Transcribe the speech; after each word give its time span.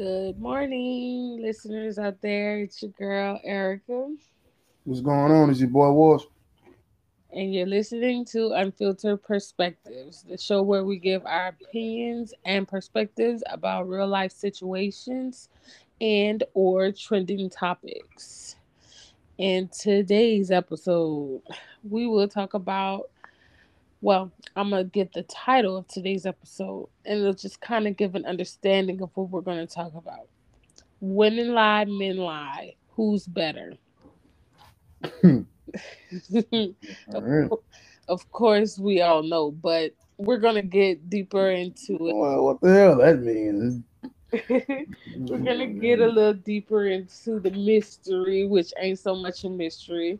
Good 0.00 0.40
morning, 0.40 1.42
listeners 1.42 1.98
out 1.98 2.22
there. 2.22 2.60
It's 2.60 2.80
your 2.80 2.90
girl 2.92 3.38
Erica. 3.44 4.14
What's 4.84 5.02
going 5.02 5.30
on? 5.30 5.50
Is 5.50 5.60
your 5.60 5.68
boy 5.68 5.90
Walsh? 5.90 6.24
And 7.30 7.52
you're 7.52 7.66
listening 7.66 8.24
to 8.32 8.52
Unfiltered 8.52 9.22
Perspectives, 9.22 10.22
the 10.22 10.38
show 10.38 10.62
where 10.62 10.84
we 10.84 10.96
give 10.96 11.26
our 11.26 11.48
opinions 11.48 12.32
and 12.46 12.66
perspectives 12.66 13.42
about 13.50 13.90
real 13.90 14.08
life 14.08 14.32
situations 14.32 15.50
and 16.00 16.44
or 16.54 16.92
trending 16.92 17.50
topics. 17.50 18.56
In 19.36 19.68
today's 19.68 20.50
episode, 20.50 21.42
we 21.86 22.06
will 22.06 22.26
talk 22.26 22.54
about 22.54 23.10
well, 24.00 24.30
I'm 24.56 24.70
gonna 24.70 24.84
get 24.84 25.12
the 25.12 25.22
title 25.24 25.76
of 25.76 25.86
today's 25.88 26.24
episode, 26.24 26.88
and 27.04 27.20
it'll 27.20 27.34
just 27.34 27.60
kind 27.60 27.86
of 27.86 27.96
give 27.96 28.14
an 28.14 28.24
understanding 28.24 29.02
of 29.02 29.10
what 29.14 29.30
we're 29.30 29.42
gonna 29.42 29.66
talk 29.66 29.94
about. 29.94 30.28
Women 31.00 31.54
lie, 31.54 31.84
men 31.84 32.16
lie. 32.16 32.74
Who's 32.92 33.26
better? 33.26 33.74
of, 35.22 35.46
right. 37.12 37.50
of 38.08 38.32
course, 38.32 38.78
we 38.78 39.02
all 39.02 39.22
know, 39.22 39.50
but 39.50 39.92
we're 40.16 40.38
gonna 40.38 40.62
get 40.62 41.10
deeper 41.10 41.50
into 41.50 41.94
it. 41.94 42.14
Well, 42.14 42.44
what 42.44 42.60
the 42.60 42.72
hell 42.72 42.96
that 42.96 43.20
means? 43.20 43.82
we're 44.48 45.38
gonna 45.38 45.66
get 45.66 46.00
a 46.00 46.06
little 46.06 46.34
deeper 46.34 46.86
into 46.86 47.40
the 47.40 47.50
mystery, 47.50 48.46
which 48.46 48.72
ain't 48.78 48.98
so 48.98 49.14
much 49.14 49.44
a 49.44 49.50
mystery. 49.50 50.18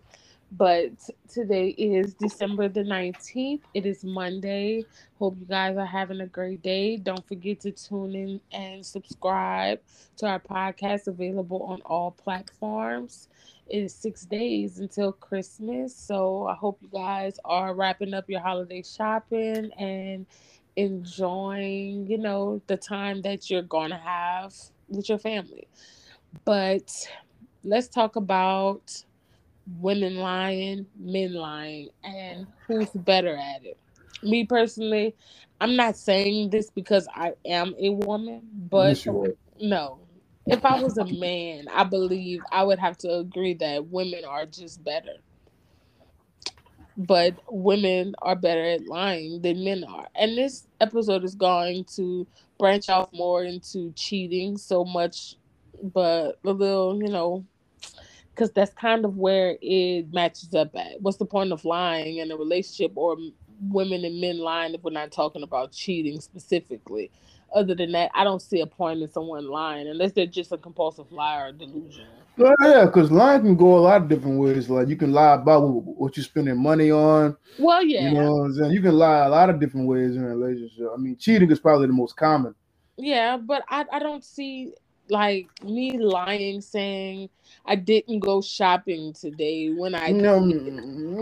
But 0.53 0.93
today 1.29 1.69
is 1.69 2.15
December 2.15 2.69
the 2.69 2.83
19th. 2.83 3.63
It 3.73 3.87
is 3.87 4.03
Monday. 4.05 4.85
Hope 5.19 5.37
you 5.39 5.47
guys 5.47 5.77
are 5.77 5.87
having 5.87 6.21
a 6.21 6.27
great 6.27 6.61
day. 6.63 6.97
Don't 6.97 7.27
forget 7.27 7.61
to 7.61 7.71
tune 7.71 8.17
in 8.17 8.41
and 8.53 8.85
subscribe 8.85 9.81
to 10.17 10.27
our 10.27 10.41
podcast 10.41 11.07
available 11.07 11.63
on 11.63 11.81
all 11.83 12.11
platforms. 12.11 13.29
It 13.69 13.79
is 13.79 13.95
six 13.95 14.25
days 14.25 14.81
until 14.81 15.13
Christmas. 15.13 15.95
So 15.95 16.49
I 16.49 16.55
hope 16.55 16.79
you 16.83 16.89
guys 16.93 17.39
are 17.45 17.73
wrapping 17.73 18.13
up 18.13 18.29
your 18.29 18.41
holiday 18.41 18.83
shopping 18.83 19.71
and 19.79 20.27
enjoying, 20.75 22.09
you 22.09 22.19
know, 22.19 22.61
the 22.67 22.77
time 22.77 23.23
that 23.23 23.51
you're 23.51 23.63
going 23.63 23.91
to 23.91 23.97
have 23.99 24.53
with 24.89 25.09
your 25.09 25.19
family. 25.19 25.69
But 26.45 26.91
let's 27.63 27.89
talk 27.89 28.17
about 28.17 29.05
women 29.79 30.17
lying, 30.17 30.87
men 30.99 31.35
lying, 31.35 31.91
and 32.03 32.47
who's 32.67 32.91
better 32.91 33.37
at 33.37 33.65
it. 33.65 33.79
Me 34.23 34.45
personally, 34.45 35.15
I'm 35.61 35.77
not 35.77 35.97
saying 35.97 36.51
this 36.51 36.71
because 36.71 37.07
I 37.15 37.33
am 37.47 37.75
a 37.79 37.91
woman, 37.91 38.43
but 38.71 39.07
no. 39.61 39.99
If 40.47 40.65
I 40.65 40.83
was 40.83 40.99
a 40.99 41.05
man, 41.05 41.67
I 41.73 41.85
believe 41.85 42.41
I 42.51 42.65
would 42.65 42.79
have 42.79 42.97
to 42.99 43.19
agree 43.19 43.55
that 43.55 43.87
women 43.87 44.25
are 44.25 44.47
just 44.47 44.83
better. 44.83 45.15
But 46.97 47.39
women 47.49 48.15
are 48.21 48.37
better 48.37 48.63
at 48.63 48.87
lying 48.87 49.41
than 49.43 49.65
men 49.65 49.85
are. 49.85 50.09
And 50.15 50.37
this 50.37 50.67
episode 50.81 51.25
is 51.25 51.35
going 51.35 51.85
to 51.97 52.27
branch 52.59 52.89
off 52.89 53.13
more 53.13 53.45
into 53.45 53.93
cheating 53.93 54.57
so 54.57 54.85
much, 54.85 55.37
but 55.83 56.39
a 56.45 56.51
little, 56.53 57.01
you 57.01 57.09
know, 57.09 57.45
because 58.41 58.53
that's 58.53 58.73
kind 58.73 59.05
of 59.05 59.19
where 59.19 59.59
it 59.61 60.11
matches 60.15 60.55
up 60.55 60.75
at. 60.75 61.03
What's 61.03 61.19
the 61.19 61.27
point 61.27 61.53
of 61.53 61.63
lying 61.67 62.17
in 62.17 62.31
a 62.31 62.37
relationship 62.39 62.93
or 62.95 63.19
women 63.69 64.03
and 64.03 64.19
men 64.19 64.39
lying 64.39 64.73
if 64.73 64.83
we're 64.83 64.93
not 64.93 65.13
talking 65.13 65.43
about 65.43 65.73
cheating 65.73 66.23
specifically? 66.23 67.11
Other 67.55 67.75
than 67.75 67.93
that, 67.93 68.11
I 68.15 68.25
don't 68.25 68.41
see 68.41 68.63
a 68.63 68.67
point 68.67 69.03
in 69.03 69.11
someone 69.11 69.51
lying 69.51 69.89
unless 69.89 70.13
they're 70.13 70.25
just 70.25 70.53
a 70.53 70.57
compulsive 70.57 71.13
liar 71.13 71.49
or 71.49 71.53
delusional. 71.53 72.09
Well, 72.39 72.55
yeah, 72.63 72.87
because 72.87 73.11
lying 73.11 73.43
can 73.43 73.57
go 73.57 73.77
a 73.77 73.81
lot 73.81 74.01
of 74.01 74.09
different 74.09 74.39
ways. 74.39 74.71
Like 74.71 74.89
you 74.89 74.97
can 74.97 75.13
lie 75.13 75.35
about 75.35 75.69
what, 75.69 76.17
you're 76.17 76.25
spending 76.25 76.57
money 76.57 76.91
on. 76.91 77.37
Well, 77.59 77.85
yeah, 77.85 78.09
You 78.09 78.15
know 78.15 78.33
what 78.33 78.45
I'm 78.45 78.55
saying? 78.55 78.73
You 78.73 78.81
can 78.81 78.97
lie 78.97 79.27
a 79.27 79.29
lot 79.29 79.51
of 79.51 79.61
different 79.61 79.87
ways 79.87 80.17
in 80.17 80.25
a 80.25 80.29
relationship. 80.35 80.89
I 80.95 80.97
mean, 80.97 81.19
cheating 81.19 81.51
is 81.51 81.61
probably 81.61 81.89
the 81.89 81.93
most 81.93 82.17
common. 82.17 82.55
yeah, 82.97 83.37
but 83.37 83.65
I, 83.69 83.85
I 83.93 83.99
don't 83.99 84.25
see 84.25 84.73
like 85.11 85.49
me 85.63 85.99
lying 85.99 86.61
saying 86.61 87.29
I 87.67 87.77
didn't 87.77 88.21
go 88.21 88.41
shopping 88.41 89.13
today 89.13 89.71
when 89.71 89.95
I 89.95 90.11
no 90.13 90.47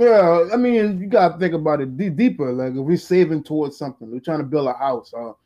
yeah, 0.00 0.48
I 0.52 0.56
mean, 0.56 1.00
you 1.00 1.06
gotta 1.06 1.38
think 1.38 1.54
about 1.54 1.80
it 1.80 1.96
de- 1.96 2.10
deeper. 2.10 2.52
Like 2.52 2.72
if 2.72 2.78
we're 2.78 2.96
saving 2.96 3.42
towards 3.42 3.76
something, 3.76 4.10
we're 4.10 4.20
trying 4.20 4.38
to 4.38 4.44
build 4.44 4.68
a 4.68 4.72
house, 4.74 5.12
uh, 5.14 5.18
or 5.18 5.36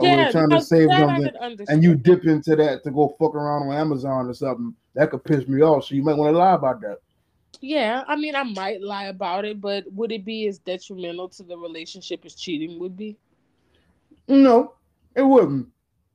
yeah, 0.00 0.16
we're 0.16 0.32
trying 0.32 0.50
to 0.50 0.60
save 0.60 0.88
something, 0.90 1.30
and 1.68 1.82
you 1.82 1.94
dip 1.94 2.24
into 2.24 2.56
that 2.56 2.82
to 2.84 2.90
go 2.90 3.14
fuck 3.18 3.34
around 3.34 3.68
on 3.68 3.74
Amazon 3.74 4.28
or 4.28 4.34
something, 4.34 4.74
that 4.94 5.10
could 5.10 5.24
piss 5.24 5.46
me 5.46 5.60
off. 5.62 5.84
So 5.84 5.94
you 5.94 6.02
might 6.02 6.16
want 6.16 6.32
to 6.32 6.38
lie 6.38 6.54
about 6.54 6.80
that. 6.82 6.98
Yeah, 7.60 8.04
I 8.06 8.16
mean, 8.16 8.34
I 8.34 8.42
might 8.42 8.80
lie 8.80 9.06
about 9.06 9.44
it, 9.44 9.60
but 9.60 9.84
would 9.92 10.12
it 10.12 10.24
be 10.24 10.46
as 10.46 10.58
detrimental 10.58 11.28
to 11.30 11.42
the 11.42 11.58
relationship 11.58 12.24
as 12.24 12.34
cheating 12.34 12.78
would 12.78 12.96
be? 12.96 13.18
No, 14.28 14.74
it 15.14 15.22
wouldn't. 15.22 15.68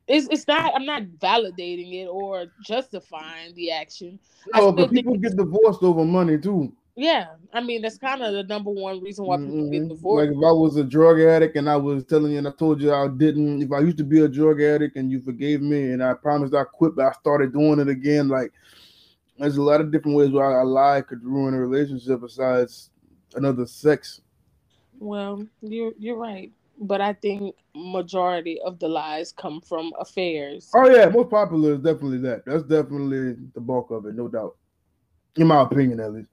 It's 0.08 0.28
it's 0.30 0.48
not. 0.48 0.74
I'm 0.76 0.86
not 0.86 1.04
validating 1.20 1.94
it 2.04 2.08
or 2.08 2.46
justifying 2.62 3.56
the 3.56 3.72
action. 3.72 4.20
No, 4.54 4.72
but 4.72 4.92
people 4.92 5.18
get 5.18 5.36
divorced 5.36 5.82
over 5.82 6.06
money 6.06 6.38
too. 6.38 6.72
Yeah, 6.96 7.28
I 7.52 7.62
mean 7.62 7.82
that's 7.82 7.98
kind 7.98 8.22
of 8.22 8.34
the 8.34 8.44
number 8.44 8.70
one 8.72 9.02
reason 9.02 9.26
why 9.26 9.38
people 9.38 9.70
get 9.70 9.84
Mhm. 9.84 9.90
divorced. 9.90 10.28
Like 10.30 10.38
if 10.38 10.44
I 10.44 10.52
was 10.52 10.78
a 10.78 10.84
drug 10.84 11.20
addict 11.20 11.58
and 11.58 11.70
I 11.70 11.76
was 11.76 12.06
telling 12.06 12.32
you 12.34 12.38
and 12.38 12.48
I 12.48 12.52
told 12.52 12.82
you 12.82 12.94
I 12.94 13.08
didn't, 13.08 13.64
if 13.64 13.72
I 13.72 13.80
used 13.80 13.98
to 13.98 14.04
be 14.04 14.20
a 14.22 14.28
drug 14.30 14.62
addict 14.62 14.96
and 14.96 15.12
you 15.12 15.20
forgave 15.20 15.62
me 15.62 15.92
and 15.92 16.02
I 16.04 16.14
promised 16.14 16.54
I 16.54 16.64
quit, 16.64 16.96
but 16.96 17.06
I 17.06 17.12
started 17.14 17.52
doing 17.52 17.80
it 17.80 17.90
again, 17.90 18.30
like 18.30 18.54
there's 19.38 19.58
a 19.58 19.62
lot 19.62 19.82
of 19.82 19.92
different 19.92 20.16
ways 20.16 20.30
where 20.32 20.46
I, 20.46 20.62
I 20.62 20.64
lie 20.64 21.02
could 21.02 21.22
ruin 21.24 21.54
a 21.54 21.60
relationship 21.60 22.22
besides 22.22 22.92
another 23.36 23.66
sex. 23.66 24.22
Well, 24.98 25.46
you're 25.62 25.92
you're 26.00 26.16
right, 26.16 26.52
but 26.80 27.02
I 27.02 27.14
think 27.14 27.56
majority 27.76 28.60
of 28.66 28.80
the 28.80 28.88
lies 28.88 29.32
come 29.32 29.62
from 29.62 29.92
affairs. 30.00 30.72
Oh 30.76 30.90
yeah, 30.90 31.08
most 31.08 31.30
popular 31.30 31.74
is 31.74 31.80
definitely 31.80 32.20
that. 32.20 32.44
That's 32.46 32.64
definitely 32.64 33.36
the 33.54 33.62
bulk 33.62 33.92
of 33.92 34.06
it, 34.06 34.16
no 34.16 34.28
doubt. 34.28 34.56
In 35.38 35.48
my 35.48 35.62
opinion, 35.62 36.00
at 36.00 36.14
least. 36.14 36.30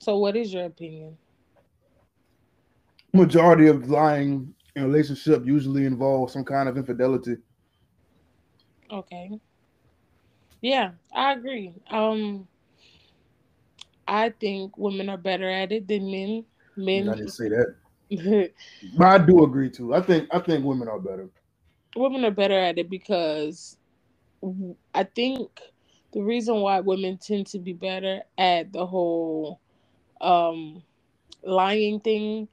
So, 0.00 0.18
what 0.18 0.36
is 0.36 0.52
your 0.52 0.64
opinion? 0.64 1.16
Majority 3.12 3.66
of 3.68 3.90
lying 3.90 4.54
in 4.74 4.84
a 4.84 4.86
relationship 4.86 5.44
usually 5.44 5.84
involves 5.84 6.32
some 6.32 6.44
kind 6.44 6.68
of 6.68 6.76
infidelity. 6.76 7.36
Okay. 8.90 9.30
Yeah, 10.62 10.92
I 11.14 11.32
agree. 11.32 11.74
Um, 11.90 12.46
I 14.06 14.30
think 14.30 14.78
women 14.78 15.08
are 15.08 15.16
better 15.16 15.48
at 15.48 15.72
it 15.72 15.88
than 15.88 16.10
men. 16.10 16.44
Men. 16.76 17.08
I 17.08 17.16
didn't 17.16 17.30
say 17.30 17.48
that. 17.48 17.74
But 18.96 19.06
I 19.06 19.18
do 19.18 19.44
agree 19.44 19.70
too. 19.70 19.94
I 19.94 20.02
think 20.02 20.28
I 20.32 20.38
think 20.40 20.64
women 20.64 20.88
are 20.88 21.00
better. 21.00 21.28
women 21.96 22.24
are 22.24 22.30
better 22.30 22.58
at 22.58 22.78
it 22.78 22.90
because 22.90 23.76
I 24.94 25.04
think 25.04 25.50
the 26.12 26.22
reason 26.22 26.56
why 26.60 26.80
women 26.80 27.18
tend 27.18 27.46
to 27.48 27.58
be 27.58 27.72
better 27.72 28.22
at 28.38 28.72
the 28.72 28.86
whole 28.86 29.60
um 30.20 30.82
lying 31.42 32.00
thing 32.00 32.48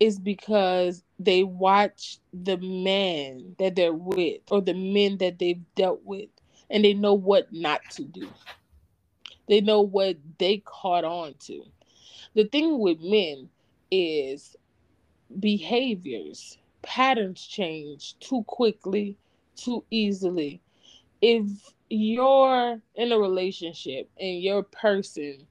is 0.00 0.18
because 0.18 1.02
they 1.18 1.42
watch 1.42 2.18
the 2.32 2.58
man 2.58 3.56
that 3.58 3.76
they're 3.76 3.92
with 3.94 4.42
or 4.50 4.60
the 4.60 4.74
men 4.74 5.18
that 5.18 5.38
they've 5.38 5.62
dealt 5.74 6.02
with 6.04 6.28
and 6.70 6.84
they 6.84 6.94
know 6.94 7.14
what 7.14 7.52
not 7.52 7.82
to 7.90 8.04
do. 8.04 8.28
They 9.48 9.60
know 9.60 9.80
what 9.82 10.16
they 10.38 10.58
caught 10.58 11.04
on 11.04 11.34
to. 11.46 11.64
The 12.34 12.44
thing 12.44 12.78
with 12.78 13.00
men 13.00 13.48
is 13.90 14.56
behaviors, 15.40 16.58
patterns 16.82 17.46
change 17.46 18.18
too 18.18 18.44
quickly, 18.46 19.16
too 19.56 19.84
easily. 19.90 20.60
If 21.20 21.44
you're 21.88 22.80
in 22.94 23.12
a 23.12 23.18
relationship 23.18 24.08
and 24.18 24.42
your 24.42 24.62
person 24.62 25.46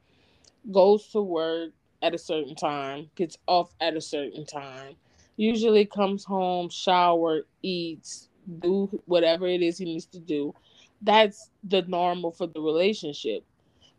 goes 0.71 1.07
to 1.09 1.21
work 1.21 1.71
at 2.01 2.13
a 2.13 2.17
certain 2.17 2.55
time, 2.55 3.09
gets 3.15 3.37
off 3.47 3.73
at 3.81 3.95
a 3.95 4.01
certain 4.01 4.45
time, 4.45 4.95
usually 5.37 5.85
comes 5.85 6.23
home, 6.23 6.69
shower, 6.69 7.41
eats, 7.61 8.29
do 8.59 8.89
whatever 9.05 9.47
it 9.47 9.61
is 9.61 9.77
he 9.77 9.85
needs 9.85 10.05
to 10.05 10.19
do, 10.19 10.53
that's 11.01 11.49
the 11.63 11.81
normal 11.83 12.31
for 12.31 12.47
the 12.47 12.61
relationship. 12.61 13.43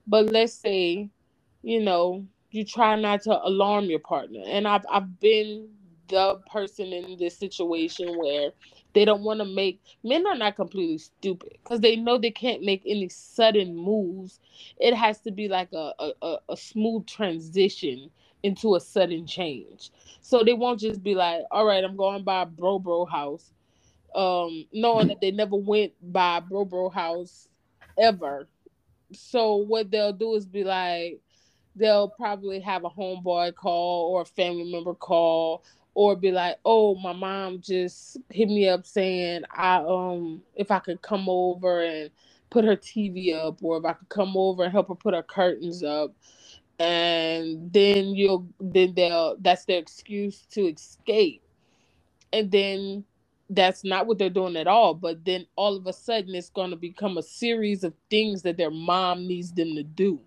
But 0.06 0.32
let's 0.32 0.54
say, 0.54 1.10
you 1.62 1.80
know, 1.80 2.26
you 2.56 2.64
try 2.66 2.96
not 2.96 3.22
to 3.24 3.40
alarm 3.46 3.86
your 3.86 4.00
partner. 4.00 4.42
And 4.46 4.68
I've 4.68 4.86
I've 4.90 5.20
been 5.20 5.70
the 6.08 6.36
person 6.52 6.92
in 6.92 7.18
this 7.18 7.38
situation 7.38 8.18
where 8.18 8.52
they 8.94 9.06
don't 9.06 9.24
want 9.24 9.40
to 9.40 9.46
make 9.46 9.82
men 10.04 10.26
are 10.26 10.36
not 10.36 10.56
completely 10.56 10.98
stupid 10.98 11.58
because 11.64 11.80
they 11.80 11.96
know 11.96 12.18
they 12.18 12.32
can't 12.32 12.62
make 12.64 12.82
any 12.86 13.10
sudden 13.10 13.76
moves. 13.76 14.40
It 14.80 14.94
has 14.94 15.20
to 15.22 15.32
be 15.32 15.48
like 15.48 15.72
a, 15.74 15.92
a, 16.00 16.12
a, 16.22 16.38
smooth 16.58 17.06
transition 17.06 18.10
into 18.44 18.76
a 18.76 18.80
sudden 18.80 19.26
change. 19.26 19.92
So 20.22 20.44
they 20.44 20.54
won't 20.54 20.80
just 20.80 21.02
be 21.04 21.14
like, 21.16 21.42
all 21.52 21.66
right, 21.66 21.84
I'm 21.84 21.96
going 21.96 22.24
by 22.24 22.46
bro 22.46 22.80
bro 22.80 23.06
house. 23.06 23.52
um, 24.14 24.66
knowing 24.72 25.08
that 25.08 25.20
they 25.20 25.30
never 25.30 25.56
went 25.56 25.92
by 26.02 26.40
Bro 26.40 26.66
Bro 26.66 26.90
House 26.90 27.48
ever. 27.98 28.48
So 29.14 29.56
what 29.56 29.90
they'll 29.90 30.12
do 30.12 30.34
is 30.34 30.46
be 30.46 30.64
like, 30.64 31.20
they'll 31.76 32.08
probably 32.10 32.60
have 32.60 32.84
a 32.84 32.90
homeboy 32.90 33.54
call 33.56 34.12
or 34.12 34.22
a 34.22 34.26
family 34.26 34.70
member 34.72 34.94
call 34.94 35.64
or 35.94 36.16
be 36.16 36.32
like, 36.32 36.58
"Oh, 36.66 36.96
my 36.96 37.14
mom 37.14 37.60
just 37.62 38.18
hit 38.30 38.48
me 38.48 38.68
up 38.68 38.86
saying 38.86 39.44
I 39.52 39.78
um 39.78 40.42
if 40.56 40.72
I 40.72 40.80
could 40.80 41.02
come 41.02 41.28
over 41.30 41.82
and 41.84 42.10
put 42.50 42.66
her 42.66 42.76
TV 42.76 43.34
up 43.34 43.62
or 43.64 43.78
if 43.78 43.86
I 43.86 43.94
could 43.94 44.10
come 44.10 44.36
over 44.36 44.64
and 44.64 44.72
help 44.72 44.88
her 44.88 44.96
put 44.96 45.14
her 45.14 45.24
curtains 45.24 45.84
up." 45.84 46.14
And 46.80 47.72
then 47.72 48.14
you'll 48.16 48.48
then 48.60 48.94
they'll 48.94 49.36
that's 49.40 49.66
their 49.66 49.78
excuse 49.80 50.46
to 50.52 50.62
escape. 50.68 51.42
And 52.32 52.50
then 52.52 53.04
that's 53.50 53.84
not 53.84 54.06
what 54.06 54.18
they're 54.18 54.30
doing 54.30 54.56
at 54.56 54.68
all. 54.68 54.94
But 54.94 55.24
then 55.26 55.46
all 55.56 55.76
of 55.76 55.86
a 55.86 55.94
sudden 55.94 56.34
it's 56.36 56.50
gonna 56.50 56.76
become 56.76 57.18
a 57.18 57.24
series 57.24 57.84
of 57.84 57.94
things 58.10 58.42
that 58.44 58.56
their 58.58 58.70
mom 58.72 59.26
needs 59.28 59.52
them 59.52 59.74
to 59.76 59.84
do 59.84 60.20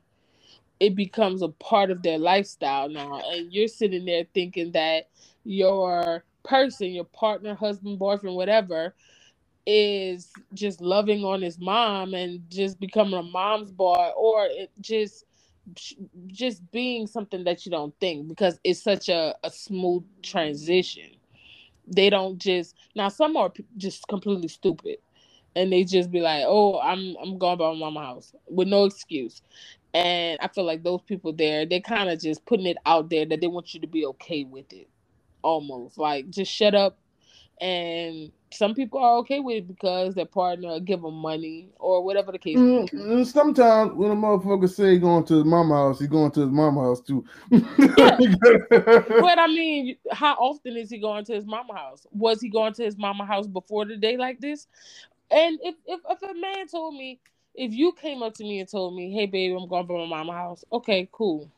it 0.80 0.96
becomes 0.96 1.42
a 1.42 1.50
part 1.50 1.92
of 1.92 2.04
their 2.04 2.20
lifestyle 2.20 2.90
now. 2.90 3.22
And 3.32 3.52
you're 3.54 3.68
sitting 3.70 4.06
there 4.06 4.26
thinking 4.34 4.72
that 4.74 5.10
your 5.46 6.24
person, 6.44 6.90
your 6.92 7.06
partner, 7.06 7.56
husband, 7.56 8.00
boyfriend, 8.00 8.36
whatever, 8.36 8.96
is 9.66 10.32
just 10.54 10.82
loving 10.82 11.24
on 11.24 11.42
his 11.42 11.60
mom 11.60 12.14
and 12.14 12.42
just 12.50 12.80
becoming 12.80 13.14
a 13.14 13.24
mom's 13.24 13.72
boy 13.72 14.10
or 14.18 14.48
it 14.50 14.72
just 14.82 15.26
just 16.28 16.70
being 16.72 17.08
something 17.08 17.44
that 17.46 17.66
you 17.66 17.72
don't 17.72 17.96
think 18.00 18.28
because 18.28 18.60
it's 18.64 18.84
such 18.84 19.10
a, 19.10 19.36
a 19.44 19.52
smooth 19.52 20.04
transition 20.24 21.12
they 21.88 22.10
don't 22.10 22.40
just 22.40 22.76
now 22.96 23.10
some 23.10 23.38
are 23.38 23.54
just 23.78 24.08
completely 24.08 24.48
stupid 24.50 24.98
and 25.56 25.72
they 25.74 25.84
just 25.84 26.12
be 26.12 26.22
like 26.22 26.44
oh 26.48 26.80
i'm 26.82 27.16
i'm 27.22 27.38
going 27.38 27.58
by 27.58 27.72
my 27.74 27.80
mama 27.80 28.02
house 28.02 28.34
with 28.50 28.68
no 28.68 28.86
excuse 28.86 29.42
and 29.94 30.38
I 30.42 30.48
feel 30.48 30.66
like 30.66 30.84
those 30.84 31.02
people 31.02 31.34
there, 31.34 31.66
they're 31.66 31.80
kind 31.80 32.10
of 32.10 32.20
just 32.20 32.46
putting 32.46 32.68
it 32.68 32.78
out 32.86 33.10
there 33.10 33.26
that 33.26 33.42
they 33.42 33.48
want 33.48 33.74
you 33.74 33.80
to 33.82 33.88
be 33.88 34.06
okay 34.06 34.44
with 34.44 34.72
it. 34.72 34.88
Almost 35.42 35.98
like 35.98 36.30
just 36.30 36.52
shut 36.52 36.76
up. 36.76 37.00
And 37.62 38.32
some 38.52 38.74
people 38.74 39.00
are 39.00 39.18
okay 39.18 39.40
with 39.40 39.58
it 39.58 39.68
because 39.68 40.16
their 40.16 40.26
partner 40.26 40.80
give 40.80 41.02
them 41.02 41.16
money 41.16 41.70
or 41.78 42.04
whatever 42.04 42.32
the 42.32 42.38
case. 42.38 42.58
Mm, 42.58 43.26
sometimes 43.26 43.94
when 43.94 44.12
a 44.12 44.16
motherfucker 44.16 44.70
say 44.70 44.98
going 44.98 45.26
to 45.26 45.36
his 45.36 45.46
mama 45.46 45.76
house, 45.76 46.00
he's 46.00 46.08
going 46.08 46.32
to 46.32 46.42
his 46.42 46.50
mama 46.50 46.82
house 46.82 47.02
too. 47.02 47.26
yeah. 47.52 47.60
but 48.70 49.40
I 49.40 49.48
mean, 49.48 49.98
how 50.12 50.36
often 50.36 50.78
is 50.78 50.90
he 50.90 51.00
going 51.00 51.26
to 51.26 51.34
his 51.34 51.46
mama 51.46 51.74
house? 51.74 52.08
Was 52.12 52.40
he 52.42 52.50
going 52.50 52.74
to 52.74 52.84
his 52.84 52.98
mama 52.98 53.26
house 53.26 53.48
before 53.48 53.86
the 53.86 53.98
day 53.98 54.18
like 54.18 54.40
this? 54.40 54.68
And 55.32 55.60
if 55.62 55.76
if, 55.86 56.00
if 56.10 56.22
a 56.24 56.34
man 56.34 56.68
told 56.68 56.96
me 56.96 57.20
if 57.60 57.74
you 57.74 57.92
came 57.92 58.24
up 58.24 58.34
to 58.36 58.44
me 58.44 58.62
and 58.62 58.70
told 58.70 58.96
me, 58.96 59.12
"Hey, 59.12 59.26
baby, 59.26 59.54
I'm 59.54 59.68
going 59.68 59.86
to 59.86 59.94
my 59.94 60.06
mama 60.06 60.32
house," 60.34 60.64
okay, 60.72 61.10
cool. 61.12 61.52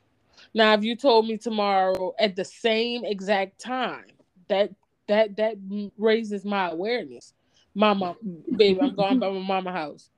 Now, 0.51 0.73
if 0.73 0.83
you 0.83 0.95
told 0.95 1.27
me 1.27 1.37
tomorrow 1.37 2.15
at 2.17 2.35
the 2.35 2.43
same 2.43 3.05
exact 3.05 3.59
time, 3.59 4.07
that 4.49 4.71
that 5.07 5.35
that 5.37 5.57
raises 5.99 6.43
my 6.43 6.71
awareness. 6.71 7.33
Mama, 7.75 8.15
baby, 8.55 8.81
I'm 8.81 8.95
going 8.95 9.19
by 9.19 9.29
my 9.29 9.39
mama 9.39 9.71
house. 9.71 10.09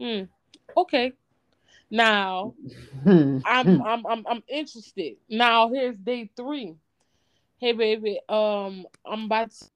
Mm, 0.00 0.28
okay. 0.74 1.12
Now, 1.90 2.54
I'm 3.44 3.82
I'm 3.84 4.06
I'm 4.06 4.26
I'm 4.26 4.42
interested. 4.48 5.16
Now, 5.28 5.68
here's 5.68 5.98
day 5.98 6.30
three. 6.34 6.76
Hey, 7.58 7.72
baby, 7.72 8.20
um, 8.30 8.86
I'm 9.04 9.24
about 9.24 9.50
to. 9.50 9.66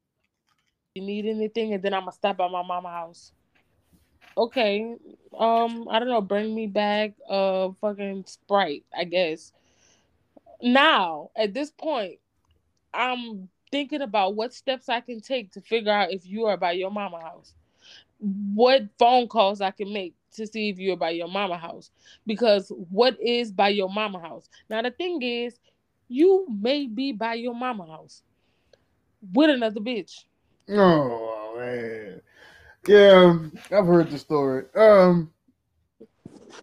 You 0.94 1.02
need 1.02 1.26
anything, 1.26 1.74
and 1.74 1.82
then 1.82 1.92
I'm 1.92 2.02
gonna 2.02 2.12
stop 2.12 2.38
by 2.38 2.48
my 2.48 2.62
mama 2.62 2.90
house 2.90 3.32
okay, 4.40 4.96
um, 5.38 5.86
I 5.90 5.98
don't 5.98 6.08
know, 6.08 6.22
bring 6.22 6.54
me 6.54 6.66
back 6.66 7.12
a 7.28 7.72
fucking 7.80 8.24
Sprite, 8.26 8.84
I 8.96 9.04
guess. 9.04 9.52
Now, 10.62 11.30
at 11.36 11.52
this 11.52 11.70
point, 11.70 12.18
I'm 12.94 13.48
thinking 13.70 14.00
about 14.00 14.34
what 14.34 14.54
steps 14.54 14.88
I 14.88 15.00
can 15.00 15.20
take 15.20 15.52
to 15.52 15.60
figure 15.60 15.92
out 15.92 16.12
if 16.12 16.26
you 16.26 16.46
are 16.46 16.56
by 16.56 16.72
your 16.72 16.90
mama 16.90 17.20
house. 17.20 17.54
What 18.18 18.88
phone 18.98 19.28
calls 19.28 19.60
I 19.60 19.70
can 19.72 19.92
make 19.92 20.14
to 20.36 20.46
see 20.46 20.70
if 20.70 20.78
you're 20.78 20.96
by 20.96 21.10
your 21.10 21.28
mama 21.28 21.58
house. 21.58 21.90
Because 22.26 22.72
what 22.90 23.20
is 23.20 23.52
by 23.52 23.68
your 23.68 23.90
mama 23.90 24.20
house? 24.20 24.48
Now 24.68 24.82
the 24.82 24.90
thing 24.90 25.20
is, 25.22 25.58
you 26.08 26.46
may 26.60 26.86
be 26.86 27.12
by 27.12 27.34
your 27.34 27.54
mama 27.54 27.86
house 27.86 28.22
with 29.32 29.50
another 29.50 29.80
bitch. 29.80 30.24
Oh 30.68 31.54
man. 31.58 32.20
Yeah, 32.86 33.38
I've 33.70 33.86
heard 33.86 34.10
the 34.10 34.18
story. 34.18 34.64
Um, 34.74 35.32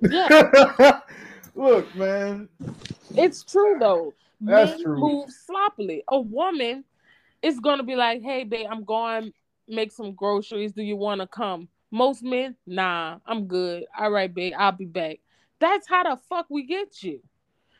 yeah. 0.09 0.99
Look, 1.55 1.93
man. 1.95 2.49
It's 3.15 3.43
true 3.43 3.77
though. 3.79 4.13
That's 4.41 4.71
Men 4.71 4.83
true. 4.83 4.99
move 4.99 5.29
sloppily. 5.45 6.03
A 6.07 6.19
woman 6.19 6.83
is 7.41 7.59
gonna 7.59 7.83
be 7.83 7.95
like, 7.95 8.21
"Hey, 8.21 8.43
babe, 8.43 8.67
I'm 8.69 8.83
going 8.83 9.33
make 9.67 9.91
some 9.91 10.13
groceries. 10.13 10.73
Do 10.73 10.83
you 10.83 10.95
want 10.95 11.21
to 11.21 11.27
come?" 11.27 11.67
Most 11.89 12.21
men, 12.23 12.55
nah, 12.65 13.19
I'm 13.25 13.45
good. 13.45 13.85
All 13.97 14.11
right, 14.11 14.33
babe, 14.33 14.53
I'll 14.57 14.71
be 14.71 14.85
back. 14.85 15.19
That's 15.59 15.87
how 15.87 16.03
the 16.03 16.19
fuck 16.29 16.47
we 16.49 16.63
get 16.63 17.01
you. 17.01 17.21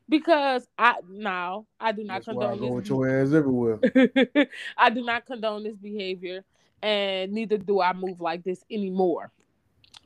Because 0.10 0.66
I 0.78 0.96
now 1.10 1.66
I 1.80 1.92
do 1.92 2.04
not 2.04 2.14
That's 2.14 2.26
condone 2.26 2.50
why 2.50 2.54
I 2.54 2.58
go 2.58 2.74
with 2.76 2.90
your 2.90 3.08
ass 3.08 3.34
everywhere. 3.34 3.80
I 4.78 4.90
do 4.90 5.04
not 5.04 5.26
condone 5.26 5.64
this 5.64 5.76
behavior 5.76 6.46
and 6.82 7.32
neither 7.32 7.58
do 7.58 7.82
I 7.82 7.94
move 7.94 8.22
like 8.22 8.44
this 8.44 8.64
anymore. 8.72 9.32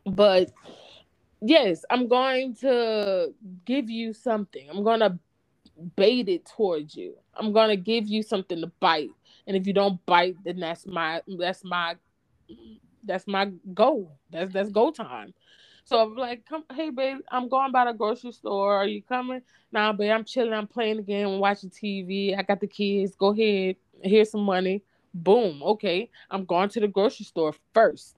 But 0.06 0.52
yes, 1.42 1.84
I'm 1.90 2.08
going 2.08 2.56
to 2.56 3.34
give 3.66 3.90
you 3.90 4.14
something. 4.14 4.70
I'm 4.70 4.84
going 4.84 5.02
to 5.02 5.18
bait 5.96 6.30
it 6.30 6.46
towards 6.46 6.96
you. 6.96 7.16
I'm 7.36 7.54
going 7.54 7.70
to 7.70 7.78
give 7.78 8.08
you 8.08 8.24
something 8.24 8.62
to 8.62 8.72
bite. 8.80 9.10
And 9.48 9.58
if 9.58 9.68
you 9.68 9.74
don't 9.74 10.04
bite, 10.06 10.38
then 10.44 10.60
that's 10.60 10.86
my 10.86 11.22
that's 11.28 11.64
my 11.64 11.96
that's 13.04 13.28
my 13.28 13.52
goal. 13.74 14.18
That's 14.30 14.54
that's 14.54 14.70
go 14.70 14.92
time. 14.92 15.34
So 15.84 16.00
I'm 16.00 16.16
like, 16.16 16.46
come, 16.46 16.64
hey 16.74 16.92
babe, 16.92 17.18
I'm 17.32 17.50
going 17.50 17.72
by 17.72 17.86
the 17.86 17.94
grocery 17.94 18.32
store. 18.32 18.76
Are 18.76 18.88
you 18.88 19.02
coming? 19.02 19.42
Nah, 19.72 19.94
babe, 19.94 20.12
I'm 20.12 20.24
chilling. 20.24 20.54
I'm 20.54 20.68
playing 20.68 21.00
again. 21.00 21.26
I'm 21.26 21.40
watching 21.40 21.72
TV. 21.72 22.38
I 22.38 22.44
got 22.44 22.60
the 22.60 22.68
kids. 22.68 23.16
Go 23.16 23.30
ahead. 23.34 23.78
Here's 24.04 24.32
some 24.32 24.44
money. 24.44 24.84
Boom. 25.14 25.62
Okay. 25.64 26.10
I'm 26.30 26.46
going 26.46 26.70
to 26.70 26.80
the 26.80 26.88
grocery 26.88 27.26
store 27.26 27.54
first. 27.74 28.16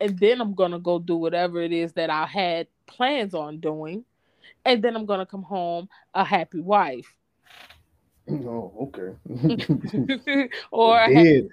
And 0.00 0.18
then 0.18 0.40
I'm 0.40 0.54
going 0.54 0.72
to 0.72 0.78
go 0.78 0.98
do 0.98 1.16
whatever 1.16 1.60
it 1.60 1.72
is 1.72 1.92
that 1.94 2.10
I 2.10 2.26
had 2.26 2.66
plans 2.86 3.34
on 3.34 3.60
doing. 3.60 4.04
And 4.64 4.82
then 4.82 4.96
I'm 4.96 5.06
going 5.06 5.20
to 5.20 5.26
come 5.26 5.42
home 5.42 5.88
a 6.14 6.24
happy 6.24 6.60
wife. 6.60 7.14
Oh, 8.28 8.90
okay. 8.94 9.16
or 10.70 10.98
dead, 11.08 11.14
happy... 11.14 11.48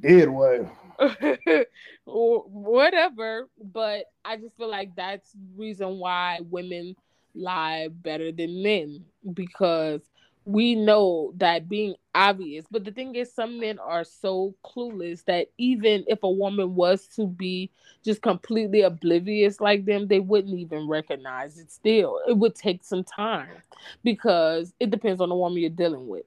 dead 0.00 0.28
wife. 0.28 0.68
or 2.06 2.40
whatever. 2.42 3.48
But 3.62 4.04
I 4.24 4.36
just 4.36 4.56
feel 4.56 4.70
like 4.70 4.94
that's 4.94 5.34
reason 5.56 5.98
why 5.98 6.40
women 6.50 6.94
lie 7.34 7.88
better 7.88 8.32
than 8.32 8.62
men 8.62 9.04
because 9.32 10.02
we 10.48 10.74
know 10.74 11.30
that 11.36 11.68
being 11.68 11.94
obvious 12.14 12.64
but 12.70 12.82
the 12.82 12.90
thing 12.90 13.14
is 13.14 13.30
some 13.30 13.60
men 13.60 13.78
are 13.78 14.02
so 14.02 14.54
clueless 14.64 15.22
that 15.26 15.48
even 15.58 16.02
if 16.08 16.22
a 16.22 16.30
woman 16.30 16.74
was 16.74 17.06
to 17.06 17.26
be 17.26 17.70
just 18.02 18.22
completely 18.22 18.80
oblivious 18.80 19.60
like 19.60 19.84
them 19.84 20.08
they 20.08 20.20
wouldn't 20.20 20.58
even 20.58 20.88
recognize 20.88 21.58
it 21.58 21.70
still. 21.70 22.18
It 22.26 22.38
would 22.38 22.54
take 22.54 22.82
some 22.82 23.04
time 23.04 23.62
because 24.02 24.72
it 24.80 24.90
depends 24.90 25.20
on 25.20 25.28
the 25.28 25.34
woman 25.36 25.58
you're 25.58 25.68
dealing 25.68 26.08
with. 26.08 26.24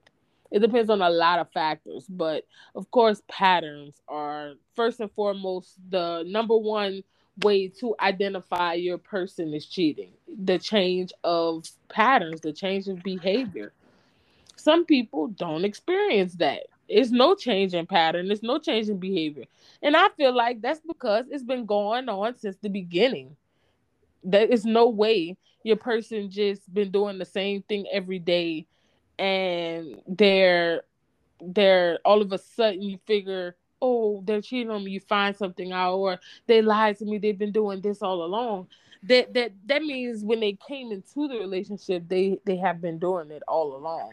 It 0.52 0.60
depends 0.60 0.88
on 0.88 1.02
a 1.02 1.10
lot 1.10 1.40
of 1.40 1.50
factors 1.50 2.06
but 2.08 2.44
of 2.76 2.88
course 2.92 3.22
patterns 3.28 4.00
are 4.06 4.52
first 4.76 5.00
and 5.00 5.10
foremost 5.10 5.78
the 5.90 6.22
number 6.28 6.56
one 6.56 7.02
way 7.42 7.66
to 7.66 7.96
identify 7.98 8.74
your 8.74 8.98
person 8.98 9.52
is 9.52 9.66
cheating. 9.66 10.12
The 10.44 10.60
change 10.60 11.12
of 11.24 11.64
patterns 11.88 12.40
the 12.40 12.52
change 12.52 12.86
of 12.86 13.02
behavior 13.02 13.72
some 14.62 14.84
people 14.84 15.28
don't 15.28 15.64
experience 15.64 16.34
that. 16.36 16.64
It's 16.88 17.10
no 17.10 17.34
change 17.34 17.74
in 17.74 17.86
pattern, 17.86 18.30
it's 18.30 18.42
no 18.42 18.58
change 18.58 18.88
in 18.88 18.98
behavior. 18.98 19.44
And 19.82 19.96
I 19.96 20.08
feel 20.16 20.34
like 20.34 20.60
that's 20.60 20.80
because 20.80 21.26
it's 21.30 21.42
been 21.42 21.66
going 21.66 22.08
on 22.08 22.36
since 22.36 22.56
the 22.56 22.68
beginning. 22.68 23.36
There 24.24 24.46
is 24.46 24.64
no 24.64 24.88
way 24.88 25.36
your 25.64 25.76
person 25.76 26.30
just 26.30 26.72
been 26.72 26.90
doing 26.90 27.18
the 27.18 27.24
same 27.24 27.62
thing 27.62 27.86
every 27.92 28.18
day 28.18 28.66
and 29.18 30.00
they're 30.06 30.82
they're 31.40 31.98
all 32.04 32.22
of 32.22 32.32
a 32.32 32.38
sudden 32.38 32.82
you 32.82 32.98
figure 33.06 33.56
oh 33.80 34.22
they're 34.26 34.40
cheating 34.40 34.70
on 34.70 34.84
me 34.84 34.92
you 34.92 35.00
find 35.00 35.36
something 35.36 35.72
out 35.72 35.96
or 35.96 36.20
they 36.46 36.62
lied 36.62 36.96
to 36.98 37.04
me 37.04 37.18
they've 37.18 37.38
been 37.38 37.52
doing 37.52 37.80
this 37.80 38.02
all 38.02 38.24
along 38.24 38.66
that 39.02 39.32
that 39.34 39.52
that 39.66 39.82
means 39.82 40.24
when 40.24 40.40
they 40.40 40.52
came 40.66 40.92
into 40.92 41.28
the 41.28 41.38
relationship 41.38 42.08
they 42.08 42.38
they 42.44 42.56
have 42.56 42.80
been 42.80 42.98
doing 42.98 43.30
it 43.30 43.42
all 43.48 43.76
along 43.76 44.10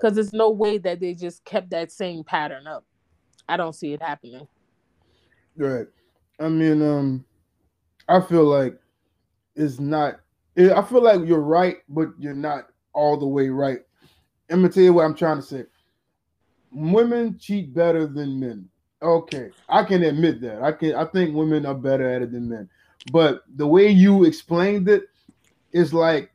because 0.00 0.14
there's 0.14 0.32
no 0.32 0.50
way 0.50 0.78
that 0.78 1.00
they 1.00 1.14
just 1.14 1.44
kept 1.44 1.70
that 1.70 1.92
same 1.92 2.24
pattern 2.24 2.66
up. 2.66 2.84
I 3.48 3.56
don't 3.56 3.74
see 3.74 3.92
it 3.92 4.02
happening. 4.02 4.46
Right. 5.56 5.86
I 6.38 6.48
mean, 6.48 6.80
um, 6.82 7.24
I 8.08 8.20
feel 8.20 8.44
like 8.44 8.78
it's 9.54 9.78
not. 9.78 10.20
I 10.56 10.82
feel 10.82 11.02
like 11.02 11.26
you're 11.26 11.40
right, 11.40 11.78
but 11.88 12.08
you're 12.18 12.34
not 12.34 12.68
all 12.92 13.18
the 13.18 13.26
way 13.26 13.48
right. 13.48 13.80
I'm 14.50 14.62
gonna 14.62 14.72
tell 14.72 14.82
you 14.82 14.92
what 14.92 15.04
I'm 15.04 15.14
trying 15.14 15.36
to 15.36 15.42
say. 15.42 15.64
Women 16.72 17.38
cheat 17.38 17.74
better 17.74 18.06
than 18.06 18.40
men. 18.40 18.68
Okay, 19.02 19.50
I 19.68 19.84
can 19.84 20.02
admit 20.02 20.40
that. 20.42 20.62
I 20.62 20.72
can. 20.72 20.94
I 20.94 21.04
think 21.04 21.34
women 21.34 21.66
are 21.66 21.74
better 21.74 22.08
at 22.08 22.22
it 22.22 22.32
than 22.32 22.48
men. 22.48 22.68
But 23.12 23.42
the 23.56 23.66
way 23.66 23.88
you 23.88 24.24
explained 24.24 24.88
it 24.88 25.04
is 25.72 25.94
like 25.94 26.30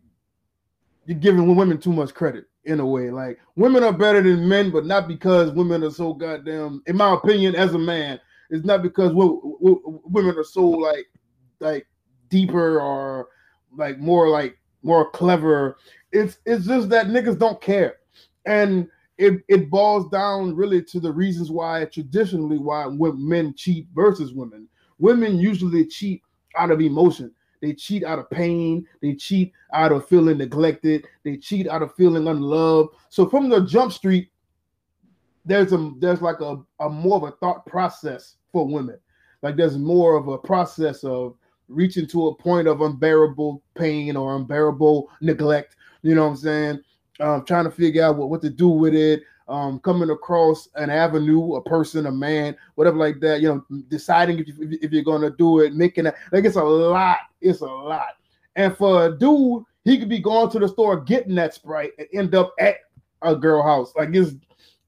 you're 1.06 1.18
giving 1.18 1.56
women 1.56 1.78
too 1.80 1.94
much 1.94 2.14
credit 2.14 2.46
in 2.66 2.80
a 2.80 2.86
way. 2.86 3.10
Like 3.10 3.40
women 3.56 3.84
are 3.84 3.94
better 3.94 4.22
than 4.22 4.48
men, 4.48 4.72
but 4.72 4.86
not 4.86 5.08
because 5.08 5.52
women 5.52 5.84
are 5.84 5.92
so 5.92 6.14
goddamn. 6.14 6.82
In 6.88 6.98
my 6.98 7.14
opinion, 7.14 7.56
as 7.56 7.74
a 7.74 7.80
man, 7.80 8.20
it's 8.50 8.66
not 8.66 8.82
because 8.84 9.12
women 9.14 10.38
are 10.38 10.44
so 10.44 10.68
like 10.68 11.06
like 11.60 11.88
deeper 12.30 12.80
or 12.80 13.28
like 13.78 14.00
more 14.00 14.30
like 14.30 14.58
more 14.84 15.10
clever. 15.10 15.78
It's 16.12 16.38
it's 16.46 16.66
just 16.66 16.90
that 16.90 17.08
niggas 17.08 17.40
don't 17.40 17.62
care, 17.62 17.98
and 18.46 18.88
it 19.18 19.42
it 19.48 19.70
boils 19.70 20.10
down 20.10 20.56
really 20.56 20.84
to 20.84 21.00
the 21.00 21.12
reasons 21.12 21.52
why 21.52 21.86
traditionally 21.86 22.58
why 22.58 22.88
men 22.90 23.54
cheat 23.56 23.88
versus 23.94 24.34
women. 24.34 24.68
Women 24.98 25.38
usually 25.38 25.86
cheat 25.86 26.22
out 26.58 26.72
of 26.72 26.82
emotion. 26.82 27.34
They 27.62 27.74
cheat 27.74 28.04
out 28.04 28.20
of 28.20 28.30
pain. 28.30 28.88
They 29.02 29.16
cheat 29.16 29.54
out 29.74 29.92
of 29.92 30.08
feeling 30.08 30.38
neglected. 30.38 31.08
They 31.24 31.38
cheat 31.38 31.68
out 31.68 31.82
of 31.82 31.94
feeling 31.96 32.28
unloved. 32.28 32.96
So 33.10 33.28
from 33.28 33.50
the 33.50 33.62
jump 33.62 33.92
street, 33.92 34.30
there's 35.46 35.74
a 35.74 35.92
there's 36.00 36.22
like 36.22 36.42
a, 36.42 36.58
a 36.80 36.90
more 36.90 37.18
of 37.18 37.24
a 37.24 37.32
thought 37.38 37.66
process 37.66 38.36
for 38.52 38.68
women. 38.68 38.98
Like 39.42 39.56
there's 39.56 39.78
more 39.78 40.16
of 40.16 40.28
a 40.28 40.38
process 40.38 41.04
of 41.04 41.36
reaching 41.68 42.08
to 42.08 42.28
a 42.28 42.36
point 42.36 42.68
of 42.68 42.82
unbearable 42.82 43.62
pain 43.76 44.16
or 44.16 44.36
unbearable 44.36 45.10
neglect. 45.22 45.76
You 46.02 46.16
know 46.16 46.24
what 46.24 46.32
I'm 46.32 46.38
saying? 46.38 46.80
Um, 47.20 47.46
trying 47.46 47.66
to 47.66 47.72
figure 47.72 48.04
out 48.04 48.18
what, 48.18 48.30
what 48.30 48.42
to 48.42 48.50
do 48.50 48.68
with 48.68 48.94
it, 48.94 49.24
um, 49.48 49.80
coming 49.80 50.10
across 50.10 50.70
an 50.76 50.90
avenue, 50.90 51.56
a 51.56 51.62
person, 51.62 52.08
a 52.08 52.12
man, 52.12 52.56
whatever 52.76 52.98
like 52.98 53.20
that. 53.22 53.42
You 53.42 53.64
know, 53.70 53.82
deciding 53.88 54.40
if, 54.40 54.48
you, 54.48 54.80
if 54.82 54.92
you're 54.92 55.04
gonna 55.04 55.30
do 55.30 55.60
it, 55.60 55.74
making 55.74 56.08
it 56.08 56.16
like 56.32 56.46
it's 56.46 56.56
a 56.56 56.64
lot. 56.64 57.20
It's 57.42 57.62
a 57.62 57.66
lot. 57.66 58.18
And 58.56 58.76
for 58.76 59.06
a 59.06 59.18
dude, 59.18 59.64
he 59.84 60.00
could 60.00 60.10
be 60.10 60.20
going 60.20 60.50
to 60.50 60.60
the 60.60 60.68
store 60.68 61.00
getting 61.00 61.36
that 61.36 61.54
sprite 61.54 61.92
and 61.98 62.08
end 62.14 62.36
up 62.36 62.54
at 62.60 62.78
a 63.22 63.36
girl 63.36 63.62
house. 63.64 63.94
Like 63.96 64.10
it's 64.14 64.36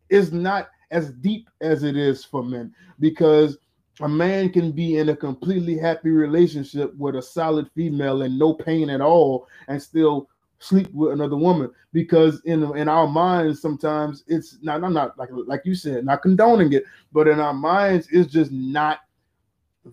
it's 0.09 0.31
not 0.31 0.69
as 0.91 1.11
deep 1.11 1.49
as 1.61 1.83
it 1.83 1.97
is 1.97 2.23
for 2.23 2.43
men 2.43 2.73
because 2.99 3.57
a 4.01 4.07
man 4.07 4.49
can 4.49 4.71
be 4.71 4.97
in 4.97 5.09
a 5.09 5.15
completely 5.15 5.77
happy 5.77 6.09
relationship 6.09 6.95
with 6.95 7.15
a 7.15 7.21
solid 7.21 7.69
female 7.75 8.21
and 8.21 8.37
no 8.37 8.53
pain 8.53 8.89
at 8.89 9.01
all 9.01 9.47
and 9.67 9.81
still 9.81 10.29
sleep 10.59 10.89
with 10.93 11.11
another 11.11 11.35
woman 11.35 11.69
because 11.93 12.41
in 12.45 12.63
in 12.75 12.89
our 12.89 13.07
minds 13.07 13.61
sometimes 13.61 14.23
it's 14.27 14.57
not 14.61 14.83
I'm 14.83 14.93
not 14.93 15.17
like 15.17 15.29
like 15.31 15.61
you 15.65 15.75
said 15.75 16.03
not 16.03 16.21
condoning 16.23 16.73
it 16.73 16.83
but 17.11 17.27
in 17.27 17.39
our 17.39 17.53
minds 17.53 18.07
it's 18.11 18.31
just 18.31 18.51
not 18.51 18.99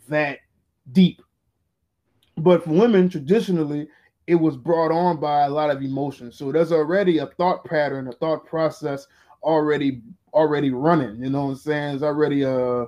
that 0.08 0.38
deep. 0.92 1.22
But 2.38 2.64
for 2.64 2.70
women 2.70 3.08
traditionally 3.08 3.88
it 4.26 4.34
was 4.36 4.56
brought 4.56 4.90
on 4.90 5.20
by 5.20 5.42
a 5.42 5.50
lot 5.50 5.70
of 5.70 5.82
emotion 5.82 6.32
so 6.32 6.50
there's 6.50 6.72
already 6.72 7.18
a 7.18 7.26
thought 7.26 7.64
pattern 7.64 8.08
a 8.08 8.12
thought 8.12 8.46
process 8.46 9.06
already 9.42 10.00
already 10.32 10.70
running 10.70 11.22
you 11.22 11.28
know 11.28 11.44
what 11.44 11.52
I'm 11.52 11.56
saying? 11.56 11.94
It's 11.96 12.02
already 12.02 12.42
a 12.42 12.86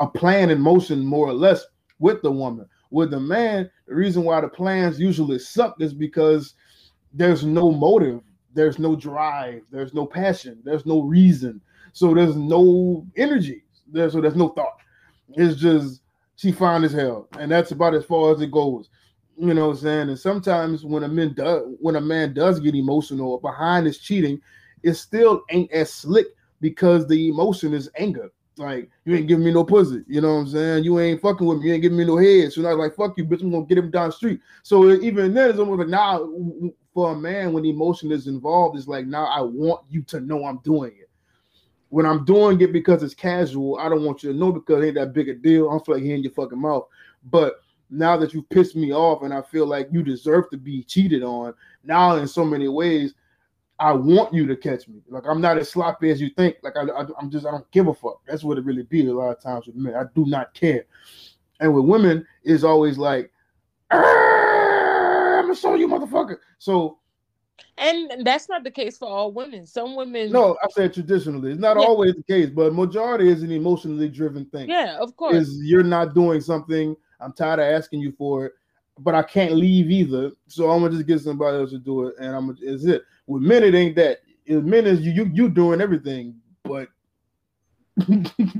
a 0.00 0.06
plan 0.14 0.50
in 0.50 0.60
motion 0.60 1.04
more 1.04 1.28
or 1.28 1.34
less 1.34 1.64
with 1.98 2.22
the 2.22 2.30
woman. 2.30 2.66
With 2.90 3.10
the 3.10 3.20
man 3.20 3.70
the 3.86 3.94
reason 3.94 4.22
why 4.22 4.42
the 4.42 4.48
plans 4.48 5.00
usually 5.00 5.38
suck 5.38 5.80
is 5.80 5.94
because 5.94 6.54
there's 7.12 7.44
no 7.44 7.70
motive, 7.70 8.20
there's 8.54 8.78
no 8.78 8.96
drive, 8.96 9.62
there's 9.70 9.94
no 9.94 10.06
passion, 10.06 10.60
there's 10.64 10.86
no 10.86 11.00
reason. 11.02 11.60
So 11.92 12.14
there's 12.14 12.36
no 12.36 13.06
energy. 13.16 13.64
So 13.94 14.20
there's 14.20 14.36
no 14.36 14.50
thought. 14.50 14.78
It's 15.30 15.60
just 15.60 16.02
she 16.36 16.52
fine 16.52 16.84
as 16.84 16.92
hell, 16.92 17.28
and 17.38 17.50
that's 17.50 17.72
about 17.72 17.94
as 17.94 18.04
far 18.04 18.32
as 18.32 18.40
it 18.40 18.50
goes. 18.50 18.88
You 19.36 19.54
know 19.54 19.68
what 19.68 19.76
I'm 19.76 19.82
saying? 19.82 20.08
And 20.08 20.18
sometimes 20.18 20.84
when 20.84 21.02
a 21.02 21.08
man 21.08 21.34
does 21.34 21.64
when 21.80 21.96
a 21.96 22.00
man 22.00 22.34
does 22.34 22.60
get 22.60 22.74
emotional 22.74 23.38
behind 23.38 23.86
his 23.86 23.98
cheating, 23.98 24.40
it 24.82 24.94
still 24.94 25.42
ain't 25.50 25.70
as 25.72 25.92
slick 25.92 26.26
because 26.60 27.06
the 27.06 27.28
emotion 27.28 27.74
is 27.74 27.90
anger. 27.96 28.30
Like 28.56 28.90
you 29.04 29.14
ain't 29.14 29.26
giving 29.26 29.44
me 29.44 29.52
no 29.52 29.64
pussy, 29.64 30.02
you 30.06 30.20
know 30.20 30.34
what 30.34 30.40
I'm 30.40 30.48
saying? 30.48 30.84
You 30.84 30.98
ain't 31.00 31.22
fucking 31.22 31.46
with 31.46 31.58
me, 31.58 31.68
you 31.68 31.74
ain't 31.74 31.82
giving 31.82 31.96
me 31.96 32.04
no 32.04 32.18
head. 32.18 32.52
So 32.52 32.66
I 32.66 32.72
like, 32.72 32.94
fuck 32.94 33.16
you, 33.16 33.24
bitch. 33.24 33.42
I'm 33.42 33.50
gonna 33.50 33.64
get 33.64 33.78
him 33.78 33.90
down 33.90 34.08
the 34.08 34.12
street. 34.12 34.40
So 34.62 34.90
even 34.90 35.32
then, 35.32 35.50
it's 35.50 35.58
almost 35.58 35.78
like 35.78 35.88
now 35.88 36.28
for 36.92 37.12
a 37.12 37.16
man 37.16 37.52
when 37.52 37.64
emotion 37.64 38.10
is 38.10 38.26
involved 38.26 38.76
it's 38.76 38.88
like 38.88 39.06
now 39.06 39.26
I 39.26 39.40
want 39.40 39.84
you 39.88 40.02
to 40.02 40.20
know 40.20 40.44
I'm 40.44 40.58
doing 40.58 40.92
it. 40.98 41.08
When 41.88 42.06
I'm 42.06 42.24
doing 42.24 42.60
it 42.60 42.72
because 42.72 43.02
it's 43.02 43.14
casual, 43.14 43.78
I 43.78 43.88
don't 43.88 44.04
want 44.04 44.22
you 44.22 44.32
to 44.32 44.38
know 44.38 44.52
because 44.52 44.82
it 44.82 44.88
ain't 44.88 44.94
that 44.96 45.12
big 45.12 45.28
a 45.28 45.34
deal. 45.34 45.70
I'm 45.70 45.80
like 45.86 46.02
in 46.02 46.22
your 46.22 46.32
fucking 46.32 46.60
mouth. 46.60 46.86
But 47.24 47.60
now 47.90 48.16
that 48.16 48.32
you've 48.32 48.48
pissed 48.48 48.76
me 48.76 48.92
off 48.92 49.22
and 49.22 49.34
I 49.34 49.42
feel 49.42 49.66
like 49.66 49.88
you 49.90 50.02
deserve 50.02 50.50
to 50.50 50.56
be 50.56 50.84
cheated 50.84 51.22
on, 51.22 51.54
now 51.82 52.16
in 52.16 52.28
so 52.28 52.44
many 52.44 52.68
ways, 52.68 53.14
I 53.80 53.92
want 53.92 54.34
you 54.34 54.46
to 54.46 54.56
catch 54.56 54.86
me. 54.88 55.00
Like 55.08 55.24
I'm 55.26 55.40
not 55.40 55.56
as 55.56 55.70
sloppy 55.70 56.10
as 56.10 56.20
you 56.20 56.28
think. 56.36 56.56
Like 56.62 56.76
I, 56.76 56.82
I 56.82 57.06
am 57.20 57.30
just 57.30 57.46
I 57.46 57.50
don't 57.50 57.70
give 57.70 57.88
a 57.88 57.94
fuck. 57.94 58.20
That's 58.26 58.44
what 58.44 58.58
it 58.58 58.64
really 58.64 58.82
be 58.82 59.06
a 59.08 59.12
lot 59.12 59.30
of 59.30 59.42
times 59.42 59.66
with 59.66 59.74
men. 59.74 59.94
I 59.94 60.04
do 60.14 60.26
not 60.26 60.52
care. 60.52 60.84
And 61.60 61.74
with 61.74 61.86
women, 61.86 62.26
it's 62.44 62.62
always 62.62 62.98
like, 62.98 63.32
I'm 63.90 65.44
gonna 65.44 65.56
show 65.56 65.74
you, 65.76 65.88
motherfucker. 65.88 66.36
So, 66.58 66.98
and 67.78 68.24
that's 68.24 68.50
not 68.50 68.64
the 68.64 68.70
case 68.70 68.98
for 68.98 69.08
all 69.08 69.32
women. 69.32 69.66
Some 69.66 69.96
women. 69.96 70.30
No, 70.30 70.58
I 70.62 70.68
said 70.70 70.92
traditionally. 70.92 71.52
It's 71.52 71.60
not 71.60 71.78
yeah. 71.78 71.86
always 71.86 72.14
the 72.14 72.22
case, 72.22 72.50
but 72.50 72.74
majority 72.74 73.30
is 73.30 73.42
an 73.42 73.50
emotionally 73.50 74.10
driven 74.10 74.44
thing. 74.46 74.68
Yeah, 74.68 74.98
of 74.98 75.16
course. 75.16 75.36
Is 75.36 75.58
you're 75.64 75.82
not 75.82 76.14
doing 76.14 76.42
something. 76.42 76.94
I'm 77.18 77.32
tired 77.32 77.60
of 77.60 77.66
asking 77.66 78.00
you 78.00 78.12
for 78.12 78.46
it, 78.46 78.52
but 78.98 79.14
I 79.14 79.22
can't 79.22 79.52
leave 79.52 79.90
either. 79.90 80.32
So 80.48 80.70
I'm 80.70 80.82
gonna 80.82 80.94
just 80.94 81.06
get 81.06 81.20
somebody 81.20 81.56
else 81.56 81.70
to 81.70 81.78
do 81.78 82.08
it, 82.08 82.14
and 82.18 82.36
I'm 82.36 82.48
gonna, 82.48 82.58
is 82.60 82.84
it. 82.84 83.02
With 83.30 83.42
men, 83.42 83.62
it 83.62 83.76
ain't 83.76 83.94
that. 83.94 84.22
With 84.48 84.64
men, 84.64 84.86
is 84.86 85.02
you 85.02 85.12
you 85.12 85.30
you 85.32 85.48
doing 85.48 85.80
everything, 85.80 86.34
but 86.64 86.88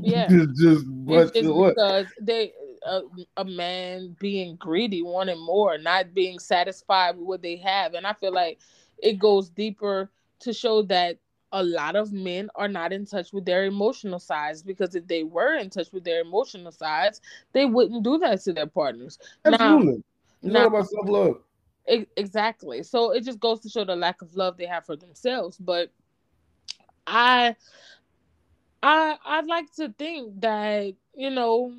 yeah, 0.00 0.28
just, 0.28 0.48
just 0.56 0.86
it's, 1.08 1.32
it's 1.34 1.48
because 1.48 2.06
they 2.20 2.52
a, 2.84 3.00
a 3.38 3.44
man 3.44 4.16
being 4.20 4.54
greedy, 4.54 5.02
wanting 5.02 5.44
more, 5.44 5.76
not 5.76 6.14
being 6.14 6.38
satisfied 6.38 7.16
with 7.16 7.26
what 7.26 7.42
they 7.42 7.56
have. 7.56 7.94
And 7.94 8.06
I 8.06 8.12
feel 8.12 8.32
like 8.32 8.60
it 9.02 9.18
goes 9.18 9.48
deeper 9.48 10.08
to 10.38 10.52
show 10.52 10.82
that 10.82 11.18
a 11.50 11.64
lot 11.64 11.96
of 11.96 12.12
men 12.12 12.48
are 12.54 12.68
not 12.68 12.92
in 12.92 13.06
touch 13.06 13.32
with 13.32 13.44
their 13.44 13.64
emotional 13.64 14.20
sides 14.20 14.62
because 14.62 14.94
if 14.94 15.04
they 15.08 15.24
were 15.24 15.56
in 15.56 15.68
touch 15.68 15.88
with 15.92 16.04
their 16.04 16.20
emotional 16.20 16.70
sides, 16.70 17.20
they 17.52 17.64
wouldn't 17.64 18.04
do 18.04 18.18
that 18.18 18.40
to 18.42 18.52
their 18.52 18.68
partners. 18.68 19.18
Absolutely. 19.44 20.04
Now, 20.42 20.50
it's 20.50 20.56
all 20.56 20.66
about 20.66 20.88
self 20.88 21.08
love. 21.08 21.40
Exactly. 22.16 22.82
So 22.82 23.10
it 23.12 23.24
just 23.24 23.40
goes 23.40 23.60
to 23.60 23.68
show 23.68 23.84
the 23.84 23.96
lack 23.96 24.22
of 24.22 24.34
love 24.36 24.56
they 24.56 24.66
have 24.66 24.86
for 24.86 24.96
themselves. 24.96 25.56
But 25.58 25.90
I 27.06 27.56
I 28.82 29.16
I'd 29.24 29.46
like 29.46 29.72
to 29.74 29.92
think 29.98 30.40
that, 30.40 30.94
you 31.14 31.30
know, 31.30 31.74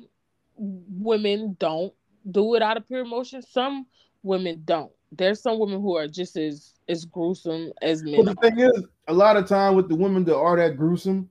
women 0.56 1.56
don't 1.58 1.92
do 2.30 2.54
it 2.54 2.62
out 2.62 2.76
of 2.76 2.86
pure 2.86 3.00
emotion. 3.00 3.42
Some 3.42 3.86
women 4.22 4.62
don't. 4.64 4.92
There's 5.10 5.42
some 5.42 5.58
women 5.58 5.80
who 5.80 5.96
are 5.96 6.08
just 6.08 6.36
as 6.36 6.74
as 6.88 7.04
gruesome 7.04 7.72
as 7.80 8.02
men. 8.02 8.24
But 8.24 8.34
the 8.34 8.50
thing 8.50 8.60
is, 8.60 8.84
a 9.08 9.12
lot 9.12 9.36
of 9.36 9.46
time 9.46 9.74
with 9.74 9.88
the 9.88 9.94
women 9.96 10.24
that 10.24 10.36
are 10.36 10.56
that 10.56 10.76
gruesome, 10.76 11.28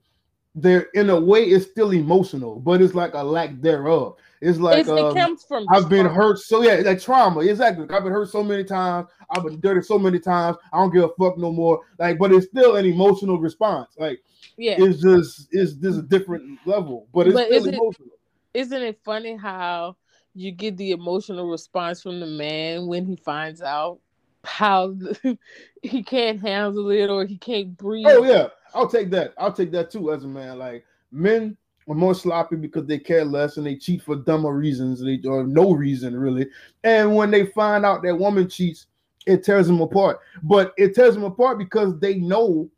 they're 0.54 0.88
in 0.94 1.08
a 1.10 1.18
way 1.18 1.44
it's 1.44 1.66
still 1.66 1.92
emotional, 1.92 2.60
but 2.60 2.82
it's 2.82 2.94
like 2.94 3.14
a 3.14 3.22
lack 3.22 3.60
thereof. 3.60 4.16
It's 4.40 4.58
like 4.58 4.78
it's, 4.78 4.88
um, 4.88 4.98
it 4.98 5.14
comes 5.14 5.44
from 5.44 5.64
I've 5.70 5.88
been 5.88 6.06
hurt 6.06 6.38
so 6.38 6.62
yeah, 6.62 6.74
like 6.84 7.00
trauma. 7.00 7.40
Exactly. 7.40 7.86
I've 7.90 8.02
been 8.02 8.12
hurt 8.12 8.28
so 8.28 8.42
many 8.42 8.64
times. 8.64 9.08
I've 9.30 9.44
been 9.44 9.60
dirty 9.60 9.82
so 9.82 9.98
many 9.98 10.18
times. 10.18 10.56
I 10.72 10.78
don't 10.78 10.92
give 10.92 11.04
a 11.04 11.08
fuck 11.18 11.38
no 11.38 11.52
more. 11.52 11.80
Like, 11.98 12.18
but 12.18 12.32
it's 12.32 12.46
still 12.46 12.76
an 12.76 12.84
emotional 12.84 13.38
response. 13.38 13.94
Like, 13.96 14.20
yeah, 14.56 14.76
it's 14.78 15.00
just 15.00 15.48
it's 15.52 15.72
just 15.74 15.98
a 16.00 16.02
different 16.02 16.58
level, 16.66 17.06
but 17.14 17.28
it's 17.28 17.34
but 17.34 17.46
still 17.46 17.68
emotional. 17.68 18.08
It, 18.52 18.60
isn't 18.60 18.82
it 18.82 19.00
funny 19.04 19.36
how 19.36 19.96
you 20.34 20.52
get 20.52 20.76
the 20.76 20.90
emotional 20.90 21.48
response 21.48 22.02
from 22.02 22.20
the 22.20 22.26
man 22.26 22.86
when 22.86 23.06
he 23.06 23.16
finds 23.16 23.62
out 23.62 24.00
how 24.44 24.94
he 25.82 26.02
can't 26.02 26.40
handle 26.40 26.90
it 26.90 27.08
or 27.08 27.24
he 27.24 27.38
can't 27.38 27.76
breathe? 27.78 28.06
Oh 28.08 28.24
yeah, 28.24 28.48
I'll 28.74 28.88
take 28.88 29.10
that. 29.10 29.34
I'll 29.38 29.52
take 29.52 29.72
that 29.72 29.90
too 29.90 30.12
as 30.12 30.24
a 30.24 30.28
man. 30.28 30.58
Like 30.58 30.84
men 31.10 31.56
are 31.88 31.94
more 31.94 32.14
sloppy 32.14 32.56
because 32.56 32.86
they 32.86 32.98
care 32.98 33.24
less 33.24 33.56
and 33.56 33.66
they 33.66 33.76
cheat 33.76 34.02
for 34.02 34.16
dumber 34.16 34.52
reasons, 34.52 35.02
they 35.02 35.20
or 35.26 35.44
no 35.44 35.72
reason 35.72 36.16
really. 36.16 36.48
And 36.84 37.14
when 37.14 37.30
they 37.30 37.46
find 37.46 37.84
out 37.84 38.02
that 38.02 38.16
woman 38.16 38.48
cheats, 38.48 38.86
it 39.26 39.44
tears 39.44 39.66
them 39.66 39.80
apart. 39.80 40.20
But 40.42 40.72
it 40.76 40.94
tears 40.94 41.14
them 41.14 41.24
apart 41.24 41.58
because 41.58 41.98
they 41.98 42.16
know, 42.16 42.70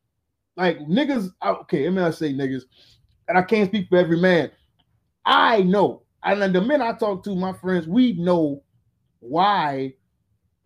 like 0.57 0.79
niggas. 0.81 1.31
Okay, 1.45 1.85
let 1.85 1.93
me 1.93 2.03
not 2.03 2.15
say 2.15 2.33
niggas, 2.33 2.65
and 3.29 3.39
I 3.39 3.43
can't 3.43 3.71
speak 3.71 3.89
for 3.89 3.99
every 3.99 4.19
man 4.19 4.51
I 5.25 5.63
know, 5.63 6.03
And 6.23 6.55
the 6.55 6.61
men 6.61 6.83
I 6.83 6.93
talk 6.93 7.25
to, 7.25 7.35
my 7.35 7.53
friends, 7.53 7.87
we 7.87 8.13
know 8.15 8.63
why 9.21 9.95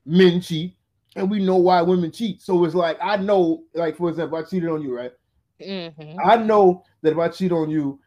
men 0.04 0.40
cheat 0.40 0.76
and 1.18 1.30
we 1.30 1.44
know 1.44 1.56
why 1.56 1.82
women 1.82 2.12
cheat. 2.12 2.40
So 2.40 2.64
it's 2.64 2.74
like 2.74 2.98
I 3.02 3.16
know, 3.16 3.64
like 3.74 3.96
for 3.96 4.08
example, 4.08 4.38
I 4.38 4.42
cheated 4.42 4.70
on 4.70 4.82
you, 4.82 4.96
right? 4.96 5.12
Mm-hmm. 5.60 6.18
I 6.24 6.36
know 6.36 6.84
that 7.02 7.12
if 7.12 7.18
I 7.18 7.28
cheat 7.28 7.52
on 7.52 7.68
you, 7.68 8.00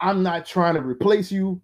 I'm 0.00 0.22
not 0.22 0.46
trying 0.46 0.74
to 0.74 0.80
replace 0.80 1.30
you. 1.30 1.60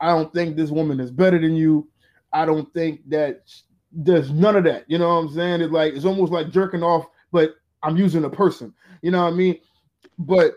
I 0.00 0.08
don't 0.08 0.32
think 0.34 0.56
this 0.56 0.70
woman 0.70 1.00
is 1.00 1.10
better 1.10 1.38
than 1.38 1.54
you. 1.54 1.88
I 2.32 2.44
don't 2.44 2.72
think 2.74 3.08
that 3.10 3.48
there's 3.92 4.30
none 4.30 4.56
of 4.56 4.64
that. 4.64 4.84
You 4.88 4.98
know 4.98 5.08
what 5.08 5.14
I'm 5.14 5.34
saying? 5.34 5.60
It's 5.60 5.72
like 5.72 5.94
it's 5.94 6.04
almost 6.04 6.32
like 6.32 6.50
jerking 6.50 6.82
off, 6.82 7.06
but 7.30 7.54
I'm 7.82 7.96
using 7.96 8.24
a 8.24 8.30
person. 8.30 8.74
You 9.02 9.12
know 9.12 9.22
what 9.22 9.32
I 9.32 9.36
mean? 9.36 9.60
But 10.18 10.54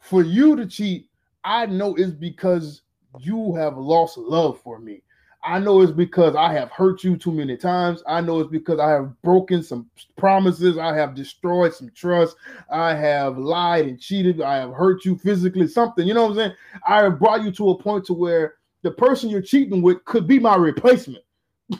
for 0.00 0.22
you 0.22 0.56
to 0.56 0.66
cheat, 0.66 1.08
I 1.44 1.66
know 1.66 1.94
it's 1.96 2.12
because 2.12 2.82
you 3.20 3.54
have 3.56 3.76
lost 3.76 4.16
love 4.16 4.60
for 4.60 4.78
me. 4.78 5.02
I 5.44 5.58
know 5.58 5.80
it's 5.80 5.92
because 5.92 6.36
I 6.36 6.52
have 6.52 6.70
hurt 6.70 7.02
you 7.02 7.16
too 7.16 7.32
many 7.32 7.56
times. 7.56 8.02
I 8.06 8.20
know 8.20 8.40
it's 8.40 8.50
because 8.50 8.78
I 8.78 8.90
have 8.90 9.20
broken 9.22 9.62
some 9.62 9.90
promises. 10.16 10.78
I 10.78 10.94
have 10.94 11.14
destroyed 11.14 11.74
some 11.74 11.90
trust. 11.94 12.36
I 12.70 12.94
have 12.94 13.38
lied 13.38 13.86
and 13.86 14.00
cheated. 14.00 14.40
I 14.40 14.56
have 14.56 14.72
hurt 14.72 15.04
you 15.04 15.18
physically, 15.18 15.66
something. 15.66 16.06
You 16.06 16.14
know 16.14 16.22
what 16.22 16.30
I'm 16.30 16.36
saying? 16.36 16.52
I 16.86 17.02
have 17.02 17.18
brought 17.18 17.42
you 17.42 17.50
to 17.52 17.70
a 17.70 17.78
point 17.78 18.04
to 18.06 18.14
where 18.14 18.54
the 18.82 18.92
person 18.92 19.30
you're 19.30 19.42
cheating 19.42 19.82
with 19.82 20.04
could 20.04 20.28
be 20.28 20.38
my 20.38 20.54
replacement. 20.54 21.24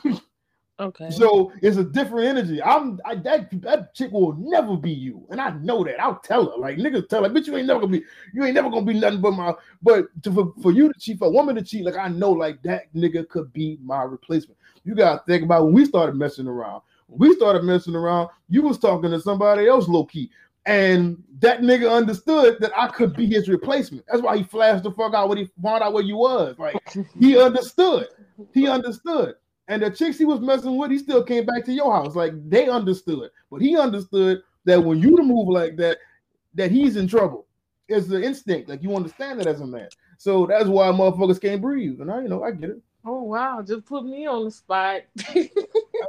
Okay. 0.82 1.10
So 1.10 1.52
it's 1.62 1.76
a 1.76 1.84
different 1.84 2.26
energy. 2.26 2.62
I'm 2.62 3.00
I, 3.04 3.14
that 3.16 3.48
that 3.62 3.94
chick 3.94 4.10
will 4.10 4.34
never 4.34 4.76
be 4.76 4.90
you, 4.90 5.24
and 5.30 5.40
I 5.40 5.50
know 5.50 5.84
that. 5.84 6.00
I'll 6.00 6.18
tell 6.18 6.50
her 6.50 6.56
like 6.56 6.76
niggas 6.76 7.08
tell 7.08 7.24
her, 7.24 7.30
bitch, 7.30 7.46
you 7.46 7.56
ain't 7.56 7.66
never 7.66 7.80
gonna 7.80 7.92
be, 7.92 8.04
you 8.34 8.44
ain't 8.44 8.54
never 8.54 8.68
gonna 8.68 8.84
be 8.84 8.98
nothing 8.98 9.20
but 9.20 9.32
my. 9.32 9.54
But 9.80 10.06
to, 10.24 10.32
for, 10.32 10.52
for 10.60 10.72
you 10.72 10.92
to 10.92 10.98
cheat, 10.98 11.18
for 11.18 11.28
a 11.28 11.30
woman 11.30 11.54
to 11.54 11.62
cheat, 11.62 11.84
like 11.84 11.96
I 11.96 12.08
know 12.08 12.32
like 12.32 12.62
that 12.62 12.92
nigga 12.94 13.28
could 13.28 13.52
be 13.52 13.78
my 13.82 14.02
replacement. 14.02 14.58
You 14.84 14.94
gotta 14.94 15.22
think 15.26 15.44
about 15.44 15.64
when 15.64 15.74
we 15.74 15.84
started 15.84 16.16
messing 16.16 16.48
around. 16.48 16.82
When 17.06 17.30
we 17.30 17.36
started 17.36 17.62
messing 17.64 17.94
around, 17.94 18.30
you 18.48 18.62
was 18.62 18.78
talking 18.78 19.10
to 19.10 19.20
somebody 19.20 19.68
else 19.68 19.88
low 19.88 20.04
key. 20.04 20.30
And 20.64 21.22
that 21.40 21.60
nigga 21.60 21.90
understood 21.90 22.58
that 22.60 22.72
I 22.76 22.86
could 22.86 23.16
be 23.16 23.26
his 23.26 23.48
replacement. 23.48 24.06
That's 24.06 24.22
why 24.22 24.36
he 24.36 24.44
flashed 24.44 24.84
the 24.84 24.92
fuck 24.92 25.12
out 25.12 25.28
when 25.28 25.38
he 25.38 25.48
found 25.60 25.82
out 25.82 25.92
where 25.92 26.04
you 26.04 26.16
was. 26.16 26.56
Like 26.58 26.80
he 27.18 27.38
understood. 27.40 28.08
He 28.54 28.68
understood. 28.68 29.34
And 29.72 29.80
the 29.80 29.88
chicks 29.88 30.18
he 30.18 30.26
was 30.26 30.40
messing 30.40 30.76
with, 30.76 30.90
he 30.90 30.98
still 30.98 31.24
came 31.24 31.46
back 31.46 31.64
to 31.64 31.72
your 31.72 31.90
house. 31.90 32.14
Like 32.14 32.34
they 32.46 32.68
understood, 32.68 33.30
but 33.50 33.62
he 33.62 33.74
understood 33.74 34.42
that 34.66 34.84
when 34.84 34.98
you 34.98 35.16
to 35.16 35.22
move 35.22 35.48
like 35.48 35.78
that, 35.78 35.96
that 36.52 36.70
he's 36.70 36.96
in 36.96 37.08
trouble. 37.08 37.46
It's 37.88 38.06
the 38.06 38.22
instinct. 38.22 38.68
Like 38.68 38.82
you 38.82 38.94
understand 38.94 39.40
it 39.40 39.46
as 39.46 39.62
a 39.62 39.66
man. 39.66 39.88
So 40.18 40.44
that's 40.44 40.66
why 40.66 40.88
motherfuckers 40.88 41.40
can't 41.40 41.62
breathe. 41.62 42.02
And 42.02 42.10
I, 42.10 42.20
you 42.20 42.28
know, 42.28 42.42
I 42.42 42.50
get 42.50 42.68
it. 42.68 42.82
Oh 43.06 43.22
wow, 43.22 43.62
just 43.66 43.86
put 43.86 44.04
me 44.04 44.26
on 44.26 44.44
the 44.44 44.50
spot. 44.50 45.04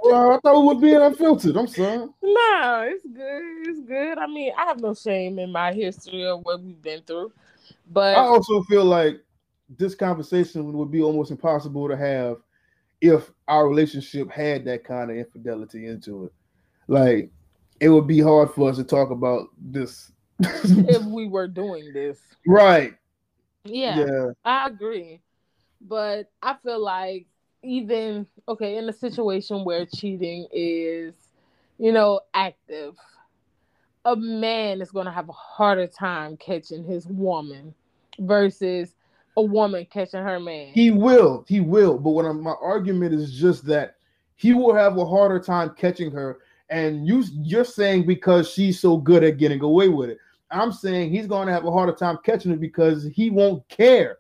well, 0.04 0.34
I 0.34 0.40
thought 0.40 0.60
we 0.60 0.68
were 0.68 0.82
being 0.82 1.02
unfiltered. 1.02 1.56
I'm 1.56 1.68
sorry. 1.68 2.06
No, 2.22 2.90
it's 2.92 3.06
good. 3.06 3.68
It's 3.70 3.80
good. 3.88 4.18
I 4.18 4.28
mean, 4.28 4.52
I 4.58 4.66
have 4.66 4.82
no 4.82 4.94
shame 4.94 5.40
in 5.40 5.54
my 5.54 5.72
history 5.72 6.26
of 6.26 6.42
what 6.44 6.62
we've 6.62 6.82
been 6.82 7.02
through. 7.04 7.32
But 7.90 8.18
I 8.18 8.26
also 8.26 8.62
feel 8.64 8.84
like 8.84 9.22
this 9.70 9.96
conversation 9.96 10.74
would 10.74 10.92
be 10.92 11.02
almost 11.02 11.32
impossible 11.32 11.88
to 11.88 11.96
have 11.96 12.40
if 13.04 13.30
our 13.50 13.68
relationship 13.68 14.32
had 14.32 14.64
that 14.64 14.86
kind 14.86 15.12
of 15.12 15.18
infidelity 15.18 15.88
into 15.88 16.26
it. 16.26 16.34
Like 16.88 17.30
it 17.82 17.90
would 17.90 18.08
be 18.08 18.22
hard 18.22 18.52
for 18.52 18.70
us 18.70 18.78
to 18.78 18.84
talk 18.86 19.12
about 19.12 19.48
this 19.58 20.10
if 20.40 21.04
we 21.06 21.28
were 21.28 21.50
doing 21.50 21.92
this. 21.92 22.18
Right. 22.48 22.94
Yeah, 23.66 24.06
yeah. 24.06 24.28
I 24.46 24.68
agree. 24.68 25.22
But 25.82 26.32
I 26.42 26.56
feel 26.64 26.80
like 26.80 27.28
even 27.62 28.26
okay, 28.48 28.78
in 28.78 28.88
a 28.88 28.94
situation 28.94 29.66
where 29.66 29.86
cheating 29.86 30.48
is, 30.54 31.14
you 31.78 31.92
know, 31.92 32.22
active, 32.34 32.96
a 34.06 34.16
man 34.16 34.82
is 34.82 34.92
gonna 34.92 35.12
have 35.12 35.28
a 35.28 35.34
harder 35.34 35.88
time 35.88 36.38
catching 36.38 36.86
his 36.86 37.06
woman 37.08 37.74
versus 38.18 38.96
a 39.38 39.42
woman 39.42 39.88
catching 39.92 40.22
her 40.22 40.40
man. 40.40 40.72
He 40.74 40.92
will, 40.92 41.46
he 41.48 41.60
will. 41.60 41.98
But 41.98 42.12
what 42.12 42.26
I'm, 42.26 42.42
my 42.42 42.56
argument 42.62 43.14
is 43.14 43.34
just 43.34 43.66
that 43.66 43.96
he 44.36 44.54
will 44.54 44.76
have 44.76 44.98
a 44.98 45.06
harder 45.06 45.40
time 45.40 45.74
catching 45.78 46.12
her. 46.12 46.40
And 46.70 47.08
you, 47.08 47.24
you're 47.34 47.66
saying 47.66 48.06
because 48.06 48.50
she's 48.50 48.80
so 48.80 48.98
good 48.98 49.24
at 49.24 49.38
getting 49.38 49.62
away 49.62 49.90
with 49.90 50.10
it. 50.10 50.18
I'm 50.52 50.72
saying 50.72 51.12
he's 51.12 51.28
going 51.28 51.48
to 51.48 51.54
have 51.54 51.66
a 51.66 51.72
harder 51.72 51.94
time 51.94 52.18
catching 52.24 52.52
it 52.52 52.60
because 52.60 53.06
he 53.06 53.30
won't 53.30 53.68
care. 53.70 54.18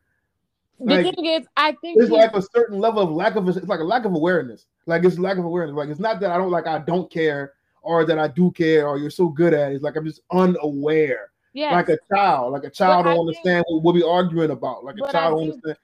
The 0.79 0.95
like, 0.95 1.15
thing 1.15 1.25
is, 1.25 1.47
I 1.55 1.73
think 1.81 2.01
it's 2.01 2.09
like 2.09 2.33
a 2.33 2.41
certain 2.41 2.79
level 2.79 3.03
of 3.03 3.11
lack 3.11 3.35
of 3.35 3.47
it's 3.47 3.65
like 3.67 3.79
a 3.79 3.83
lack 3.83 4.05
of 4.05 4.13
awareness. 4.13 4.65
Like 4.85 5.05
it's 5.05 5.19
lack 5.19 5.37
of 5.37 5.45
awareness. 5.45 5.75
Like 5.75 5.89
it's 5.89 5.99
not 5.99 6.19
that 6.19 6.31
I 6.31 6.37
don't 6.37 6.51
like 6.51 6.67
I 6.67 6.79
don't 6.79 7.09
care 7.09 7.53
or 7.83 8.05
that 8.05 8.17
I 8.17 8.27
do 8.27 8.51
care 8.51 8.87
or 8.87 8.97
you're 8.97 9.09
so 9.09 9.27
good 9.27 9.53
at 9.53 9.71
it. 9.71 9.75
It's 9.75 9.83
like 9.83 9.95
I'm 9.95 10.05
just 10.05 10.21
unaware. 10.31 11.31
Yes. 11.53 11.73
Like 11.73 11.89
a 11.89 11.97
child, 12.13 12.53
like 12.53 12.63
a 12.63 12.69
child 12.69 13.05
but 13.05 13.11
don't 13.11 13.17
I 13.17 13.21
understand 13.21 13.65
think, 13.69 13.83
what 13.83 13.95
we're 13.95 14.09
arguing 14.09 14.51
about. 14.51 14.83
Like 14.83 14.95
a 14.95 15.11
child 15.11 15.39
don't 15.39 15.51
understand. 15.51 15.77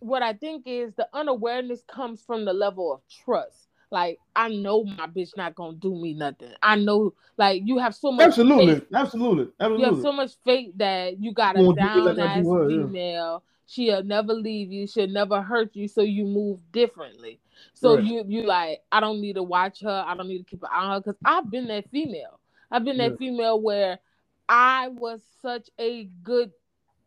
What 0.00 0.22
I 0.22 0.34
think 0.34 0.64
is 0.66 0.92
the 0.94 1.08
unawareness 1.14 1.82
comes 1.88 2.22
from 2.22 2.44
the 2.44 2.52
level 2.52 2.92
of 2.92 3.00
trust. 3.24 3.68
Like 3.90 4.18
I 4.34 4.48
know 4.48 4.84
my 4.84 5.06
bitch 5.06 5.36
not 5.36 5.54
gonna 5.54 5.76
do 5.76 5.94
me 5.94 6.14
nothing. 6.14 6.52
I 6.62 6.76
know, 6.76 7.14
like 7.38 7.62
you 7.64 7.78
have 7.78 7.94
so 7.94 8.12
much. 8.12 8.26
Absolutely, 8.26 8.74
faith. 8.74 8.86
absolutely, 8.92 9.52
absolutely. 9.60 9.86
You 9.86 9.94
have 9.94 10.02
so 10.02 10.12
much 10.12 10.32
faith 10.44 10.72
that 10.76 11.22
you 11.22 11.32
got 11.32 11.58
a 11.58 11.72
down 11.72 12.18
ass 12.18 12.44
female. 12.44 12.90
Yeah. 12.92 13.38
She'll 13.66 14.02
never 14.02 14.34
leave 14.34 14.72
you. 14.72 14.86
She'll 14.86 15.06
never 15.06 15.40
hurt 15.40 15.74
you. 15.74 15.88
So 15.88 16.02
you 16.02 16.24
move 16.24 16.60
differently. 16.72 17.40
So 17.72 17.94
right. 17.94 18.04
you 18.04 18.24
you 18.26 18.42
like 18.42 18.82
I 18.90 19.00
don't 19.00 19.20
need 19.20 19.34
to 19.34 19.42
watch 19.42 19.80
her. 19.82 20.04
I 20.06 20.14
don't 20.16 20.28
need 20.28 20.38
to 20.38 20.44
keep 20.44 20.62
an 20.62 20.70
eye 20.72 20.84
on 20.84 20.90
her 20.90 21.00
because 21.00 21.16
I've 21.24 21.50
been 21.50 21.68
that 21.68 21.88
female. 21.90 22.40
I've 22.70 22.84
been 22.84 22.98
that 22.98 23.12
yeah. 23.12 23.16
female 23.16 23.60
where 23.60 24.00
I 24.48 24.88
was 24.88 25.22
such 25.40 25.68
a 25.78 26.04
good 26.22 26.50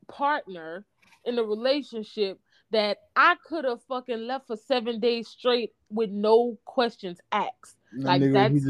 partner 0.07 0.85
in 1.25 1.37
a 1.37 1.43
relationship 1.43 2.39
that 2.71 2.97
I 3.15 3.35
could 3.45 3.65
have 3.65 3.83
fucking 3.83 4.27
left 4.27 4.47
for 4.47 4.57
seven 4.57 4.99
days 4.99 5.27
straight 5.27 5.71
with 5.89 6.09
no 6.09 6.57
questions 6.65 7.19
asked. 7.31 7.77
That 7.93 8.05
like 8.05 8.31
that's 8.33 8.65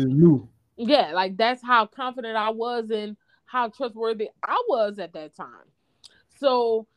yeah, 0.77 1.11
like 1.13 1.37
that's 1.37 1.63
how 1.63 1.85
confident 1.87 2.35
I 2.35 2.49
was 2.51 2.91
in 2.91 3.17
how 3.45 3.69
trustworthy 3.69 4.29
I 4.43 4.61
was 4.67 4.99
at 4.99 5.13
that 5.13 5.35
time. 5.35 5.71
So 6.39 6.87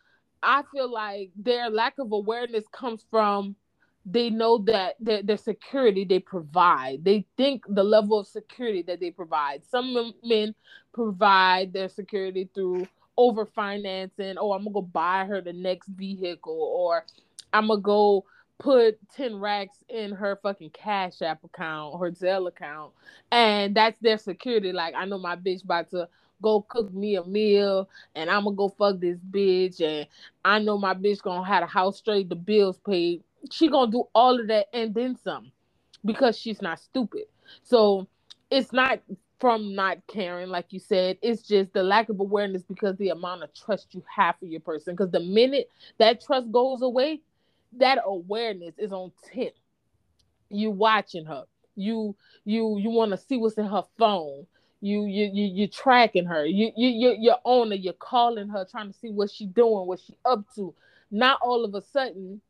I 0.43 0.63
feel 0.73 0.91
like 0.91 1.31
their 1.37 1.71
lack 1.71 1.95
of 1.99 2.13
awareness 2.13 2.65
comes 2.73 3.05
from 3.11 3.57
they 4.07 4.31
know 4.31 4.59
that 4.59 4.97
the, 5.01 5.23
the 5.25 5.37
security 5.39 6.05
they 6.05 6.21
provide. 6.21 7.05
They 7.05 7.27
think 7.37 7.65
the 7.69 7.85
level 7.85 8.21
of 8.21 8.27
security 8.29 8.83
that 8.83 9.01
they 9.01 9.11
provide. 9.13 9.65
Some 9.65 10.15
men 10.25 10.55
provide 10.95 11.73
their 11.73 11.89
security 11.91 12.51
through 12.55 12.87
over 13.19 13.47
financing 13.47 14.37
oh 14.39 14.53
i'm 14.53 14.65
gonna 14.65 14.75
go 14.75 14.83
buy 14.83 15.25
her 15.27 15.43
the 15.43 15.53
next 15.55 15.89
vehicle 15.89 16.73
or 16.77 17.05
i'm 17.55 17.69
gonna 17.69 17.81
go 17.83 18.25
put 18.59 18.99
10 19.17 19.37
racks 19.41 19.79
in 19.91 20.13
her 20.13 20.39
fucking 20.43 20.71
cash 20.71 21.23
app 21.23 21.45
account 21.45 21.99
her 22.01 22.13
Zelle 22.13 22.49
account. 22.49 22.93
And 23.33 23.75
that's 23.77 23.99
their 24.01 24.19
security. 24.19 24.73
Like 24.73 24.95
i 24.97 25.07
know 25.07 25.19
my 25.19 25.37
bitch 25.37 25.65
about 25.65 25.91
to 25.93 26.09
go 26.43 26.63
cook 26.63 26.93
me 26.95 27.17
a 27.17 27.25
meal 27.25 27.89
and 28.17 28.31
i'm 28.31 28.45
gonna 28.45 28.57
go 28.57 28.69
fuck 28.71 29.01
this 29.01 29.19
bitch. 29.33 29.81
And 29.83 30.09
i 30.45 30.59
know 30.61 30.79
my 30.79 30.95
bitch 30.95 31.23
gonna 31.23 31.47
have 31.47 31.65
a 31.65 31.69
house 31.69 31.99
straight 31.99 32.29
the 32.31 32.37
bills 32.37 32.79
paid 32.87 33.23
she 33.51 33.69
gonna 33.69 33.91
do 33.91 34.05
all 34.15 34.39
of 34.41 34.49
that 34.49 34.67
and 34.73 34.95
then 34.95 35.17
some 35.17 35.53
because 36.05 36.39
she's 36.39 36.63
not 36.63 36.79
stupid. 36.81 37.25
So 37.63 38.09
it's 38.51 38.73
not 38.73 39.01
from 39.41 39.75
not 39.75 39.99
caring, 40.07 40.49
like 40.49 40.67
you 40.71 40.79
said. 40.79 41.19
It's 41.23 41.43
just 41.43 41.73
the 41.73 41.83
lack 41.83 42.09
of 42.09 42.21
awareness 42.21 42.63
because 42.63 42.97
the 42.97 43.11
amount 43.11 43.43
of 43.43 43.55
trust 43.55 43.95
you 43.95 44.03
have 44.15 44.37
for 44.39 44.47
your 44.47 44.61
person. 44.61 44.95
Because 44.95 45.11
the 45.11 45.21
minute 45.21 45.71
that 45.99 46.21
trust 46.25 46.53
goes 46.53 46.83
away, 46.83 47.21
that 47.79 47.99
awareness 48.05 48.75
is 48.79 48.93
on 48.93 49.13
tip. 49.33 49.57
You 50.51 50.71
watching 50.71 51.25
her. 51.27 51.45
You 51.77 52.17
you 52.45 52.79
you 52.79 52.91
want 52.91 53.13
to 53.13 53.17
see 53.17 53.37
what's 53.37 53.57
in 53.57 53.67
her 53.67 53.85
phone. 53.99 54.47
You 54.81 55.05
you 55.07 55.31
you 55.33 55.45
you 55.45 55.69
tracking 55.69 56.27
her. 56.27 56.45
You 56.45 56.73
you 56.77 56.89
you 56.89 57.17
you're 57.19 57.39
on 57.45 57.71
her. 57.71 57.77
You're 57.77 57.93
calling 57.95 58.49
her, 58.49 58.67
trying 58.71 58.93
to 58.93 58.99
see 58.99 59.11
what 59.11 59.31
she 59.31 59.47
doing, 59.47 59.87
what 59.87 60.01
she 60.01 60.15
up 60.25 60.45
to. 60.57 60.75
Not 61.11 61.39
all 61.43 61.65
of 61.65 61.75
a 61.75 61.81
sudden 61.81 62.41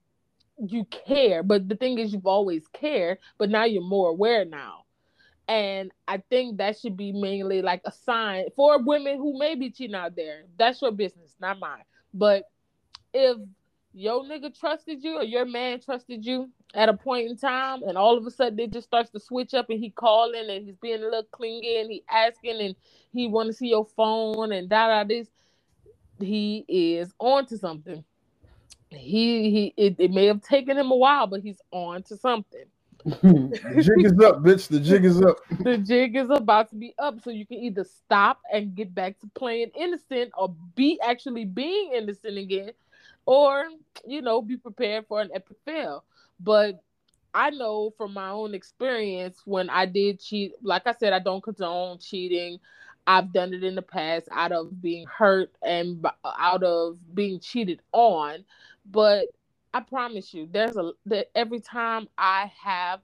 you 0.67 0.85
care, 0.87 1.43
but 1.43 1.69
the 1.69 1.77
thing 1.77 1.99
is, 1.99 2.13
you've 2.13 2.27
always 2.27 2.67
cared, 2.73 3.19
but 3.39 3.51
now 3.51 3.65
you're 3.65 3.83
more 3.83 4.11
aware 4.11 4.45
now. 4.45 4.85
And 5.49 5.91
I 6.07 6.19
think 6.31 6.59
that 6.59 6.79
should 6.79 6.97
be 6.97 7.13
mainly 7.13 7.61
like 7.61 7.83
a 7.85 7.93
sign 7.93 8.47
for 8.55 8.81
women 8.83 9.17
who 9.17 9.39
may 9.39 9.57
be 9.57 9.71
cheating 9.71 9.97
out 9.97 10.15
there. 10.15 10.45
That's 10.57 10.81
your 10.81 10.93
business, 10.93 11.35
not 11.41 11.59
mine. 11.59 11.83
But 12.15 12.45
if 13.13 13.37
your 13.93 14.23
nigga 14.23 14.57
trusted 14.59 15.03
you 15.03 15.17
or 15.17 15.25
your 15.25 15.45
man 15.45 15.81
trusted 15.81 16.25
you 16.25 16.49
at 16.75 16.89
a 16.89 16.95
point 16.95 17.29
in 17.29 17.37
time 17.37 17.83
and 17.83 17.99
all 17.99 18.17
of 18.17 18.25
a 18.25 18.31
sudden 18.31 18.59
it 18.61 18.73
just 18.73 18.87
starts 18.87 19.11
to 19.11 19.19
switch 19.19 19.53
up 19.53 19.69
and 19.69 19.81
he 19.81 19.91
calling 19.91 20.49
and 20.49 20.65
he's 20.65 20.77
being 20.77 21.01
a 21.01 21.05
little 21.05 21.25
clingy 21.33 21.79
and 21.79 21.91
he 21.91 22.05
asking 22.09 22.61
and 22.61 22.77
he 23.13 23.27
want 23.27 23.49
to 23.49 23.53
see 23.53 23.69
your 23.69 23.85
phone 23.97 24.53
and 24.53 24.69
da 24.69 24.87
da 24.87 25.05
this 25.05 25.29
he 26.21 26.65
is 26.69 27.13
on 27.19 27.45
to 27.47 27.59
something 27.59 28.05
he 28.91 29.51
he 29.51 29.75
it, 29.77 29.97
it 29.99 30.11
may 30.11 30.27
have 30.27 30.43
taken 30.43 30.79
him 30.79 30.91
a 30.91 30.97
while, 30.97 31.27
but 31.27 31.43
he's 31.43 31.61
on 31.73 32.03
to 32.05 32.17
something. 32.17 32.65
the 33.05 33.75
jig 33.77 34.05
is 34.05 34.13
up, 34.25 34.43
bitch. 34.43 34.69
The 34.69 34.81
jig 34.81 35.05
is 35.05 35.21
up. 35.23 35.39
the 35.61 35.79
jig 35.79 36.17
is 36.17 36.31
about 36.31 36.71
to 36.71 36.77
be 36.77 36.95
up, 36.99 37.21
so 37.23 37.31
you 37.31 37.47
can 37.47 37.59
either 37.59 37.85
stop 37.85 38.41
and 38.53 38.75
get 38.75 38.95
back 38.95 39.19
to 39.21 39.31
playing 39.35 39.71
innocent, 39.79 40.33
or 40.37 40.55
be 40.75 41.01
actually 41.03 41.45
being 41.45 41.93
innocent 41.95 42.37
again, 42.37 42.73
or 43.27 43.67
you 44.07 44.23
know, 44.23 44.43
be 44.43 44.57
prepared 44.57 45.07
for 45.09 45.21
an 45.21 45.31
epic 45.35 45.57
fail. 45.65 46.05
But 46.41 46.83
I 47.35 47.51
know 47.51 47.93
from 47.97 48.13
my 48.15 48.31
own 48.31 48.55
experience 48.55 49.43
when 49.45 49.71
I 49.71 49.87
did 49.87 50.21
cheat, 50.21 50.53
like 50.63 50.87
I 50.87 50.95
said, 50.99 51.13
I 51.13 51.21
don't 51.21 51.43
condone 51.43 51.99
cheating. 51.99 52.59
I've 53.07 53.33
done 53.33 53.55
it 53.55 53.65
in 53.65 53.75
the 53.75 53.83
past 53.83 54.29
out 54.31 54.53
of 54.53 54.81
being 54.83 55.07
hurt 55.07 55.51
and 55.63 56.05
out 56.25 56.63
of 56.63 56.99
being 57.15 57.41
cheated 57.41 57.81
on. 57.93 58.45
But 58.91 59.29
I 59.73 59.81
promise 59.81 60.35
you, 60.35 60.49
there's 60.51 60.77
a 60.77 60.93
that 61.07 61.29
every 61.35 61.61
time 61.61 62.09
I 62.19 62.51
have 62.63 63.01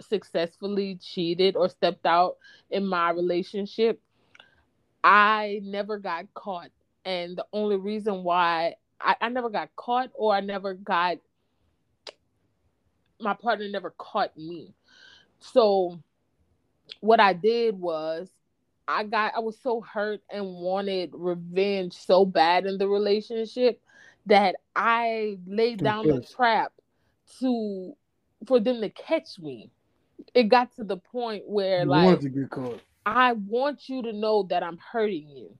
successfully 0.00 0.96
cheated 0.96 1.56
or 1.56 1.68
stepped 1.68 2.06
out 2.06 2.36
in 2.70 2.86
my 2.86 3.10
relationship, 3.10 4.00
I 5.04 5.60
never 5.62 5.98
got 5.98 6.32
caught. 6.34 6.70
And 7.04 7.36
the 7.36 7.46
only 7.52 7.76
reason 7.76 8.24
why 8.24 8.74
I, 9.00 9.14
I 9.20 9.28
never 9.28 9.50
got 9.50 9.74
caught 9.76 10.10
or 10.14 10.34
I 10.34 10.40
never 10.40 10.74
got 10.74 11.18
my 13.20 13.34
partner 13.34 13.68
never 13.68 13.94
caught 13.96 14.36
me. 14.36 14.74
So 15.38 15.98
what 17.00 17.20
I 17.20 17.32
did 17.32 17.78
was 17.78 18.30
I 18.88 19.04
got 19.04 19.34
I 19.36 19.40
was 19.40 19.58
so 19.60 19.80
hurt 19.80 20.22
and 20.30 20.44
wanted 20.46 21.10
revenge 21.12 21.94
so 21.94 22.24
bad 22.24 22.66
in 22.66 22.78
the 22.78 22.88
relationship 22.88 23.80
that 24.26 24.56
I 24.74 25.38
laid 25.46 25.82
down 25.82 26.06
the 26.06 26.20
trap 26.20 26.72
to 27.40 27.92
for 28.46 28.60
them 28.60 28.80
to 28.80 28.90
catch 28.90 29.38
me. 29.38 29.70
It 30.34 30.44
got 30.44 30.74
to 30.76 30.84
the 30.84 30.96
point 30.96 31.44
where 31.46 31.80
you 31.80 31.86
like 31.86 32.20
I 33.04 33.32
want 33.32 33.88
you 33.88 34.02
to 34.02 34.12
know 34.12 34.44
that 34.44 34.62
I'm 34.62 34.78
hurting 34.78 35.28
you 35.28 35.56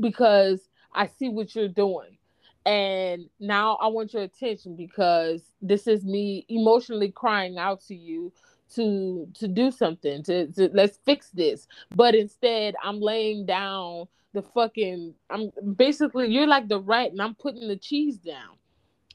because 0.00 0.68
I 0.92 1.06
see 1.06 1.28
what 1.28 1.54
you're 1.54 1.68
doing. 1.68 2.16
And 2.64 3.28
now 3.38 3.76
I 3.76 3.86
want 3.88 4.12
your 4.12 4.22
attention 4.22 4.76
because 4.76 5.42
this 5.62 5.86
is 5.86 6.04
me 6.04 6.44
emotionally 6.48 7.10
crying 7.10 7.58
out 7.58 7.80
to 7.82 7.94
you 7.94 8.32
to 8.74 9.28
to 9.34 9.46
do 9.46 9.70
something 9.70 10.22
to, 10.24 10.48
to 10.52 10.68
let's 10.74 10.98
fix 11.04 11.30
this 11.30 11.68
but 11.94 12.14
instead 12.14 12.74
i'm 12.82 13.00
laying 13.00 13.46
down 13.46 14.06
the 14.36 14.42
fucking 14.42 15.14
i'm 15.30 15.50
basically 15.74 16.28
you're 16.28 16.46
like 16.46 16.68
the 16.68 16.78
rat 16.78 17.10
and 17.10 17.20
i'm 17.20 17.34
putting 17.34 17.66
the 17.66 17.76
cheese 17.76 18.18
down. 18.18 18.56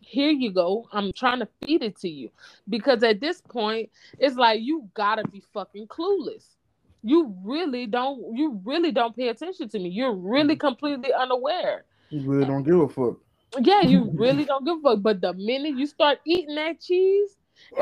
Here 0.02 0.32
you 0.32 0.52
go. 0.52 0.88
I'm 0.92 1.14
trying 1.14 1.40
to 1.40 1.48
feed 1.64 1.84
it 1.84 1.96
to 2.00 2.10
you. 2.10 2.32
Because 2.68 3.04
at 3.04 3.22
this 3.22 3.42
point 3.42 3.90
it's 4.20 4.36
like 4.36 4.62
you 4.62 4.90
gotta 4.94 5.24
be 5.28 5.42
fucking 5.54 5.88
clueless. 5.88 6.46
You 7.04 7.34
really 7.44 7.86
don't 7.86 8.36
you 8.36 8.60
really 8.66 8.92
don't 8.92 9.16
pay 9.16 9.30
attention 9.30 9.70
to 9.70 9.80
me. 9.80 9.90
You're 9.90 10.14
really 10.14 10.56
mm-hmm. 10.56 10.68
completely 10.68 11.14
unaware. 11.14 11.86
You 12.10 12.30
really 12.30 12.46
don't 12.46 12.64
give 12.64 12.80
a 12.80 12.90
fuck. 12.90 13.18
Yeah, 13.60 13.82
you 13.82 14.12
really 14.16 14.46
don't 14.46 14.66
give 14.66 14.78
a 14.80 14.82
fuck. 14.82 15.02
But 15.02 15.22
the 15.22 15.34
minute 15.34 15.78
you 15.78 15.86
start 15.88 16.20
eating 16.26 16.56
that 16.56 16.82
cheese, 16.82 17.38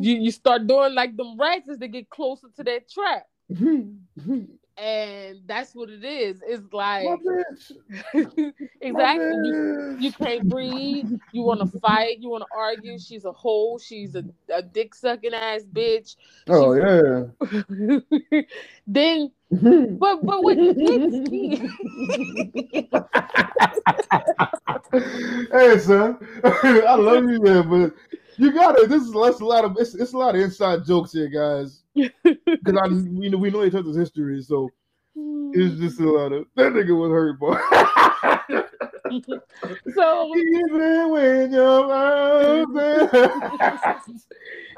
you, 0.00 0.22
you 0.22 0.30
start 0.30 0.66
doing 0.66 0.94
like 0.94 1.16
them 1.16 1.36
rats 1.38 1.66
to 1.78 1.88
get 1.88 2.08
closer 2.08 2.46
to 2.56 2.64
that 2.64 2.88
trap. 2.88 3.26
and 4.78 5.40
that's 5.46 5.74
what 5.74 5.88
it 5.88 6.04
is. 6.04 6.42
It's 6.46 6.72
like 6.72 7.06
exactly 8.80 9.48
you, 9.48 9.96
you 9.98 10.12
can't 10.12 10.48
breathe. 10.48 11.10
You 11.32 11.42
want 11.42 11.60
to 11.60 11.78
fight. 11.78 12.18
You 12.20 12.28
want 12.28 12.42
to 12.42 12.56
argue. 12.56 12.98
She's 12.98 13.24
a 13.24 13.32
hoe. 13.32 13.78
She's 13.78 14.14
a, 14.14 14.24
a 14.52 14.62
dick 14.62 14.94
sucking 14.94 15.32
ass 15.32 15.62
bitch. 15.72 16.16
Oh 16.48 16.74
yeah. 16.74 17.24
then, 18.86 19.30
but 19.50 20.24
but 20.24 20.42
what 20.42 20.56
gets 20.56 20.76
hey 25.52 25.78
son, 25.78 26.18
I 26.44 26.94
love 26.96 27.24
you, 27.24 27.40
man, 27.40 27.68
but 27.68 27.94
you 28.36 28.52
got 28.52 28.78
it. 28.78 28.90
This 28.90 29.02
is 29.02 29.14
less 29.14 29.40
a 29.40 29.44
lot 29.44 29.64
of 29.64 29.76
it's, 29.78 29.94
it's 29.94 30.12
a 30.12 30.18
lot 30.18 30.34
of 30.34 30.40
inside 30.42 30.84
jokes 30.84 31.12
here, 31.12 31.28
guys. 31.28 31.82
Because 31.96 32.76
I, 32.76 32.86
you 32.88 33.30
know, 33.30 33.38
we 33.38 33.50
know 33.50 33.64
each 33.64 33.74
other's 33.74 33.96
history, 33.96 34.42
so 34.42 34.70
hmm. 35.14 35.50
it's 35.54 35.80
just 35.80 36.00
a 36.00 36.10
lot 36.10 36.32
of 36.32 36.46
that 36.56 36.72
nigga 36.72 36.96
was 36.96 37.10
hurt, 37.10 37.38
boy. 37.38 37.56
so 39.94 40.36
even 40.36 41.10
when 41.10 41.52
you're 41.52 42.66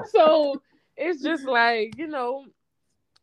so 0.05 0.61
it's 0.95 1.21
just 1.21 1.45
like 1.45 1.97
you 1.97 2.07
know 2.07 2.45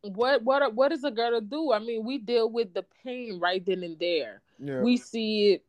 what 0.03 0.43
what 0.43 0.75
what 0.75 0.93
is 0.93 1.05
a 1.05 1.11
girl 1.11 1.31
to 1.31 1.41
do? 1.41 1.73
I 1.73 1.79
mean, 1.79 2.05
we 2.05 2.19
deal 2.19 2.51
with 2.51 2.75
the 2.75 2.85
pain 3.05 3.39
right 3.41 3.65
then 3.65 3.83
and 3.83 3.99
there. 3.99 4.43
Yeah. 4.59 4.81
We 4.81 4.97
see 4.97 5.53
it, 5.53 5.65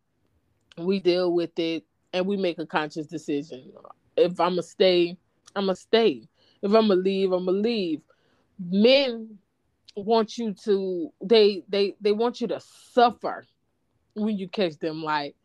we 0.78 1.00
deal 1.00 1.34
with 1.34 1.58
it, 1.58 1.86
and 2.14 2.26
we 2.26 2.38
make 2.38 2.60
a 2.60 2.66
conscious 2.66 3.08
decision 3.08 3.72
if 4.18 4.40
I'm 4.40 4.52
gonna 4.52 4.64
stay, 4.64 5.16
I'm 5.56 5.66
gonna 5.66 5.76
stay. 5.76 6.28
If 6.62 6.74
I'm 6.74 6.88
gonna 6.88 6.96
leave, 6.96 7.32
I'm 7.32 7.46
gonna 7.46 7.60
leave. 7.60 8.02
Men 8.60 9.40
want 9.96 10.38
you 10.38 10.54
to 10.66 11.12
they 11.24 11.64
they 11.70 11.96
they 12.02 12.12
want 12.12 12.42
you 12.42 12.48
to 12.48 12.60
suffer 12.60 13.46
when 14.16 14.38
you 14.38 14.48
catch 14.50 14.78
them. 14.80 15.04
Like 15.04 15.36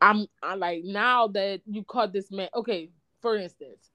I'm 0.00 0.26
I 0.42 0.54
like 0.54 0.84
now 0.84 1.28
that 1.28 1.62
you 1.66 1.84
caught 1.84 2.12
this 2.12 2.30
man. 2.30 2.48
Okay, 2.54 2.90
for 3.22 3.36
instance, 3.36 3.90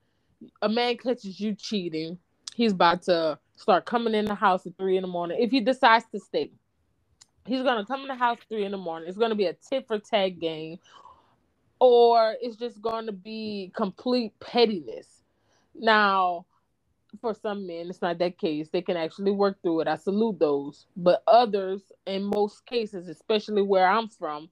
a 0.62 0.70
man 0.70 0.98
catches 0.98 1.40
you 1.40 1.56
cheating. 1.56 2.18
He's 2.56 2.74
about 2.74 3.04
to 3.04 3.40
start 3.56 3.86
coming 3.86 4.14
in 4.16 4.26
the 4.26 4.36
house 4.36 4.66
at 4.68 4.78
three 4.78 4.98
in 4.98 5.04
the 5.04 5.08
morning. 5.08 5.38
If 5.42 5.52
he 5.52 5.62
decides 5.62 6.06
to 6.14 6.20
stay, 6.20 6.52
he's 7.46 7.64
gonna 7.64 7.86
come 7.86 8.02
in 8.02 8.08
the 8.08 8.16
house 8.16 8.40
three 8.50 8.66
in 8.66 8.72
the 8.72 8.78
morning. 8.78 9.10
It's 9.10 9.18
gonna 9.18 9.36
be 9.36 9.46
a 9.46 9.54
tit 9.54 9.88
for 9.88 10.00
tag 10.00 10.40
game 10.40 10.80
or 11.80 12.36
it's 12.42 12.58
just 12.58 12.82
to 13.08 13.12
be 13.12 13.72
complete 13.76 14.34
pettiness. 14.40 15.08
Now, 15.76 16.46
for 17.20 17.34
some 17.34 17.68
men, 17.68 17.90
it's 17.90 18.02
not 18.02 18.20
that 18.20 18.38
case. 18.38 18.70
They 18.70 18.82
can 18.82 18.98
actually 18.98 19.32
work 19.32 19.62
through 19.62 19.82
it. 19.82 19.88
I 19.88 19.96
salute 19.96 20.40
those. 20.40 20.86
But 20.96 21.24
others, 21.28 21.82
in 22.06 22.24
most 22.24 22.66
cases, 22.66 23.08
especially 23.08 23.62
where 23.62 23.88
I'm 23.88 24.08
from, 24.08 24.50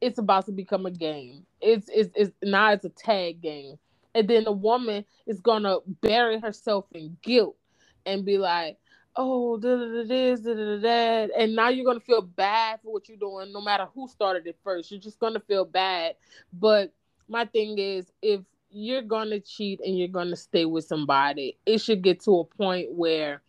it's 0.00 0.18
about 0.18 0.46
to 0.46 0.52
become 0.52 0.86
a 0.86 0.90
game. 0.90 1.46
It's 1.60 1.88
it's, 1.88 2.10
it's 2.14 2.32
now 2.42 2.72
it's 2.72 2.84
a 2.84 2.90
tag 2.90 3.40
game. 3.40 3.78
And 4.14 4.28
then 4.28 4.44
the 4.44 4.52
woman 4.52 5.04
is 5.26 5.40
gonna 5.40 5.78
bury 6.00 6.38
herself 6.40 6.86
in 6.92 7.16
guilt 7.22 7.56
and 8.04 8.24
be 8.24 8.38
like, 8.38 8.78
oh, 9.14 9.56
this, 9.56 10.40
that, 10.42 11.30
and 11.36 11.54
now 11.54 11.68
you're 11.68 11.84
gonna 11.84 12.00
feel 12.00 12.22
bad 12.22 12.80
for 12.82 12.92
what 12.92 13.08
you're 13.08 13.18
doing, 13.18 13.52
no 13.52 13.60
matter 13.60 13.88
who 13.94 14.08
started 14.08 14.46
it 14.46 14.58
first. 14.62 14.90
You're 14.90 15.00
just 15.00 15.18
gonna 15.18 15.40
feel 15.40 15.64
bad. 15.64 16.16
But 16.52 16.92
my 17.28 17.46
thing 17.46 17.78
is, 17.78 18.06
if 18.22 18.40
you're 18.70 19.02
gonna 19.02 19.40
cheat 19.40 19.80
and 19.84 19.96
you're 19.98 20.08
gonna 20.08 20.36
stay 20.36 20.64
with 20.64 20.84
somebody, 20.84 21.58
it 21.66 21.78
should 21.78 22.02
get 22.02 22.20
to 22.24 22.40
a 22.40 22.44
point 22.44 22.92
where 22.92 23.42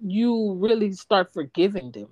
you 0.00 0.54
really 0.58 0.92
start 0.92 1.32
forgiving 1.32 1.90
them. 1.92 2.08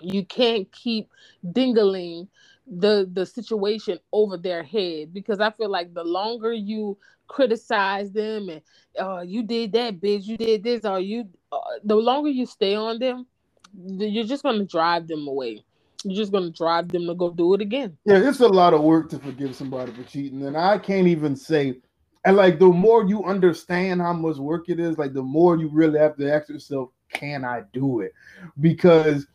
You 0.00 0.24
can't 0.24 0.70
keep 0.72 1.08
dingling 1.52 2.28
the 2.66 3.08
the 3.12 3.26
situation 3.26 3.98
over 4.12 4.36
their 4.36 4.62
head 4.62 5.12
because 5.12 5.40
I 5.40 5.50
feel 5.50 5.70
like 5.70 5.92
the 5.92 6.04
longer 6.04 6.52
you 6.52 6.98
criticize 7.26 8.12
them 8.12 8.48
and 8.48 8.60
oh 8.98 9.20
you 9.20 9.42
did 9.42 9.72
that 9.72 10.00
bitch 10.00 10.24
you 10.24 10.36
did 10.36 10.62
this 10.62 10.84
or 10.84 11.00
you 11.00 11.28
uh, 11.52 11.58
the 11.84 11.94
longer 11.96 12.28
you 12.28 12.46
stay 12.46 12.74
on 12.74 12.98
them 12.98 13.26
you're 13.72 14.24
just 14.24 14.42
to 14.42 14.64
drive 14.64 15.06
them 15.06 15.26
away 15.28 15.64
you're 16.04 16.16
just 16.16 16.32
going 16.32 16.44
to 16.44 16.56
drive 16.56 16.88
them 16.88 17.06
to 17.06 17.14
go 17.14 17.30
do 17.30 17.54
it 17.54 17.60
again. 17.60 17.96
Yeah 18.04 18.28
it's 18.28 18.40
a 18.40 18.48
lot 18.48 18.74
of 18.74 18.82
work 18.82 19.10
to 19.10 19.18
forgive 19.18 19.54
somebody 19.54 19.92
for 19.92 20.02
cheating 20.04 20.46
and 20.46 20.56
i 20.56 20.78
can't 20.78 21.06
even 21.06 21.36
say 21.36 21.80
and 22.24 22.36
like 22.36 22.58
the 22.58 22.66
more 22.66 23.04
you 23.06 23.24
understand 23.24 24.00
how 24.00 24.12
much 24.12 24.36
work 24.36 24.68
it 24.68 24.78
is 24.78 24.98
like 24.98 25.12
the 25.12 25.22
more 25.22 25.56
you 25.56 25.68
really 25.68 25.98
have 25.98 26.16
to 26.16 26.32
ask 26.32 26.48
yourself 26.48 26.90
can 27.12 27.44
i 27.44 27.62
do 27.72 28.00
it? 28.00 28.12
Because 28.60 29.26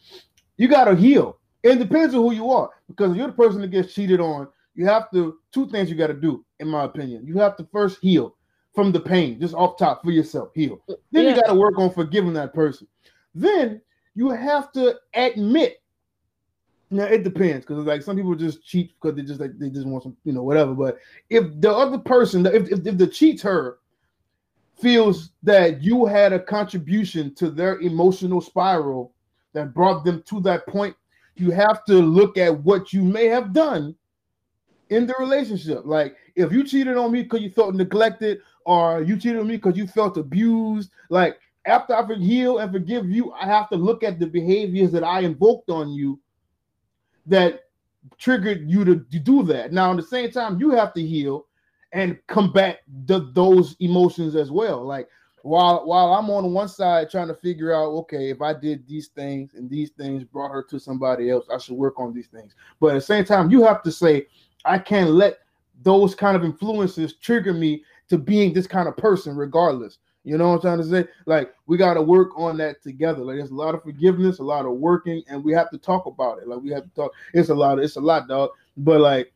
you 0.58 0.68
got 0.68 0.86
to 0.86 0.96
heal. 0.96 1.40
It 1.64 1.80
depends 1.80 2.14
on 2.14 2.22
who 2.22 2.32
you 2.32 2.52
are 2.52 2.70
because 2.88 3.12
if 3.12 3.18
you're 3.18 3.28
the 3.28 3.34
person 3.34 3.62
that 3.62 3.72
gets 3.72 3.94
cheated 3.94 4.20
on 4.20 4.48
you 4.76 4.86
have 4.86 5.10
to 5.12 5.38
two 5.52 5.68
things 5.70 5.90
you 5.90 5.96
got 5.96 6.08
to 6.08 6.14
do 6.14 6.46
in 6.60 6.68
my 6.68 6.84
opinion. 6.84 7.26
You 7.26 7.38
have 7.40 7.58
to 7.58 7.68
first 7.72 8.00
heal 8.02 8.36
from 8.74 8.92
the 8.92 9.00
pain 9.00 9.40
just 9.40 9.56
off 9.56 9.78
top 9.78 10.04
for 10.04 10.12
yourself 10.12 10.50
heal. 10.54 10.80
Then 10.88 10.98
yeah. 11.24 11.30
you 11.30 11.36
got 11.36 11.48
to 11.48 11.56
work 11.56 11.80
on 11.80 11.92
forgiving 11.92 12.34
that 12.34 12.54
person. 12.54 12.88
Then 13.34 13.82
you 14.16 14.30
have 14.30 14.72
to 14.74 14.96
admit 15.14 15.78
now 16.90 17.04
it 17.04 17.24
depends 17.24 17.66
because 17.66 17.86
like 17.86 18.02
some 18.02 18.16
people 18.16 18.36
just 18.36 18.64
cheat 18.66 18.92
because 19.02 19.16
they 19.16 19.24
just 19.24 19.40
like 19.40 19.58
they 19.58 19.70
just 19.70 19.88
want 19.88 20.04
some 20.04 20.16
you 20.24 20.34
know 20.34 20.44
whatever 20.44 20.74
but 20.74 20.98
if 21.30 21.44
the 21.60 21.72
other 21.72 21.98
person 21.98 22.46
if, 22.46 22.70
if, 22.72 22.86
if 22.86 22.98
the 22.98 23.08
cheater 23.08 23.80
feels 24.76 25.32
that 25.42 25.82
you 25.82 26.06
had 26.06 26.34
a 26.34 26.40
contribution 26.40 27.34
to 27.34 27.50
their 27.50 27.80
emotional 27.80 28.42
spiral 28.42 29.14
that 29.54 29.74
brought 29.74 30.04
them 30.04 30.22
to 30.24 30.40
that 30.42 30.68
point 30.68 30.96
you 31.36 31.52
have 31.52 31.84
to 31.86 31.94
look 31.96 32.38
at 32.38 32.64
what 32.64 32.94
you 32.94 33.04
may 33.04 33.26
have 33.26 33.54
done 33.54 33.96
in 34.90 35.08
the 35.08 35.16
relationship. 35.20 35.82
Like 35.86 36.16
if 36.36 36.52
you 36.52 36.64
cheated 36.64 36.98
on 36.98 37.12
me 37.12 37.24
because 37.24 37.42
you 37.42 37.50
felt 37.50 37.76
neglected, 37.76 38.42
or 38.66 39.02
you 39.02 39.18
cheated 39.18 39.40
on 39.40 39.48
me 39.48 39.58
because 39.58 39.78
you 39.78 39.88
felt 39.88 40.18
abused, 40.18 40.92
like 41.10 41.40
after 41.66 41.96
I 41.96 42.16
heal 42.16 42.60
and 42.60 42.72
forgive 42.72 43.10
you, 43.10 43.32
I 43.34 43.46
have 43.46 43.70
to 43.70 43.76
look 43.76 44.04
at 44.04 44.20
the 44.20 44.28
behaviors 44.28 44.92
that 44.92 45.04
I 45.04 45.22
invoked 45.22 45.70
on 45.70 45.92
you 45.92 46.20
that 47.26 47.66
triggered 48.18 48.70
you 48.70 48.86
to, 48.86 49.00
to 49.00 49.20
do 49.20 49.44
that. 49.44 49.72
Now, 49.72 49.92
at 49.92 49.98
the 49.98 50.04
same 50.04 50.32
time, 50.32 50.60
you 50.60 50.72
have 50.72 50.94
to 50.94 51.02
heal 51.02 51.48
and 51.92 52.18
combat 52.28 52.82
the, 53.06 53.32
those 53.34 53.76
emotions 53.80 54.36
as 54.36 54.52
well. 54.52 54.86
Like 54.86 55.08
while 55.46 55.86
while 55.86 56.14
I'm 56.14 56.30
on 56.30 56.54
one 56.54 56.68
side 56.68 57.10
trying 57.10 57.28
to 57.28 57.36
figure 57.36 57.74
out, 57.74 57.90
okay, 57.90 58.30
if 58.30 58.42
I 58.42 58.54
did 58.54 58.88
these 58.88 59.08
things 59.08 59.54
and 59.54 59.70
these 59.70 59.92
things 59.92 60.24
brought 60.24 60.52
her 60.52 60.64
to 60.64 60.80
somebody 60.80 61.30
else, 61.30 61.46
I 61.54 61.58
should 61.60 61.76
work 61.78 62.00
on 62.00 62.14
these 62.14 62.28
things. 62.28 62.56
But 62.80 62.88
at 62.88 62.94
the 62.96 63.02
same 63.02 63.26
time, 63.26 63.52
you 63.52 63.64
have 63.64 63.84
to 63.84 63.92
say, 63.92 64.28
I 64.66 64.80
can't 64.80 65.12
let 65.12 65.40
those 65.84 66.16
kind 66.16 66.36
of 66.36 66.44
influences 66.44 67.14
trigger 67.14 67.54
me 67.54 67.84
to 68.10 68.18
being 68.18 68.54
this 68.54 68.68
kind 68.68 68.88
of 68.88 68.98
person, 68.98 69.36
regardless. 69.36 70.00
You 70.26 70.40
know 70.40 70.50
what 70.50 70.56
I'm 70.56 70.62
trying 70.62 70.78
to 70.80 70.84
say? 70.84 71.08
Like 71.28 71.54
we 71.68 71.78
got 71.78 71.94
to 71.94 72.02
work 72.02 72.32
on 72.36 72.58
that 72.58 72.82
together. 72.82 73.24
Like 73.24 73.38
there's 73.38 73.52
a 73.52 73.56
lot 73.56 73.76
of 73.76 73.84
forgiveness, 73.84 74.40
a 74.40 74.44
lot 74.44 74.66
of 74.66 74.72
working, 74.74 75.24
and 75.30 75.44
we 75.44 75.54
have 75.54 75.70
to 75.70 75.78
talk 75.78 76.08
about 76.08 76.40
it. 76.40 76.48
Like 76.48 76.62
we 76.62 76.72
have 76.72 76.84
to 76.84 76.90
talk. 76.90 77.12
It's 77.34 77.50
a 77.50 77.56
lot. 77.56 77.78
It's 77.78 77.96
a 77.96 78.02
lot, 78.02 78.28
dog. 78.28 78.50
But 78.76 79.02
like, 79.02 79.32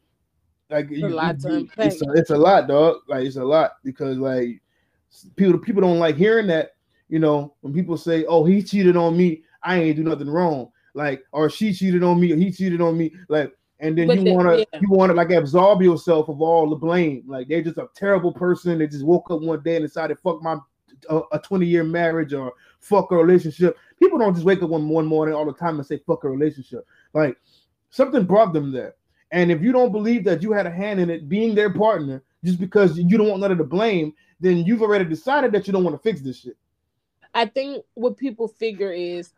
like 0.71 0.87
it's, 0.89 0.99
you, 0.99 1.07
a, 1.07 1.09
lot 1.09 1.35
you, 1.43 1.69
it's, 1.77 2.01
a, 2.01 2.05
it's 2.13 2.31
a 2.31 2.37
lot, 2.37 2.67
dog. 2.67 2.97
Like 3.07 3.25
it's 3.25 3.35
a 3.35 3.43
lot 3.43 3.73
because 3.83 4.17
like 4.17 4.61
people 5.35 5.59
people 5.59 5.81
don't 5.81 5.99
like 5.99 6.15
hearing 6.15 6.47
that. 6.47 6.71
You 7.07 7.19
know 7.19 7.53
when 7.61 7.71
people 7.71 7.95
say, 7.95 8.25
"Oh, 8.25 8.43
he 8.43 8.63
cheated 8.63 8.97
on 8.97 9.15
me," 9.15 9.43
I 9.61 9.79
ain't 9.79 9.95
do 9.95 10.03
nothing 10.03 10.29
wrong. 10.29 10.71
Like 10.95 11.23
or 11.31 11.51
she 11.51 11.71
cheated 11.71 12.03
on 12.03 12.19
me, 12.19 12.31
or 12.31 12.35
he 12.35 12.51
cheated 12.51 12.81
on 12.81 12.97
me. 12.97 13.13
Like 13.27 13.53
and 13.79 13.97
then 13.97 14.07
but 14.07 14.19
you 14.19 14.33
want 14.33 14.47
to 14.47 14.59
yeah. 14.59 14.79
you 14.81 14.89
want 14.89 15.11
to 15.11 15.15
like 15.15 15.29
absorb 15.31 15.83
yourself 15.83 16.29
of 16.29 16.41
all 16.41 16.67
the 16.67 16.75
blame. 16.75 17.23
Like 17.27 17.47
they're 17.47 17.61
just 17.61 17.77
a 17.77 17.87
terrible 17.95 18.33
person. 18.33 18.79
They 18.79 18.87
just 18.87 19.05
woke 19.05 19.29
up 19.29 19.41
one 19.41 19.61
day 19.61 19.75
and 19.75 19.85
decided 19.85 20.17
fuck 20.19 20.41
my 20.41 20.57
a 21.09 21.39
20 21.39 21.65
year 21.65 21.83
marriage 21.83 22.33
or 22.33 22.53
fuck 22.79 23.11
a 23.11 23.15
relationship. 23.15 23.77
People 23.99 24.19
don't 24.19 24.33
just 24.33 24.45
wake 24.45 24.61
up 24.63 24.69
one, 24.69 24.87
one 24.87 25.05
morning 25.05 25.35
all 25.35 25.45
the 25.45 25.53
time 25.53 25.77
and 25.77 25.85
say 25.85 26.01
fuck 26.05 26.23
a 26.23 26.29
relationship. 26.29 26.85
Like 27.13 27.37
something 27.89 28.25
brought 28.25 28.53
them 28.53 28.71
there. 28.71 28.95
And 29.31 29.51
if 29.51 29.61
you 29.61 29.71
don't 29.71 29.91
believe 29.91 30.23
that 30.25 30.41
you 30.41 30.51
had 30.51 30.65
a 30.65 30.71
hand 30.71 30.99
in 30.99 31.09
it 31.09 31.29
being 31.29 31.53
their 31.53 31.71
partner 31.71 32.23
just 32.43 32.59
because 32.59 32.97
you 32.97 33.17
don't 33.17 33.27
want 33.27 33.41
none 33.41 33.51
of 33.51 33.57
the 33.57 33.63
blame, 33.63 34.13
then 34.39 34.57
you've 34.57 34.81
already 34.81 35.05
decided 35.05 35.51
that 35.51 35.67
you 35.67 35.73
don't 35.73 35.83
want 35.83 35.95
to 35.95 36.01
fix 36.01 36.21
this 36.21 36.39
shit. 36.39 36.57
I 37.33 37.45
think 37.45 37.85
what 37.93 38.17
people 38.17 38.47
figure 38.47 38.91
is 38.91 39.31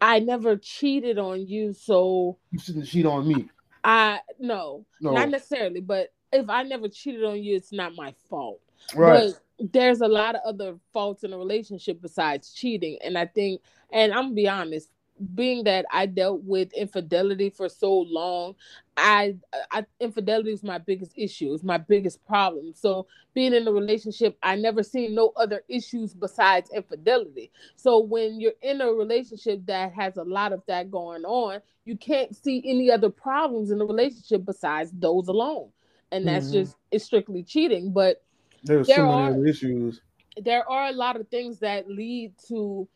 I 0.00 0.20
never 0.20 0.56
cheated 0.56 1.18
on 1.18 1.46
you, 1.46 1.72
so 1.72 2.38
you 2.50 2.58
shouldn't 2.58 2.86
cheat 2.86 3.06
on 3.06 3.26
me. 3.26 3.48
I 3.84 4.20
no, 4.38 4.84
no, 5.00 5.12
not 5.12 5.28
necessarily, 5.28 5.80
but 5.80 6.12
if 6.32 6.48
I 6.48 6.62
never 6.62 6.88
cheated 6.88 7.24
on 7.24 7.42
you, 7.42 7.56
it's 7.56 7.72
not 7.72 7.94
my 7.96 8.14
fault. 8.28 8.60
Right. 8.94 9.32
But 9.32 9.41
there's 9.58 10.00
a 10.00 10.08
lot 10.08 10.34
of 10.34 10.42
other 10.44 10.76
faults 10.92 11.24
in 11.24 11.32
a 11.32 11.38
relationship 11.38 12.00
besides 12.00 12.52
cheating. 12.52 12.98
And 13.04 13.16
I 13.16 13.26
think, 13.26 13.60
and 13.92 14.12
I'm 14.12 14.24
gonna 14.24 14.34
be 14.34 14.48
honest, 14.48 14.90
being 15.34 15.64
that 15.64 15.86
I 15.92 16.06
dealt 16.06 16.42
with 16.42 16.72
infidelity 16.72 17.50
for 17.50 17.68
so 17.68 18.00
long, 18.08 18.54
I, 18.96 19.36
I 19.70 19.84
infidelity 20.00 20.52
is 20.52 20.62
my 20.62 20.78
biggest 20.78 21.12
issue, 21.16 21.52
it's 21.54 21.62
my 21.62 21.78
biggest 21.78 22.24
problem. 22.26 22.72
So 22.74 23.06
being 23.34 23.54
in 23.54 23.66
a 23.66 23.72
relationship, 23.72 24.36
I 24.42 24.56
never 24.56 24.82
seen 24.82 25.14
no 25.14 25.32
other 25.36 25.62
issues 25.68 26.12
besides 26.14 26.70
infidelity. 26.74 27.50
So 27.76 28.00
when 28.00 28.40
you're 28.40 28.52
in 28.62 28.80
a 28.80 28.92
relationship 28.92 29.64
that 29.66 29.92
has 29.94 30.16
a 30.16 30.24
lot 30.24 30.52
of 30.52 30.62
that 30.66 30.90
going 30.90 31.24
on, 31.24 31.60
you 31.84 31.96
can't 31.96 32.34
see 32.34 32.62
any 32.64 32.90
other 32.90 33.10
problems 33.10 33.70
in 33.70 33.78
the 33.78 33.86
relationship 33.86 34.44
besides 34.44 34.90
those 34.92 35.28
alone. 35.28 35.68
And 36.10 36.26
that's 36.26 36.46
mm-hmm. 36.46 36.54
just 36.54 36.76
it's 36.90 37.04
strictly 37.04 37.42
cheating. 37.42 37.92
But 37.92 38.22
there's 38.62 38.86
there 38.86 38.96
so 38.96 39.06
many 39.06 39.40
are, 39.40 39.46
issues. 39.46 40.00
There 40.36 40.68
are 40.68 40.88
a 40.88 40.92
lot 40.92 41.16
of 41.16 41.28
things 41.28 41.58
that 41.60 41.88
lead 41.88 42.34
to 42.48 42.88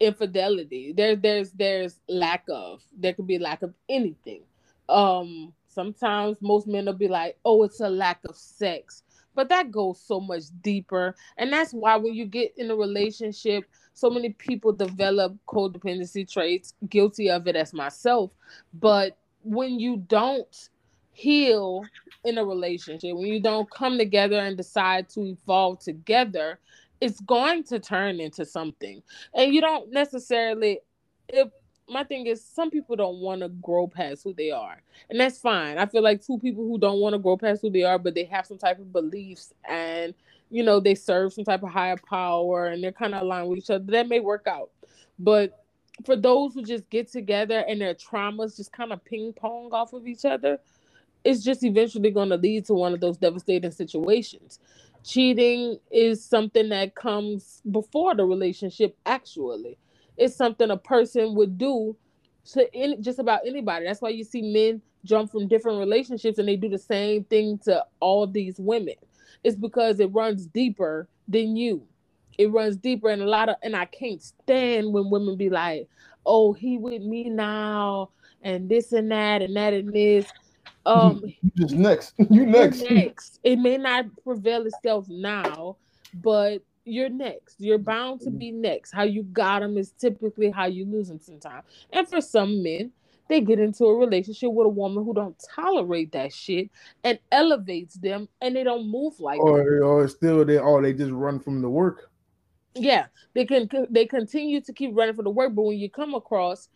infidelity. 0.00 0.92
There, 0.96 1.16
there's 1.16 1.52
there's 1.52 2.00
lack 2.08 2.44
of. 2.48 2.82
There 2.96 3.12
could 3.14 3.26
be 3.26 3.38
lack 3.38 3.62
of 3.62 3.74
anything. 3.88 4.42
Um, 4.88 5.52
sometimes 5.68 6.38
most 6.40 6.66
men 6.66 6.86
will 6.86 6.92
be 6.92 7.08
like, 7.08 7.38
"Oh, 7.44 7.62
it's 7.64 7.80
a 7.80 7.88
lack 7.88 8.20
of 8.28 8.36
sex," 8.36 9.02
but 9.34 9.48
that 9.48 9.70
goes 9.70 10.00
so 10.00 10.20
much 10.20 10.44
deeper, 10.62 11.14
and 11.38 11.52
that's 11.52 11.72
why 11.72 11.96
when 11.96 12.14
you 12.14 12.26
get 12.26 12.52
in 12.56 12.70
a 12.70 12.76
relationship, 12.76 13.64
so 13.94 14.10
many 14.10 14.30
people 14.30 14.72
develop 14.72 15.36
codependency 15.48 16.30
traits. 16.30 16.74
Guilty 16.88 17.30
of 17.30 17.46
it 17.48 17.56
as 17.56 17.72
myself, 17.72 18.30
but 18.74 19.16
when 19.42 19.78
you 19.78 19.96
don't 19.96 20.70
heal 21.16 21.82
in 22.24 22.36
a 22.36 22.44
relationship, 22.44 23.16
when 23.16 23.26
you 23.26 23.40
don't 23.40 23.70
come 23.70 23.96
together 23.96 24.38
and 24.38 24.56
decide 24.56 25.08
to 25.08 25.22
evolve 25.22 25.78
together, 25.78 26.58
it's 27.00 27.20
going 27.20 27.64
to 27.64 27.80
turn 27.80 28.20
into 28.20 28.44
something. 28.44 29.02
And 29.34 29.54
you 29.54 29.60
don't 29.60 29.90
necessarily 29.90 30.80
if 31.28 31.48
my 31.88 32.04
thing 32.04 32.26
is 32.26 32.44
some 32.44 32.70
people 32.70 32.96
don't 32.96 33.20
want 33.20 33.40
to 33.40 33.48
grow 33.48 33.86
past 33.86 34.24
who 34.24 34.34
they 34.34 34.50
are. 34.50 34.82
And 35.08 35.18
that's 35.18 35.38
fine. 35.38 35.78
I 35.78 35.86
feel 35.86 36.02
like 36.02 36.24
two 36.24 36.38
people 36.38 36.64
who 36.64 36.78
don't 36.78 37.00
want 37.00 37.14
to 37.14 37.18
grow 37.18 37.36
past 37.36 37.62
who 37.62 37.70
they 37.70 37.84
are, 37.84 37.98
but 37.98 38.14
they 38.14 38.24
have 38.24 38.44
some 38.46 38.58
type 38.58 38.78
of 38.78 38.92
beliefs 38.92 39.54
and 39.68 40.12
you 40.50 40.62
know 40.62 40.78
they 40.78 40.94
serve 40.94 41.32
some 41.32 41.44
type 41.44 41.62
of 41.62 41.70
higher 41.70 41.96
power 42.08 42.66
and 42.66 42.82
they're 42.82 42.92
kind 42.92 43.14
of 43.14 43.22
aligned 43.22 43.48
with 43.48 43.58
each 43.58 43.70
other, 43.70 43.84
that 43.86 44.08
may 44.08 44.20
work 44.20 44.46
out. 44.46 44.70
But 45.18 45.64
for 46.04 46.16
those 46.16 46.52
who 46.52 46.62
just 46.62 46.88
get 46.90 47.10
together 47.10 47.64
and 47.66 47.80
their 47.80 47.94
traumas 47.94 48.56
just 48.56 48.72
kind 48.72 48.92
of 48.92 49.02
ping 49.04 49.32
pong 49.32 49.70
off 49.72 49.92
of 49.94 50.06
each 50.06 50.24
other, 50.24 50.58
it's 51.26 51.42
just 51.42 51.64
eventually 51.64 52.10
going 52.12 52.28
to 52.28 52.36
lead 52.36 52.64
to 52.66 52.74
one 52.74 52.94
of 52.94 53.00
those 53.00 53.16
devastating 53.16 53.72
situations. 53.72 54.60
Cheating 55.02 55.78
is 55.90 56.24
something 56.24 56.68
that 56.68 56.94
comes 56.94 57.62
before 57.68 58.14
the 58.14 58.24
relationship, 58.24 58.96
actually. 59.06 59.76
It's 60.16 60.36
something 60.36 60.70
a 60.70 60.76
person 60.76 61.34
would 61.34 61.58
do 61.58 61.96
to 62.52 62.72
any, 62.72 62.96
just 62.98 63.18
about 63.18 63.40
anybody. 63.44 63.86
That's 63.86 64.00
why 64.00 64.10
you 64.10 64.22
see 64.22 64.40
men 64.40 64.80
jump 65.04 65.32
from 65.32 65.48
different 65.48 65.80
relationships 65.80 66.38
and 66.38 66.46
they 66.46 66.54
do 66.54 66.68
the 66.68 66.78
same 66.78 67.24
thing 67.24 67.58
to 67.64 67.84
all 67.98 68.28
these 68.28 68.60
women. 68.60 68.94
It's 69.42 69.56
because 69.56 69.98
it 69.98 70.14
runs 70.14 70.46
deeper 70.46 71.08
than 71.26 71.56
you. 71.56 71.82
It 72.38 72.52
runs 72.52 72.76
deeper 72.76 73.08
and 73.08 73.22
a 73.22 73.26
lot 73.26 73.48
of 73.48 73.56
and 73.62 73.74
I 73.74 73.86
can't 73.86 74.22
stand 74.22 74.92
when 74.92 75.10
women 75.10 75.36
be 75.36 75.48
like, 75.48 75.88
"Oh, 76.24 76.52
he 76.52 76.76
with 76.78 77.02
me 77.02 77.30
now." 77.30 78.10
And 78.42 78.68
this 78.68 78.92
and 78.92 79.10
that 79.10 79.42
and 79.42 79.56
that 79.56 79.72
and 79.72 79.92
this 79.92 80.26
um, 80.86 81.22
you 81.24 81.50
just 81.56 81.74
next. 81.74 82.14
You 82.30 82.46
next. 82.46 82.82
next. 82.90 83.40
It 83.42 83.58
may 83.58 83.76
not 83.76 84.06
prevail 84.24 84.64
itself 84.66 85.06
now, 85.08 85.76
but 86.14 86.62
you're 86.84 87.08
next. 87.08 87.56
You're 87.58 87.78
bound 87.78 88.20
to 88.22 88.30
be 88.30 88.52
next. 88.52 88.92
How 88.92 89.02
you 89.02 89.24
got 89.24 89.60
them 89.60 89.76
is 89.76 89.90
typically 89.90 90.50
how 90.50 90.66
you 90.66 90.84
lose 90.84 91.08
them 91.08 91.20
sometimes. 91.20 91.64
And 91.92 92.08
for 92.08 92.20
some 92.20 92.62
men, 92.62 92.92
they 93.28 93.40
get 93.40 93.58
into 93.58 93.84
a 93.84 93.96
relationship 93.96 94.52
with 94.52 94.66
a 94.66 94.70
woman 94.70 95.04
who 95.04 95.12
don't 95.12 95.36
tolerate 95.54 96.12
that 96.12 96.32
shit 96.32 96.70
and 97.02 97.18
elevates 97.32 97.94
them, 97.94 98.28
and 98.40 98.54
they 98.54 98.62
don't 98.62 98.88
move 98.88 99.18
like 99.18 99.40
or 99.40 99.58
them. 99.58 99.82
or 99.82 100.06
still 100.06 100.44
they 100.44 100.58
or 100.58 100.80
they 100.80 100.92
just 100.92 101.10
run 101.10 101.40
from 101.40 101.60
the 101.60 101.68
work. 101.68 102.10
Yeah, 102.74 103.06
they 103.34 103.44
can 103.44 103.68
they 103.90 104.06
continue 104.06 104.60
to 104.60 104.72
keep 104.72 104.92
running 104.94 105.16
for 105.16 105.24
the 105.24 105.30
work, 105.30 105.54
but 105.54 105.62
when 105.62 105.78
you 105.78 105.90
come 105.90 106.14
across 106.14 106.68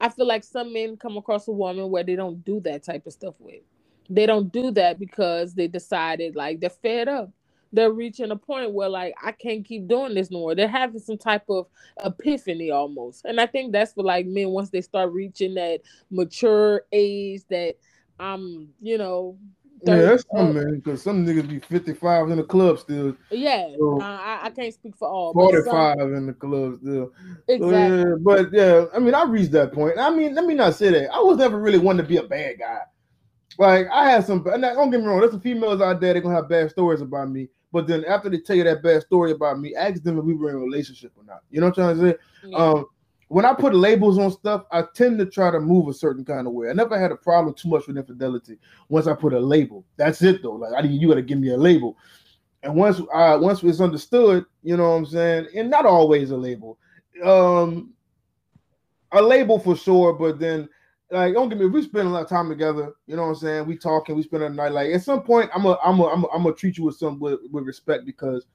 I 0.00 0.08
feel 0.08 0.26
like 0.26 0.44
some 0.44 0.72
men 0.72 0.96
come 0.96 1.16
across 1.16 1.48
a 1.48 1.52
woman 1.52 1.90
where 1.90 2.04
they 2.04 2.16
don't 2.16 2.44
do 2.44 2.60
that 2.60 2.82
type 2.84 3.06
of 3.06 3.12
stuff 3.12 3.34
with. 3.38 3.62
They 4.08 4.26
don't 4.26 4.52
do 4.52 4.70
that 4.72 4.98
because 4.98 5.54
they 5.54 5.68
decided 5.68 6.36
like 6.36 6.60
they're 6.60 6.70
fed 6.70 7.08
up. 7.08 7.30
They're 7.72 7.92
reaching 7.92 8.30
a 8.30 8.36
point 8.36 8.72
where 8.72 8.88
like 8.88 9.14
I 9.22 9.32
can't 9.32 9.64
keep 9.64 9.88
doing 9.88 10.14
this 10.14 10.30
no 10.30 10.38
more. 10.38 10.54
They're 10.54 10.68
having 10.68 11.00
some 11.00 11.18
type 11.18 11.44
of 11.48 11.66
epiphany 12.04 12.70
almost. 12.70 13.24
And 13.24 13.40
I 13.40 13.46
think 13.46 13.72
that's 13.72 13.92
for 13.92 14.04
like 14.04 14.26
men 14.26 14.50
once 14.50 14.70
they 14.70 14.80
start 14.80 15.12
reaching 15.12 15.54
that 15.54 15.80
mature 16.10 16.82
age 16.92 17.42
that 17.50 17.76
I'm, 18.18 18.68
you 18.80 18.98
know, 18.98 19.38
yeah, 19.82 19.96
that's 19.96 20.24
some 20.34 20.54
man, 20.54 20.76
because 20.76 21.02
some 21.02 21.24
niggas 21.24 21.48
be 21.48 21.58
55 21.60 22.30
in 22.30 22.38
the 22.38 22.44
club 22.44 22.78
still. 22.78 23.16
Yeah, 23.30 23.68
so 23.78 24.00
uh, 24.00 24.04
I, 24.04 24.40
I, 24.44 24.50
can't 24.50 24.72
speak 24.72 24.96
for 24.96 25.08
all. 25.08 25.32
45 25.32 25.98
some... 25.98 26.14
in 26.14 26.26
the 26.26 26.32
club 26.32 26.78
still. 26.80 27.12
Exactly. 27.48 27.58
So, 27.58 27.70
yeah, 27.70 28.04
but 28.20 28.52
yeah, 28.52 28.84
I 28.94 28.98
mean, 28.98 29.14
I 29.14 29.24
reached 29.24 29.52
that 29.52 29.72
point. 29.72 29.98
I 29.98 30.10
mean, 30.10 30.34
let 30.34 30.44
me 30.44 30.54
not 30.54 30.74
say 30.74 30.90
that. 30.90 31.12
I 31.12 31.20
was 31.20 31.36
never 31.36 31.58
really 31.58 31.78
one 31.78 31.96
to 31.98 32.02
be 32.02 32.16
a 32.16 32.22
bad 32.22 32.58
guy. 32.58 32.80
Like, 33.58 33.86
I 33.92 34.10
had 34.10 34.24
some, 34.24 34.42
don't 34.42 34.90
get 34.90 35.00
me 35.00 35.06
wrong, 35.06 35.20
there's 35.20 35.32
some 35.32 35.40
females 35.40 35.80
out 35.80 36.00
there 36.00 36.14
that 36.14 36.20
gonna 36.20 36.34
have 36.34 36.48
bad 36.48 36.70
stories 36.70 37.00
about 37.00 37.30
me. 37.30 37.48
But 37.72 37.86
then 37.86 38.04
after 38.04 38.30
they 38.30 38.38
tell 38.38 38.56
you 38.56 38.64
that 38.64 38.82
bad 38.82 39.02
story 39.02 39.32
about 39.32 39.60
me, 39.60 39.74
ask 39.74 40.02
them 40.02 40.18
if 40.18 40.24
we 40.24 40.34
were 40.34 40.50
in 40.50 40.56
a 40.56 40.58
relationship 40.58 41.12
or 41.16 41.24
not. 41.24 41.42
You 41.50 41.60
know 41.60 41.66
what 41.68 41.78
I'm 41.78 41.96
trying 41.96 41.98
to 41.98 42.10
say? 42.10 42.18
Yeah. 42.48 42.56
Um, 42.56 42.86
when 43.28 43.44
I 43.44 43.52
put 43.52 43.74
labels 43.74 44.18
on 44.18 44.30
stuff, 44.30 44.64
I 44.70 44.84
tend 44.94 45.18
to 45.18 45.26
try 45.26 45.50
to 45.50 45.58
move 45.58 45.88
a 45.88 45.94
certain 45.94 46.24
kind 46.24 46.46
of 46.46 46.52
way. 46.52 46.70
I 46.70 46.72
never 46.72 46.98
had 46.98 47.10
a 47.10 47.16
problem 47.16 47.54
too 47.54 47.68
much 47.68 47.86
with 47.86 47.96
infidelity. 47.96 48.58
Once 48.88 49.06
I 49.06 49.14
put 49.14 49.32
a 49.32 49.40
label, 49.40 49.84
that's 49.96 50.22
it 50.22 50.42
though. 50.42 50.52
Like 50.52 50.72
I 50.74 50.86
you 50.86 51.08
got 51.08 51.14
to 51.16 51.22
give 51.22 51.38
me 51.38 51.50
a 51.50 51.56
label, 51.56 51.96
and 52.62 52.74
once 52.74 53.00
uh 53.12 53.38
once 53.40 53.62
it's 53.62 53.80
understood, 53.80 54.46
you 54.62 54.76
know 54.76 54.90
what 54.90 54.96
I'm 54.96 55.06
saying, 55.06 55.48
and 55.56 55.70
not 55.70 55.86
always 55.86 56.30
a 56.30 56.36
label, 56.36 56.78
um, 57.24 57.92
a 59.12 59.20
label 59.20 59.58
for 59.58 59.76
sure, 59.76 60.12
but 60.12 60.38
then 60.38 60.68
like 61.10 61.34
don't 61.34 61.48
get 61.48 61.58
me. 61.58 61.66
We 61.66 61.82
spend 61.82 62.06
a 62.06 62.10
lot 62.10 62.22
of 62.22 62.28
time 62.28 62.48
together. 62.48 62.92
You 63.08 63.16
know 63.16 63.22
what 63.22 63.28
I'm 63.30 63.34
saying? 63.36 63.66
We 63.66 63.76
talking. 63.76 64.14
We 64.14 64.22
spend 64.22 64.44
a 64.44 64.50
night. 64.50 64.72
Like 64.72 64.92
at 64.92 65.02
some 65.02 65.22
point, 65.22 65.50
I'm 65.52 65.64
a, 65.66 65.76
I'm 65.84 65.98
a, 65.98 66.06
I'm 66.06 66.24
a, 66.24 66.28
I'm 66.28 66.42
gonna 66.44 66.54
treat 66.54 66.78
you 66.78 66.84
with 66.84 66.96
some 66.96 67.18
with, 67.18 67.40
with 67.50 67.64
respect 67.64 68.06
because 68.06 68.46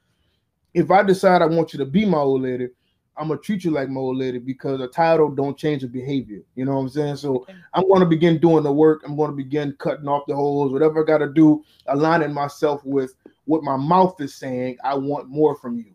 if 0.73 0.91
I 0.91 1.03
decide 1.03 1.41
I 1.41 1.47
want 1.47 1.73
you 1.73 1.79
to 1.79 1.85
be 1.85 2.05
my 2.05 2.19
old 2.19 2.43
lady, 2.43 2.69
I'm 3.17 3.27
gonna 3.27 3.39
treat 3.39 3.63
you 3.63 3.71
like 3.71 3.89
my 3.89 3.99
old 3.99 4.17
lady 4.17 4.39
because 4.39 4.79
a 4.81 4.87
title 4.87 5.29
don't 5.29 5.57
change 5.57 5.81
the 5.81 5.87
behavior. 5.87 6.41
You 6.55 6.65
know 6.65 6.75
what 6.75 6.81
I'm 6.81 6.89
saying? 6.89 7.17
So 7.17 7.45
I'm 7.73 7.87
gonna 7.87 8.05
begin 8.05 8.39
doing 8.39 8.63
the 8.63 8.71
work. 8.71 9.01
I'm 9.05 9.17
gonna 9.17 9.33
begin 9.33 9.75
cutting 9.79 10.07
off 10.07 10.23
the 10.27 10.35
holes, 10.35 10.71
whatever 10.71 11.03
I 11.03 11.05
gotta 11.05 11.27
do, 11.27 11.63
aligning 11.87 12.33
myself 12.33 12.83
with 12.85 13.13
what 13.45 13.63
my 13.63 13.75
mouth 13.75 14.19
is 14.21 14.35
saying. 14.35 14.77
I 14.83 14.95
want 14.95 15.29
more 15.29 15.55
from 15.55 15.77
you. 15.77 15.93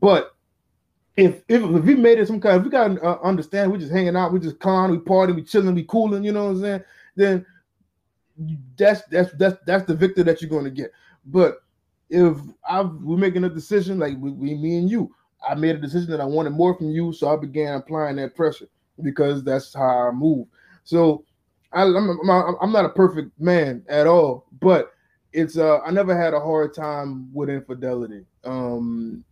But 0.00 0.34
if 1.16 1.42
if, 1.48 1.62
if 1.62 1.84
we 1.84 1.94
made 1.94 2.18
it 2.18 2.28
some 2.28 2.40
kind, 2.40 2.58
if 2.58 2.64
we 2.64 2.70
gotta 2.70 3.00
uh, 3.02 3.18
understand, 3.22 3.72
we 3.72 3.78
just 3.78 3.92
hanging 3.92 4.16
out, 4.16 4.32
we 4.32 4.38
just 4.38 4.60
con, 4.60 4.90
we 4.90 4.98
party, 4.98 5.32
we 5.32 5.42
chilling, 5.42 5.74
we 5.74 5.84
cooling. 5.84 6.22
You 6.22 6.32
know 6.32 6.44
what 6.44 6.56
I'm 6.56 6.60
saying? 6.60 6.84
Then 7.16 7.46
that's 8.76 9.02
that's 9.10 9.32
that's 9.32 9.56
that's 9.66 9.84
the 9.84 9.94
victor 9.94 10.22
that 10.22 10.42
you're 10.42 10.50
gonna 10.50 10.70
get. 10.70 10.92
But 11.24 11.62
if 12.10 12.36
I 12.68 12.82
we're 12.82 13.16
making 13.16 13.44
a 13.44 13.50
decision 13.50 13.98
like 13.98 14.16
we, 14.18 14.30
we 14.30 14.54
me 14.54 14.78
and 14.78 14.90
you 14.90 15.12
I 15.46 15.54
made 15.54 15.76
a 15.76 15.80
decision 15.80 16.10
that 16.10 16.20
I 16.20 16.24
wanted 16.24 16.50
more 16.50 16.76
from 16.76 16.90
you, 16.90 17.12
so 17.12 17.28
I 17.28 17.36
began 17.36 17.74
applying 17.74 18.16
that 18.16 18.34
pressure 18.34 18.68
because 19.02 19.44
that's 19.44 19.74
how 19.74 20.08
I 20.08 20.10
move. 20.10 20.46
So 20.84 21.24
I, 21.72 21.82
am 21.82 22.18
I'm, 22.30 22.56
I'm 22.60 22.72
not 22.72 22.84
a 22.84 22.90
perfect 22.90 23.38
man 23.40 23.84
at 23.88 24.06
all, 24.06 24.46
but 24.60 24.92
it's 25.32 25.58
uh 25.58 25.80
I 25.80 25.90
never 25.90 26.16
had 26.16 26.34
a 26.34 26.40
hard 26.40 26.74
time 26.74 27.32
with 27.34 27.50
infidelity. 27.50 28.24
Um, 28.44 29.24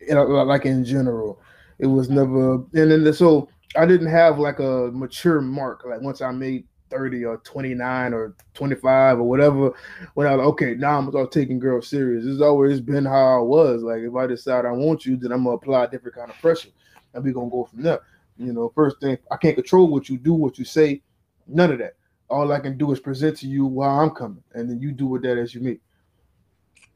you 0.00 0.14
know, 0.14 0.24
like 0.24 0.66
in 0.66 0.84
general, 0.84 1.40
it 1.78 1.86
was 1.86 2.10
never. 2.10 2.54
And 2.54 2.90
then 2.90 3.12
so 3.12 3.48
I 3.76 3.86
didn't 3.86 4.08
have 4.08 4.38
like 4.38 4.58
a 4.58 4.90
mature 4.92 5.40
mark. 5.40 5.84
Like 5.86 6.02
once 6.02 6.20
I 6.20 6.30
made 6.32 6.66
30 6.90 7.24
or 7.24 7.38
29 7.38 8.14
or 8.14 8.34
25 8.54 9.18
or 9.18 9.22
whatever 9.22 9.72
when 10.14 10.26
I 10.26 10.36
was 10.36 10.46
okay 10.48 10.74
now 10.74 10.98
I'm 10.98 11.10
start 11.10 11.32
taking 11.32 11.58
girls 11.58 11.88
serious. 11.88 12.24
It's 12.26 12.40
always 12.40 12.80
been 12.80 13.04
how 13.04 13.38
I 13.38 13.42
was. 13.42 13.82
Like 13.82 14.00
if 14.00 14.14
I 14.14 14.26
decide 14.26 14.64
I 14.64 14.72
want 14.72 15.04
you, 15.06 15.16
then 15.16 15.32
I'm 15.32 15.44
gonna 15.44 15.56
apply 15.56 15.84
a 15.84 15.90
different 15.90 16.16
kind 16.16 16.30
of 16.30 16.36
pressure 16.38 16.70
and 17.14 17.24
we 17.24 17.32
gonna 17.32 17.50
go 17.50 17.64
from 17.64 17.82
there. 17.82 18.00
You 18.38 18.52
know, 18.52 18.70
first 18.74 19.00
thing 19.00 19.18
I 19.30 19.36
can't 19.36 19.56
control 19.56 19.88
what 19.88 20.08
you 20.08 20.18
do, 20.18 20.34
what 20.34 20.58
you 20.58 20.64
say, 20.64 21.02
none 21.46 21.72
of 21.72 21.78
that. 21.78 21.94
All 22.28 22.52
I 22.52 22.60
can 22.60 22.76
do 22.76 22.92
is 22.92 23.00
present 23.00 23.38
to 23.38 23.46
you 23.46 23.66
while 23.66 24.00
I'm 24.00 24.10
coming, 24.10 24.42
and 24.52 24.68
then 24.68 24.80
you 24.80 24.90
do 24.92 25.06
with 25.06 25.22
that 25.22 25.38
as 25.38 25.54
you 25.54 25.60
meet. 25.60 25.80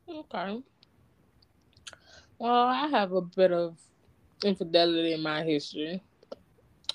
Okay. 0.08 0.60
Well, 2.38 2.66
I 2.66 2.88
have 2.88 3.12
a 3.12 3.20
bit 3.20 3.52
of 3.52 3.78
infidelity 4.44 5.12
in 5.12 5.22
my 5.22 5.42
history. 5.42 6.02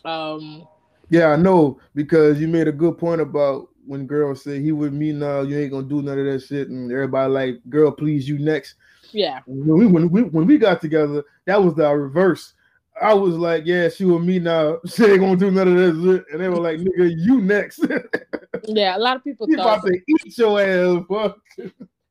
Um 0.04 0.68
yeah, 1.10 1.28
I 1.28 1.36
know 1.36 1.80
because 1.94 2.40
you 2.40 2.48
made 2.48 2.68
a 2.68 2.72
good 2.72 2.98
point 2.98 3.22
about 3.22 3.70
when 3.86 4.08
girls 4.08 4.44
say 4.44 4.62
he 4.62 4.72
with 4.72 4.94
me 4.94 5.12
now, 5.12 5.42
you 5.42 5.58
ain't 5.58 5.72
gonna 5.72 5.88
do 5.88 6.02
none 6.02 6.20
of 6.20 6.26
that 6.26 6.44
shit, 6.44 6.70
and 6.70 6.92
everybody 6.92 7.32
like, 7.32 7.62
girl, 7.70 7.92
please, 7.92 8.28
you 8.28 8.40
next. 8.40 8.76
Yeah. 9.12 9.42
When 9.46 9.78
we 9.78 9.86
when 9.86 10.10
we 10.10 10.24
when 10.24 10.46
we 10.46 10.58
got 10.58 10.82
together, 10.82 11.24
that 11.46 11.62
was 11.62 11.76
the 11.76 11.90
reverse. 11.90 12.54
I 13.02 13.14
was 13.14 13.36
like, 13.36 13.64
yeah, 13.66 13.90
she 13.90 14.06
with 14.06 14.24
me 14.24 14.40
now. 14.40 14.80
She 14.88 15.04
ain't 15.04 15.20
gonna 15.20 15.36
do 15.36 15.52
none 15.52 15.68
of 15.68 15.76
that 15.76 16.04
shit, 16.04 16.26
and 16.32 16.42
they 16.42 16.50
were 16.50 16.58
like, 16.62 16.80
nigga, 16.80 17.14
you 17.18 17.42
next. 17.42 17.86
yeah, 18.64 18.98
a 18.98 19.00
lot 19.00 19.18
of 19.18 19.24
people 19.24 19.48
you 19.50 19.58
thought 19.58 19.80
about 19.80 19.88
to 19.88 20.00
eat 20.08 20.38
your 20.38 20.62
ass, 20.62 21.04
fuck. 21.10 21.38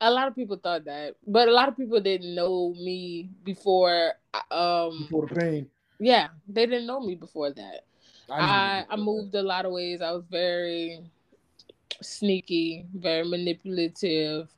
A 0.01 0.11
lot 0.11 0.29
of 0.29 0.35
people 0.35 0.57
thought 0.63 0.85
that, 0.85 1.15
but 1.27 1.49
a 1.49 1.53
lot 1.53 1.69
of 1.69 1.77
people 1.77 2.01
didn't 2.01 2.35
know 2.35 2.75
me 2.77 3.31
before. 3.43 4.13
Um, 4.51 5.05
before 5.05 5.27
the 5.27 5.35
pain. 5.35 5.71
Yeah, 5.99 6.29
they 6.49 6.67
didn't 6.67 6.87
know 6.87 7.01
me 7.01 7.15
before 7.15 7.51
that. 7.53 7.85
I, 8.31 8.85
I, 8.89 8.97
moved 8.97 9.35
a 9.35 9.43
lot 9.43 9.67
of 9.67 9.73
ways. 9.73 10.01
I 10.01 10.13
was 10.13 10.25
very 10.31 11.01
sneaky, 12.01 12.87
very 12.95 13.27
manipulative, 13.29 14.49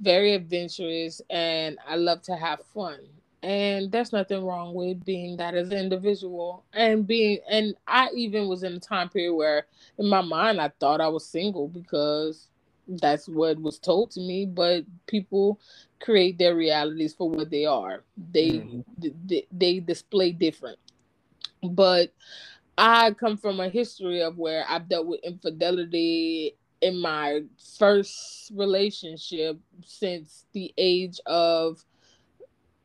very 0.00 0.34
adventurous, 0.34 1.20
and 1.30 1.78
I 1.86 1.96
love 1.96 2.22
to 2.22 2.36
have 2.36 2.60
fun. 2.74 2.98
And 3.42 3.92
there's 3.92 4.12
nothing 4.12 4.44
wrong 4.44 4.74
with 4.74 5.04
being 5.04 5.36
that 5.36 5.54
as 5.54 5.70
an 5.70 5.78
individual 5.78 6.64
and 6.72 7.06
being 7.06 7.38
and 7.48 7.76
I 7.86 8.08
even 8.16 8.48
was 8.48 8.64
in 8.64 8.72
a 8.72 8.80
time 8.80 9.08
period 9.08 9.34
where 9.34 9.66
in 9.98 10.08
my 10.08 10.22
mind 10.22 10.60
I 10.60 10.72
thought 10.80 11.00
I 11.00 11.08
was 11.08 11.24
single 11.24 11.68
because 11.68 12.48
that's 12.88 13.28
what 13.28 13.60
was 13.60 13.78
told 13.78 14.10
to 14.12 14.20
me, 14.20 14.46
but 14.46 14.84
people 15.06 15.60
create 16.00 16.38
their 16.38 16.54
realities 16.54 17.14
for 17.14 17.28
what 17.28 17.50
they 17.50 17.66
are. 17.66 18.02
They 18.32 18.50
mm-hmm. 18.50 19.08
they, 19.26 19.46
they 19.52 19.80
display 19.80 20.32
different. 20.32 20.78
But 21.62 22.12
I 22.78 23.12
come 23.12 23.36
from 23.36 23.60
a 23.60 23.68
history 23.68 24.22
of 24.22 24.36
where 24.38 24.64
I've 24.68 24.88
dealt 24.88 25.06
with 25.06 25.20
infidelity 25.24 26.56
in 26.82 27.00
my 27.00 27.42
first 27.78 28.52
relationship 28.54 29.58
since 29.84 30.44
the 30.52 30.72
age 30.76 31.18
of 31.26 31.84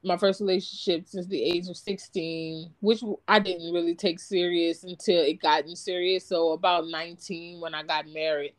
my 0.04 0.18
first 0.18 0.42
relationship 0.42 1.08
since 1.08 1.28
the 1.28 1.44
age 1.44 1.68
of 1.68 1.78
16 1.78 2.72
which 2.80 3.04
i 3.28 3.38
didn't 3.38 3.72
really 3.72 3.94
take 3.94 4.20
serious 4.20 4.84
until 4.84 5.22
it 5.22 5.40
gotten 5.40 5.76
serious. 5.76 6.26
So 6.26 6.54
about 6.54 6.88
19 6.88 7.60
when 7.60 7.76
i 7.76 7.84
got 7.84 8.08
married 8.08 8.54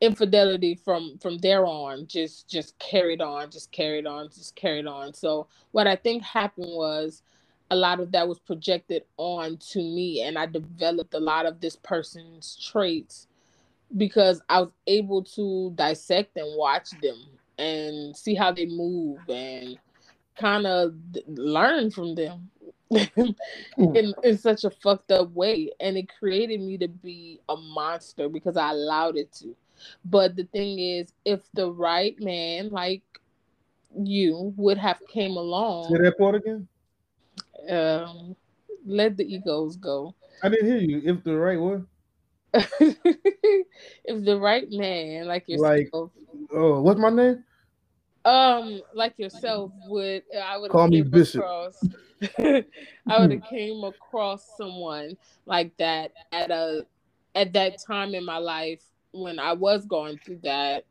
infidelity 0.00 0.74
from 0.74 1.16
from 1.18 1.38
there 1.38 1.64
on 1.64 2.06
just 2.06 2.48
just 2.48 2.76
carried 2.78 3.20
on 3.20 3.50
just 3.50 3.70
carried 3.70 4.06
on 4.06 4.28
just 4.28 4.56
carried 4.56 4.86
on. 4.86 5.14
So 5.14 5.46
what 5.72 5.86
i 5.86 5.94
think 5.94 6.22
happened 6.22 6.70
was 6.70 7.22
a 7.70 7.76
lot 7.76 8.00
of 8.00 8.12
that 8.12 8.28
was 8.28 8.38
projected 8.38 9.04
on 9.16 9.56
to 9.56 9.78
me 9.78 10.22
and 10.22 10.38
I 10.38 10.46
developed 10.46 11.14
a 11.14 11.20
lot 11.20 11.46
of 11.46 11.60
this 11.60 11.76
person's 11.76 12.56
traits 12.70 13.26
because 13.96 14.42
I 14.48 14.60
was 14.60 14.70
able 14.86 15.22
to 15.24 15.72
dissect 15.74 16.36
and 16.36 16.56
watch 16.56 16.90
them 17.02 17.16
and 17.58 18.16
see 18.16 18.34
how 18.34 18.52
they 18.52 18.66
move 18.66 19.18
and 19.28 19.78
kind 20.36 20.66
of 20.66 20.94
learn 21.28 21.90
from 21.90 22.14
them 22.14 22.50
mm. 22.92 23.34
in, 23.78 24.14
in 24.22 24.38
such 24.38 24.64
a 24.64 24.70
fucked 24.70 25.12
up 25.12 25.30
way. 25.32 25.70
And 25.80 25.96
it 25.96 26.10
created 26.18 26.60
me 26.60 26.76
to 26.78 26.88
be 26.88 27.40
a 27.48 27.56
monster 27.56 28.28
because 28.28 28.56
I 28.56 28.70
allowed 28.70 29.16
it 29.16 29.32
to. 29.34 29.54
But 30.04 30.36
the 30.36 30.44
thing 30.44 30.78
is 30.78 31.12
if 31.24 31.40
the 31.54 31.70
right 31.70 32.16
man 32.20 32.70
like 32.70 33.02
you 33.96 34.52
would 34.56 34.78
have 34.78 34.98
came 35.08 35.36
along 35.36 35.88
Say 35.94 36.02
that 36.02 36.18
part 36.18 36.34
again 36.34 36.66
um, 37.70 38.36
let 38.86 39.16
the 39.16 39.24
egos 39.24 39.76
go. 39.76 40.14
I 40.42 40.48
didn't 40.48 40.66
hear 40.66 40.78
you. 40.78 41.02
If 41.04 41.24
the 41.24 41.36
right 41.36 41.58
one. 41.58 41.86
if 42.54 44.24
the 44.24 44.38
right 44.38 44.70
man, 44.70 45.26
like 45.26 45.48
yourself, 45.48 45.72
like, 45.92 46.10
oh, 46.52 46.80
what's 46.80 47.00
my 47.00 47.10
name? 47.10 47.42
Um, 48.24 48.80
like 48.94 49.18
yourself 49.18 49.72
would 49.86 50.22
I 50.40 50.56
would 50.56 50.70
call 50.70 50.88
me 50.88 51.02
Bishop. 51.02 51.40
Across, 51.40 51.84
I 52.38 52.64
would 53.18 53.32
have 53.32 53.44
came 53.44 53.84
across 53.84 54.48
someone 54.56 55.16
like 55.46 55.76
that 55.78 56.12
at 56.32 56.50
a 56.50 56.86
at 57.34 57.52
that 57.54 57.82
time 57.84 58.14
in 58.14 58.24
my 58.24 58.38
life 58.38 58.82
when 59.12 59.38
I 59.38 59.52
was 59.52 59.84
going 59.84 60.18
through 60.18 60.40
that. 60.44 60.84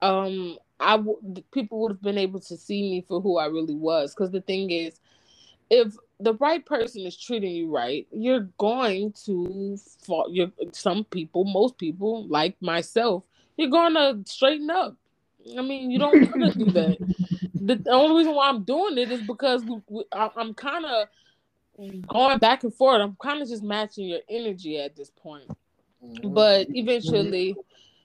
Um, 0.00 0.58
I 0.80 0.96
w- 0.96 1.42
people 1.52 1.80
would 1.80 1.92
have 1.92 2.02
been 2.02 2.18
able 2.18 2.40
to 2.40 2.56
see 2.56 2.82
me 2.82 3.04
for 3.06 3.20
who 3.20 3.36
I 3.36 3.46
really 3.46 3.74
was. 3.74 4.14
Because 4.14 4.30
the 4.30 4.40
thing 4.40 4.70
is, 4.70 5.00
if 5.70 5.94
the 6.20 6.34
right 6.34 6.64
person 6.64 7.06
is 7.06 7.16
treating 7.16 7.52
you 7.52 7.70
right, 7.70 8.06
you're 8.10 8.48
going 8.58 9.12
to 9.24 9.78
fall. 10.04 10.28
You're 10.30 10.50
some 10.72 11.04
people, 11.04 11.44
most 11.44 11.78
people, 11.78 12.26
like 12.26 12.60
myself, 12.60 13.24
you're 13.56 13.70
going 13.70 13.94
to 13.94 14.18
straighten 14.26 14.70
up. 14.70 14.96
I 15.56 15.62
mean, 15.62 15.90
you 15.90 15.98
don't 15.98 16.30
want 16.30 16.52
to 16.52 16.58
do 16.58 16.70
that. 16.72 16.98
The, 17.54 17.74
the, 17.84 17.90
only 17.90 18.18
reason 18.18 18.34
why 18.34 18.48
I'm 18.48 18.64
doing 18.64 18.98
it 18.98 19.10
is 19.10 19.22
because 19.22 19.64
we, 19.64 19.80
we, 19.88 20.04
I, 20.12 20.30
I'm 20.36 20.54
kind 20.54 20.84
of 20.84 21.08
going 22.06 22.38
back 22.38 22.64
and 22.64 22.74
forth. 22.74 23.00
I'm 23.00 23.16
kind 23.22 23.40
of 23.40 23.48
just 23.48 23.62
matching 23.62 24.08
your 24.08 24.20
energy 24.28 24.78
at 24.78 24.96
this 24.96 25.10
point. 25.10 25.48
Mm-hmm. 26.04 26.34
But 26.34 26.66
eventually, 26.70 27.56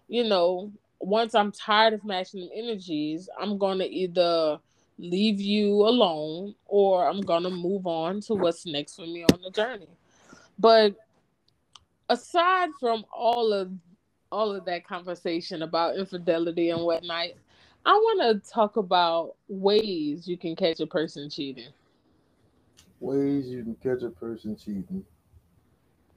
you 0.07 0.23
know, 0.23 0.71
once 0.99 1.35
I'm 1.35 1.51
tired 1.51 1.93
of 1.93 2.05
matching 2.05 2.49
energies, 2.53 3.29
I'm 3.39 3.57
going 3.57 3.79
to 3.79 3.89
either 3.89 4.59
leave 4.97 5.39
you 5.39 5.69
alone 5.87 6.55
or 6.65 7.07
I'm 7.07 7.21
going 7.21 7.43
to 7.43 7.49
move 7.49 7.87
on 7.87 8.21
to 8.21 8.33
what's 8.33 8.65
next 8.65 8.95
for 8.95 9.05
me 9.05 9.23
on 9.23 9.41
the 9.41 9.51
journey. 9.51 9.89
But 10.57 10.95
aside 12.09 12.69
from 12.79 13.05
all 13.13 13.53
of 13.53 13.71
all 14.31 14.55
of 14.55 14.65
that 14.65 14.87
conversation 14.87 15.61
about 15.61 15.95
infidelity 15.95 16.71
and 16.71 16.81
whatnot, 16.81 17.29
I 17.85 17.93
want 17.93 18.43
to 18.43 18.51
talk 18.51 18.77
about 18.77 19.35
ways 19.47 20.27
you 20.27 20.37
can 20.37 20.55
catch 20.55 20.79
a 20.79 20.87
person 20.87 21.29
cheating. 21.29 21.69
Ways 22.99 23.47
you 23.47 23.63
can 23.63 23.75
catch 23.75 24.03
a 24.03 24.09
person 24.09 24.55
cheating. 24.55 25.05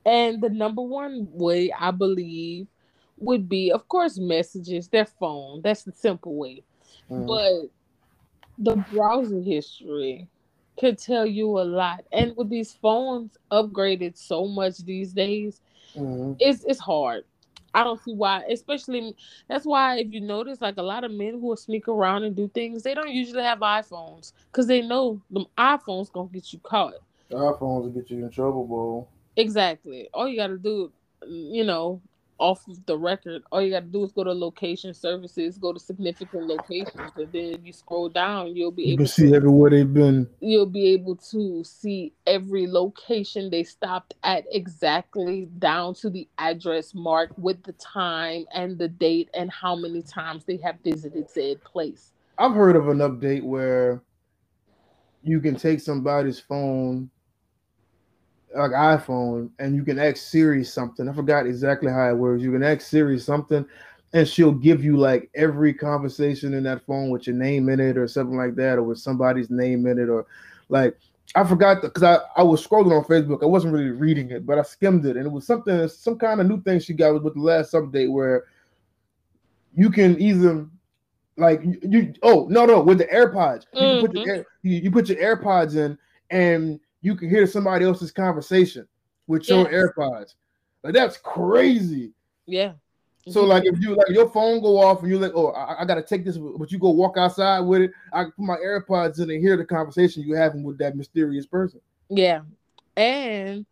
And 0.06 0.40
the 0.40 0.48
number 0.48 0.82
one 0.82 1.28
way 1.32 1.72
I 1.72 1.90
believe 1.90 2.68
would 3.18 3.48
be, 3.48 3.72
of 3.72 3.88
course, 3.88 4.18
messages, 4.18 4.88
their 4.88 5.04
phone. 5.04 5.62
That's 5.62 5.82
the 5.82 5.92
simple 5.92 6.36
way. 6.36 6.62
Mm. 7.10 7.26
But 7.26 7.70
the 8.58 8.76
browser 8.92 9.40
history 9.40 10.28
could 10.78 10.98
tell 10.98 11.26
you 11.26 11.58
a 11.58 11.62
lot. 11.62 12.04
And 12.12 12.36
with 12.36 12.50
these 12.50 12.72
phones 12.72 13.36
upgraded 13.50 14.16
so 14.16 14.46
much 14.46 14.78
these 14.78 15.12
days, 15.12 15.60
mm-hmm. 15.94 16.34
it's 16.38 16.64
it's 16.64 16.80
hard. 16.80 17.24
I 17.74 17.84
don't 17.84 18.02
see 18.02 18.14
why, 18.14 18.42
especially 18.50 19.14
that's 19.48 19.66
why 19.66 19.98
if 19.98 20.10
you 20.10 20.20
notice, 20.20 20.62
like 20.62 20.78
a 20.78 20.82
lot 20.82 21.04
of 21.04 21.10
men 21.10 21.32
who 21.32 21.48
will 21.48 21.56
sneak 21.56 21.88
around 21.88 22.24
and 22.24 22.34
do 22.34 22.48
things, 22.48 22.82
they 22.82 22.94
don't 22.94 23.10
usually 23.10 23.42
have 23.42 23.58
iPhones 23.58 24.32
because 24.50 24.66
they 24.66 24.80
know 24.80 25.20
the 25.30 25.44
iPhones 25.58 26.10
gonna 26.10 26.28
get 26.32 26.52
you 26.54 26.58
caught. 26.60 26.94
The 27.28 27.36
iPhones 27.36 27.82
will 27.82 27.90
get 27.90 28.10
you 28.10 28.24
in 28.24 28.30
trouble, 28.30 28.64
bro. 28.64 29.06
Exactly. 29.36 30.08
All 30.14 30.26
you 30.26 30.36
gotta 30.36 30.56
do, 30.56 30.90
you 31.26 31.64
know, 31.64 32.00
off 32.38 32.66
of 32.68 32.84
the 32.86 32.96
record, 32.96 33.42
all 33.50 33.62
you 33.62 33.70
got 33.70 33.80
to 33.80 33.86
do 33.86 34.04
is 34.04 34.12
go 34.12 34.24
to 34.24 34.32
location 34.32 34.92
services, 34.92 35.58
go 35.58 35.72
to 35.72 35.78
significant 35.78 36.46
locations, 36.46 37.12
and 37.16 37.32
then 37.32 37.64
you 37.64 37.72
scroll 37.72 38.08
down, 38.08 38.54
you'll 38.54 38.70
be 38.70 38.84
you 38.84 38.92
able 38.94 39.04
to 39.04 39.10
see 39.10 39.34
everywhere 39.34 39.70
they've 39.70 39.92
been. 39.92 40.28
You'll 40.40 40.66
be 40.66 40.88
able 40.88 41.16
to 41.16 41.64
see 41.64 42.12
every 42.26 42.66
location 42.66 43.50
they 43.50 43.64
stopped 43.64 44.14
at 44.22 44.44
exactly 44.50 45.48
down 45.58 45.94
to 45.96 46.10
the 46.10 46.28
address 46.38 46.94
mark 46.94 47.30
with 47.36 47.62
the 47.62 47.72
time 47.72 48.44
and 48.52 48.78
the 48.78 48.88
date 48.88 49.30
and 49.34 49.50
how 49.50 49.76
many 49.76 50.02
times 50.02 50.44
they 50.44 50.58
have 50.58 50.76
visited 50.84 51.30
said 51.30 51.62
place. 51.64 52.12
I've 52.38 52.54
heard 52.54 52.76
of 52.76 52.88
an 52.88 52.98
update 52.98 53.42
where 53.42 54.02
you 55.22 55.40
can 55.40 55.56
take 55.56 55.80
somebody's 55.80 56.38
phone 56.38 57.10
like 58.56 58.72
iPhone 58.72 59.50
and 59.58 59.74
you 59.74 59.84
can 59.84 59.98
ask 59.98 60.16
Siri 60.16 60.64
something. 60.64 61.08
I 61.08 61.12
forgot 61.12 61.46
exactly 61.46 61.90
how 61.90 62.08
it 62.08 62.16
works. 62.16 62.42
You 62.42 62.52
can 62.52 62.62
ask 62.62 62.82
Siri 62.82 63.18
something 63.18 63.66
and 64.12 64.26
she'll 64.26 64.52
give 64.52 64.84
you 64.84 64.96
like 64.96 65.28
every 65.34 65.74
conversation 65.74 66.54
in 66.54 66.62
that 66.64 66.84
phone 66.86 67.10
with 67.10 67.26
your 67.26 67.36
name 67.36 67.68
in 67.68 67.80
it 67.80 67.98
or 67.98 68.08
something 68.08 68.36
like 68.36 68.54
that, 68.56 68.78
or 68.78 68.82
with 68.82 68.98
somebody's 68.98 69.50
name 69.50 69.86
in 69.86 69.98
it, 69.98 70.08
or 70.08 70.26
like 70.68 70.96
I 71.34 71.44
forgot 71.44 71.82
because 71.82 72.02
I, 72.02 72.18
I 72.36 72.42
was 72.42 72.66
scrolling 72.66 72.96
on 72.96 73.04
Facebook. 73.04 73.42
I 73.42 73.46
wasn't 73.46 73.74
really 73.74 73.90
reading 73.90 74.30
it, 74.30 74.46
but 74.46 74.58
I 74.58 74.62
skimmed 74.62 75.04
it 75.06 75.16
and 75.16 75.26
it 75.26 75.32
was 75.32 75.46
something, 75.46 75.86
some 75.88 76.18
kind 76.18 76.40
of 76.40 76.46
new 76.46 76.62
thing 76.62 76.80
she 76.80 76.94
got 76.94 77.22
with 77.22 77.34
the 77.34 77.40
last 77.40 77.72
update 77.72 78.10
where 78.10 78.44
you 79.74 79.90
can 79.90 80.20
either 80.20 80.66
like 81.36 81.62
you, 81.62 81.78
you 81.82 82.14
oh 82.22 82.46
no 82.48 82.64
no 82.64 82.80
with 82.80 82.98
the 82.98 83.06
AirPods. 83.06 83.66
You, 83.74 83.80
mm-hmm. 83.80 84.06
put 84.06 84.16
your, 84.16 84.36
mm-hmm. 84.36 84.68
you, 84.68 84.76
you 84.78 84.90
put 84.90 85.08
your 85.08 85.18
AirPods 85.18 85.76
in 85.76 85.98
and 86.30 86.80
you 87.06 87.14
can 87.14 87.30
hear 87.30 87.46
somebody 87.46 87.84
else's 87.84 88.10
conversation 88.10 88.84
with 89.28 89.48
your 89.48 89.70
yes. 89.70 89.72
AirPods. 89.72 90.34
Like 90.82 90.92
that's 90.92 91.16
crazy. 91.16 92.10
Yeah. 92.46 92.72
So 93.28 93.44
like 93.44 93.64
if 93.64 93.78
you 93.80 93.94
like 93.94 94.08
your 94.08 94.28
phone 94.28 94.60
go 94.60 94.80
off 94.80 95.02
and 95.02 95.10
you're 95.10 95.20
like, 95.20 95.32
oh, 95.34 95.50
I, 95.50 95.82
I, 95.82 95.84
gotta 95.84 96.02
take 96.02 96.24
this, 96.24 96.36
but 96.36 96.72
you 96.72 96.78
go 96.80 96.90
walk 96.90 97.16
outside 97.16 97.60
with 97.60 97.82
it. 97.82 97.92
I 98.12 98.24
put 98.24 98.38
my 98.38 98.56
AirPods 98.56 99.20
in 99.20 99.30
and 99.30 99.40
hear 99.40 99.56
the 99.56 99.64
conversation 99.64 100.24
you 100.24 100.34
having 100.34 100.64
with 100.64 100.78
that 100.78 100.96
mysterious 100.96 101.46
person. 101.46 101.80
Yeah, 102.08 102.42
and 102.96 103.66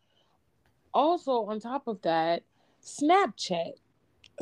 also 0.93 1.45
on 1.47 1.59
top 1.59 1.89
of 1.89 2.01
that, 2.03 2.43
Snapchat. 2.85 3.73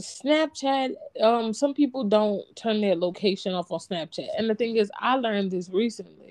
Snapchat. 0.01 0.95
Um, 1.20 1.53
some 1.53 1.74
people 1.74 2.05
don't 2.05 2.45
turn 2.57 2.80
their 2.80 2.97
location 2.97 3.55
off 3.55 3.72
on 3.72 3.80
Snapchat, 3.80 4.28
and 4.36 4.49
the 4.49 4.55
thing 4.55 4.76
is, 4.76 4.90
I 4.99 5.16
learned 5.16 5.51
this 5.51 5.70
recently 5.70 6.22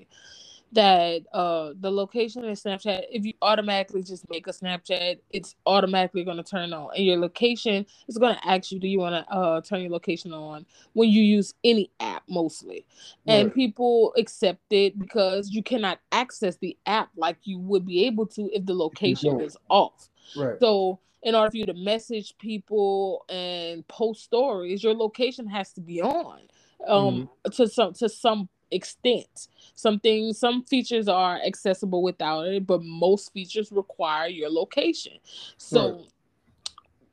that 0.74 1.24
uh 1.34 1.72
the 1.80 1.92
location 1.92 2.46
in 2.46 2.54
Snapchat, 2.54 3.04
if 3.12 3.26
you 3.26 3.34
automatically 3.42 4.04
just 4.04 4.30
make 4.30 4.48
a 4.48 4.52
Snapchat, 4.52 5.20
it's 5.30 5.56
automatically 5.66 6.24
gonna 6.24 6.44
turn 6.44 6.74
on. 6.74 6.90
And 6.96 7.06
your 7.06 7.18
location 7.18 7.86
is 8.08 8.18
gonna 8.18 8.40
ask 8.46 8.72
you, 8.72 8.80
do 8.80 8.88
you 8.88 9.00
wanna 9.00 9.26
uh 9.30 9.62
turn 9.62 9.82
your 9.82 9.92
location 9.92 10.34
on 10.34 10.66
when 10.94 11.10
you 11.10 11.22
use 11.22 11.54
any 11.64 11.92
app 12.00 12.24
mostly. 12.30 12.86
Right. 13.28 13.36
And 13.36 13.54
people 13.54 14.14
accept 14.18 14.72
it 14.72 14.98
because 14.98 15.50
you 15.50 15.62
cannot 15.62 16.00
access 16.12 16.58
the 16.58 16.78
app 16.86 17.10
like 17.16 17.38
you 17.44 17.60
would 17.60 17.86
be 17.86 18.06
able 18.06 18.26
to 18.28 18.50
if 18.54 18.66
the 18.66 18.74
location 18.74 19.42
is 19.42 19.58
off. 19.70 20.10
Right. 20.38 20.58
So 20.60 21.00
in 21.24 21.36
order 21.36 21.52
for 21.52 21.58
you 21.58 21.66
to 21.66 21.74
message 21.74 22.36
people 22.40 23.26
and 23.30 23.86
post 23.88 24.24
stories, 24.24 24.84
your 24.84 24.94
location 24.94 25.48
has 25.48 25.74
to 25.74 25.82
be 25.82 26.02
on 26.02 26.40
um 26.88 27.30
mm-hmm. 27.46 27.50
to 27.52 27.68
some 27.68 27.94
to 27.94 28.10
some 28.10 28.50
extent. 28.72 29.48
Some 29.76 30.00
things, 30.00 30.40
some 30.40 30.64
features 30.64 31.08
are 31.08 31.40
accessible 31.46 32.02
without 32.02 32.48
it, 32.48 32.66
but 32.66 32.84
most 32.84 33.34
features 33.34 33.72
require 33.72 34.28
your 34.28 34.50
location. 34.50 35.14
So 35.58 35.92
right. 35.92 36.06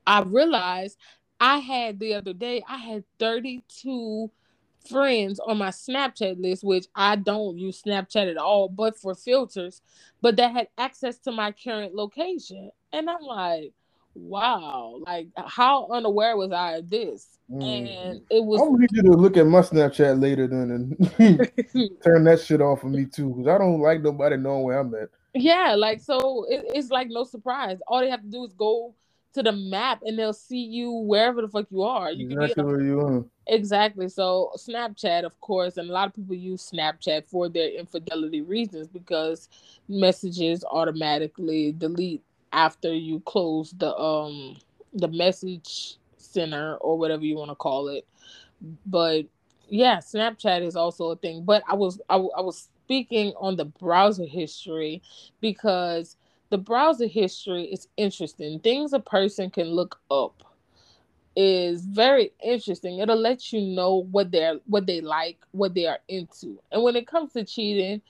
I 0.06 0.22
realized 0.22 0.98
I 1.40 1.58
had 1.58 2.00
the 2.00 2.14
other 2.14 2.32
day, 2.32 2.62
I 2.68 2.78
had 2.78 3.04
32 3.18 4.30
friends 4.88 5.38
on 5.40 5.58
my 5.58 5.68
Snapchat 5.68 6.40
list, 6.40 6.64
which 6.64 6.86
I 6.94 7.16
don't 7.16 7.58
use 7.58 7.82
Snapchat 7.82 8.30
at 8.30 8.36
all, 8.36 8.68
but 8.68 8.96
for 8.96 9.14
filters, 9.14 9.82
but 10.20 10.36
that 10.36 10.52
had 10.52 10.68
access 10.78 11.18
to 11.20 11.32
my 11.32 11.52
current 11.52 11.94
location. 11.94 12.70
And 12.92 13.08
I'm 13.08 13.22
like, 13.22 13.72
wow, 14.14 15.00
like 15.06 15.28
how 15.36 15.88
unaware 15.90 16.36
was 16.36 16.52
I 16.52 16.76
of 16.76 16.90
this? 16.90 17.38
Mm. 17.50 17.62
And 17.62 18.20
it 18.30 18.44
was. 18.44 18.60
I'm 18.60 18.78
need 18.78 18.90
you 18.92 19.02
to 19.02 19.12
look 19.12 19.36
at 19.36 19.46
my 19.46 19.60
Snapchat 19.60 20.20
later 20.20 20.46
then 20.46 20.70
and 21.18 22.00
turn 22.04 22.24
that 22.24 22.40
shit 22.40 22.60
off 22.60 22.80
for 22.80 22.88
me 22.88 23.06
too, 23.06 23.30
because 23.30 23.46
I 23.48 23.58
don't 23.58 23.80
like 23.80 24.02
nobody 24.02 24.36
knowing 24.36 24.64
where 24.64 24.78
I'm 24.78 24.94
at. 24.94 25.08
Yeah, 25.34 25.74
like 25.76 26.00
so, 26.00 26.46
it, 26.48 26.64
it's 26.74 26.90
like 26.90 27.08
no 27.08 27.24
surprise. 27.24 27.78
All 27.86 28.00
they 28.00 28.10
have 28.10 28.22
to 28.22 28.30
do 28.30 28.44
is 28.44 28.52
go 28.52 28.94
to 29.34 29.42
the 29.42 29.52
map 29.52 30.00
and 30.04 30.18
they'll 30.18 30.32
see 30.32 30.64
you 30.64 30.90
wherever 30.90 31.42
the 31.42 31.48
fuck 31.48 31.66
you 31.70 31.82
are. 31.82 32.10
You 32.10 32.26
exactly 32.26 32.54
can 32.54 32.64
be 32.64 32.70
where 32.70 32.82
you 32.82 33.00
are. 33.00 33.24
Exactly. 33.46 34.08
So 34.08 34.52
Snapchat, 34.56 35.24
of 35.24 35.38
course, 35.40 35.76
and 35.76 35.88
a 35.88 35.92
lot 35.92 36.08
of 36.08 36.14
people 36.14 36.34
use 36.34 36.70
Snapchat 36.70 37.26
for 37.26 37.48
their 37.48 37.70
infidelity 37.70 38.40
reasons 38.40 38.88
because 38.88 39.48
messages 39.88 40.64
automatically 40.70 41.72
delete 41.72 42.22
after 42.52 42.94
you 42.94 43.20
close 43.20 43.72
the 43.78 43.94
um 43.96 44.56
the 44.94 45.08
message 45.08 45.96
center 46.16 46.76
or 46.76 46.98
whatever 46.98 47.24
you 47.24 47.36
want 47.36 47.50
to 47.50 47.54
call 47.54 47.88
it. 47.88 48.06
But 48.86 49.26
yeah 49.68 49.98
snapchat 49.98 50.62
is 50.62 50.76
also 50.76 51.10
a 51.10 51.16
thing. 51.16 51.44
But 51.44 51.62
i 51.68 51.74
was 51.74 52.00
I, 52.08 52.16
I 52.16 52.40
was 52.40 52.68
speaking 52.84 53.34
on 53.38 53.56
the 53.56 53.66
browser 53.66 54.24
history 54.24 55.02
because 55.40 56.16
the 56.50 56.58
browser 56.58 57.06
history 57.06 57.64
is 57.64 57.88
interesting. 57.96 58.60
Things 58.60 58.92
a 58.92 59.00
person 59.00 59.50
can 59.50 59.68
look 59.68 60.00
up 60.10 60.42
is 61.36 61.84
very 61.84 62.32
interesting. 62.42 62.98
It'll 62.98 63.16
let 63.16 63.52
you 63.52 63.60
know 63.60 64.04
what 64.10 64.30
they're 64.30 64.58
what 64.66 64.86
they 64.86 65.00
like 65.00 65.38
what 65.52 65.74
they 65.74 65.86
are 65.86 66.00
into. 66.08 66.60
And 66.72 66.82
when 66.82 66.96
it 66.96 67.06
comes 67.06 67.32
to 67.34 67.44
cheating 67.44 68.00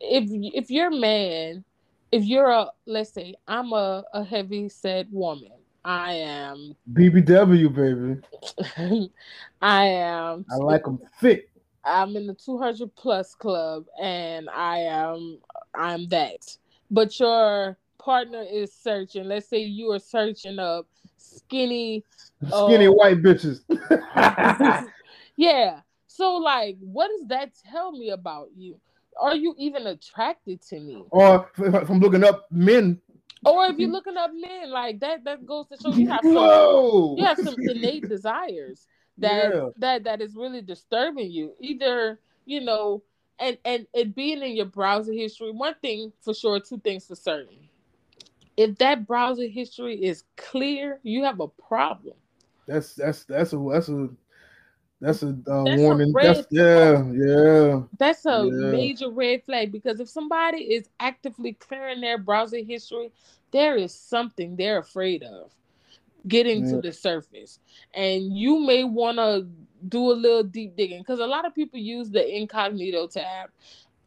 if 0.00 0.28
if 0.54 0.70
your 0.70 0.90
man 0.90 1.64
if 2.12 2.24
you're 2.24 2.50
a 2.50 2.70
let's 2.86 3.12
say 3.12 3.34
I'm 3.48 3.72
a, 3.72 4.04
a 4.12 4.22
heavy 4.22 4.68
set 4.68 5.10
woman. 5.10 5.50
I 5.84 6.12
am 6.12 6.76
BBW 6.92 7.74
baby. 7.74 9.10
I 9.62 9.84
am 9.86 10.44
I 10.52 10.56
like 10.56 10.84
them 10.84 11.00
fit. 11.18 11.48
I'm 11.84 12.14
in 12.14 12.28
the 12.28 12.34
200 12.34 12.94
plus 12.94 13.34
club 13.34 13.86
and 14.00 14.48
I 14.48 14.78
am 14.78 15.38
I'm 15.74 16.06
that. 16.08 16.56
But 16.90 17.18
your 17.18 17.76
partner 17.98 18.44
is 18.48 18.72
searching. 18.72 19.24
Let's 19.24 19.48
say 19.48 19.58
you 19.58 19.90
are 19.90 19.98
searching 19.98 20.60
up 20.60 20.86
skinny 21.16 22.04
skinny 22.46 22.86
uh, 22.86 22.92
white 22.92 23.22
bitches. 23.22 23.62
yeah. 25.36 25.80
So 26.06 26.36
like 26.36 26.76
what 26.78 27.08
does 27.08 27.26
that 27.28 27.52
tell 27.68 27.90
me 27.90 28.10
about 28.10 28.50
you? 28.54 28.78
Are 29.20 29.36
you 29.36 29.54
even 29.58 29.86
attracted 29.86 30.62
to 30.68 30.80
me? 30.80 31.04
Or 31.10 31.50
from 31.54 32.00
looking 32.00 32.24
up 32.24 32.46
men. 32.50 33.00
Or 33.44 33.66
if 33.66 33.78
you're 33.78 33.90
looking 33.90 34.16
up 34.16 34.30
men, 34.32 34.70
like 34.70 35.00
that, 35.00 35.24
that 35.24 35.44
goes 35.44 35.66
to 35.68 35.76
show 35.76 35.92
you 35.92 36.08
have 36.08 36.20
some, 36.22 36.34
Whoa. 36.34 37.16
you 37.18 37.24
have 37.24 37.38
some 37.38 37.56
innate 37.58 38.08
desires 38.08 38.86
that 39.18 39.52
yeah. 39.52 39.68
that 39.78 40.04
that 40.04 40.20
is 40.20 40.36
really 40.36 40.62
disturbing 40.62 41.30
you. 41.30 41.52
Either 41.60 42.20
you 42.44 42.60
know, 42.60 43.02
and 43.38 43.58
and 43.64 43.86
it 43.92 44.14
being 44.14 44.42
in 44.42 44.56
your 44.56 44.66
browser 44.66 45.12
history. 45.12 45.50
One 45.50 45.74
thing 45.82 46.12
for 46.20 46.34
sure, 46.34 46.60
two 46.60 46.78
things 46.78 47.06
for 47.06 47.16
certain. 47.16 47.68
If 48.56 48.76
that 48.78 49.06
browser 49.06 49.48
history 49.48 49.96
is 50.02 50.24
clear, 50.36 51.00
you 51.02 51.24
have 51.24 51.40
a 51.40 51.48
problem. 51.48 52.14
That's 52.66 52.94
that's 52.94 53.24
that's 53.24 53.52
a 53.52 53.68
that's 53.72 53.88
a 53.88 54.08
that's 55.02 55.24
a 55.24 55.36
uh, 55.48 55.64
that's 55.64 55.80
warning. 55.80 56.14
A 56.16 56.22
that's, 56.22 56.46
yeah, 56.50 57.04
yeah. 57.12 57.80
That's 57.98 58.24
a 58.24 58.48
yeah. 58.48 58.70
major 58.70 59.10
red 59.10 59.42
flag 59.44 59.72
because 59.72 59.98
if 59.98 60.08
somebody 60.08 60.58
is 60.58 60.88
actively 61.00 61.54
clearing 61.54 62.00
their 62.00 62.18
browser 62.18 62.62
history, 62.62 63.10
there 63.50 63.74
is 63.76 63.92
something 63.92 64.54
they're 64.54 64.78
afraid 64.78 65.24
of 65.24 65.50
getting 66.28 66.64
yeah. 66.64 66.70
to 66.72 66.80
the 66.80 66.92
surface. 66.92 67.58
And 67.94 68.36
you 68.36 68.60
may 68.64 68.84
want 68.84 69.18
to 69.18 69.48
do 69.88 70.12
a 70.12 70.14
little 70.14 70.44
deep 70.44 70.76
digging 70.76 71.00
because 71.00 71.18
a 71.18 71.26
lot 71.26 71.46
of 71.46 71.52
people 71.52 71.80
use 71.80 72.08
the 72.08 72.36
incognito 72.36 73.08
tab. 73.08 73.50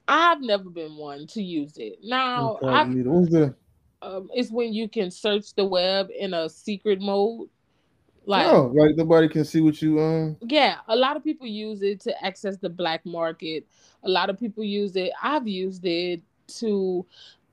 I've 0.07 0.39
never 0.41 0.69
been 0.69 0.95
one 0.95 1.27
to 1.27 1.43
use 1.43 1.75
it. 1.75 1.99
Now, 2.03 2.57
um, 2.61 4.29
it's 4.33 4.49
when 4.49 4.73
you 4.73 4.87
can 4.87 5.11
search 5.11 5.53
the 5.55 5.65
web 5.65 6.07
in 6.17 6.33
a 6.33 6.47
secret 6.47 7.01
mode 7.01 7.49
Like, 8.28 8.47
oh, 8.47 8.71
like 8.76 8.95
nobody 8.95 9.30
can 9.30 9.45
see 9.45 9.61
what 9.61 9.82
you 9.82 9.99
um. 9.99 10.38
Yeah, 10.41 10.78
a 10.88 10.95
lot 10.95 11.15
of 11.15 11.23
people 11.23 11.45
use 11.45 11.82
it 11.82 11.99
to 12.01 12.26
access 12.26 12.57
the 12.57 12.69
black 12.69 13.05
market. 13.05 13.67
A 14.03 14.09
lot 14.09 14.30
of 14.30 14.39
people 14.39 14.63
use 14.63 14.95
it. 14.95 15.11
I've 15.21 15.47
used 15.47 15.86
it 15.86 16.21
to. 16.59 17.05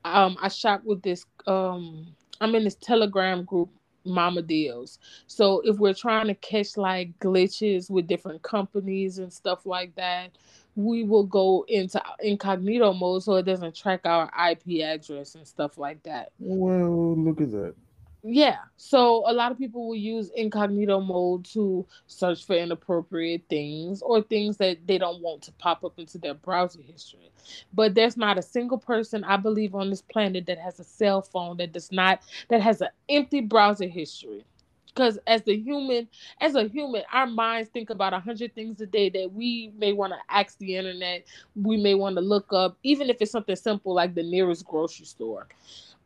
Um, 0.05 0.37
I 0.41 0.47
shop 0.47 0.83
with 0.83 1.01
this. 1.01 1.25
Um, 1.47 2.07
I'm 2.41 2.55
in 2.55 2.63
this 2.63 2.75
Telegram 2.75 3.43
group 3.43 3.69
mama 4.05 4.41
deals. 4.41 4.99
So 5.27 5.61
if 5.63 5.77
we're 5.77 5.93
trying 5.93 6.27
to 6.27 6.35
catch 6.35 6.77
like 6.77 7.17
glitches 7.19 7.89
with 7.89 8.07
different 8.07 8.41
companies 8.41 9.19
and 9.19 9.31
stuff 9.31 9.65
like 9.65 9.95
that, 9.95 10.31
we 10.75 11.03
will 11.03 11.23
go 11.23 11.65
into 11.67 12.01
incognito 12.19 12.93
mode 12.93 13.23
so 13.23 13.35
it 13.35 13.43
doesn't 13.43 13.75
track 13.75 14.01
our 14.05 14.29
IP 14.49 14.81
address 14.83 15.35
and 15.35 15.47
stuff 15.47 15.77
like 15.77 16.01
that. 16.03 16.31
Well, 16.39 17.15
look 17.15 17.41
at 17.41 17.51
that. 17.51 17.75
Yeah. 18.23 18.57
So 18.77 19.23
a 19.29 19.33
lot 19.33 19.51
of 19.51 19.57
people 19.57 19.87
will 19.87 19.95
use 19.97 20.29
incognito 20.35 21.01
mode 21.01 21.45
to 21.47 21.85
search 22.07 22.45
for 22.45 22.55
inappropriate 22.55 23.43
things 23.49 24.01
or 24.01 24.21
things 24.21 24.57
that 24.57 24.87
they 24.87 24.97
don't 24.97 25.21
want 25.21 25.41
to 25.43 25.51
pop 25.53 25.83
up 25.83 25.99
into 25.99 26.17
their 26.17 26.33
browser 26.33 26.81
history. 26.81 27.31
But 27.73 27.95
there's 27.95 28.17
not 28.17 28.37
a 28.37 28.41
single 28.41 28.77
person 28.77 29.25
I 29.25 29.37
believe 29.37 29.75
on 29.75 29.89
this 29.89 30.01
planet 30.01 30.45
that 30.47 30.59
has 30.59 30.79
a 30.79 30.85
cell 30.85 31.21
phone 31.21 31.57
that 31.57 31.73
does 31.73 31.91
not 31.91 32.21
that 32.49 32.61
has 32.61 32.81
an 32.81 32.89
empty 33.09 33.41
browser 33.41 33.87
history. 33.87 34.45
Because 34.87 35.19
as 35.27 35.41
the 35.43 35.57
human, 35.57 36.07
as 36.39 36.55
a 36.55 36.67
human, 36.67 37.03
our 37.11 37.25
minds 37.27 37.69
think 37.69 37.89
about 37.89 38.13
a 38.13 38.19
hundred 38.19 38.53
things 38.55 38.79
a 38.79 38.85
day 38.85 39.09
that 39.09 39.33
we 39.33 39.71
may 39.77 39.91
want 39.93 40.13
to 40.13 40.19
ask 40.33 40.57
the 40.59 40.75
internet, 40.75 41.25
we 41.55 41.77
may 41.77 41.95
want 41.95 42.15
to 42.17 42.21
look 42.21 42.53
up, 42.53 42.77
even 42.83 43.09
if 43.09 43.17
it's 43.19 43.31
something 43.31 43.55
simple 43.55 43.93
like 43.95 44.13
the 44.13 44.23
nearest 44.23 44.65
grocery 44.65 45.05
store 45.07 45.47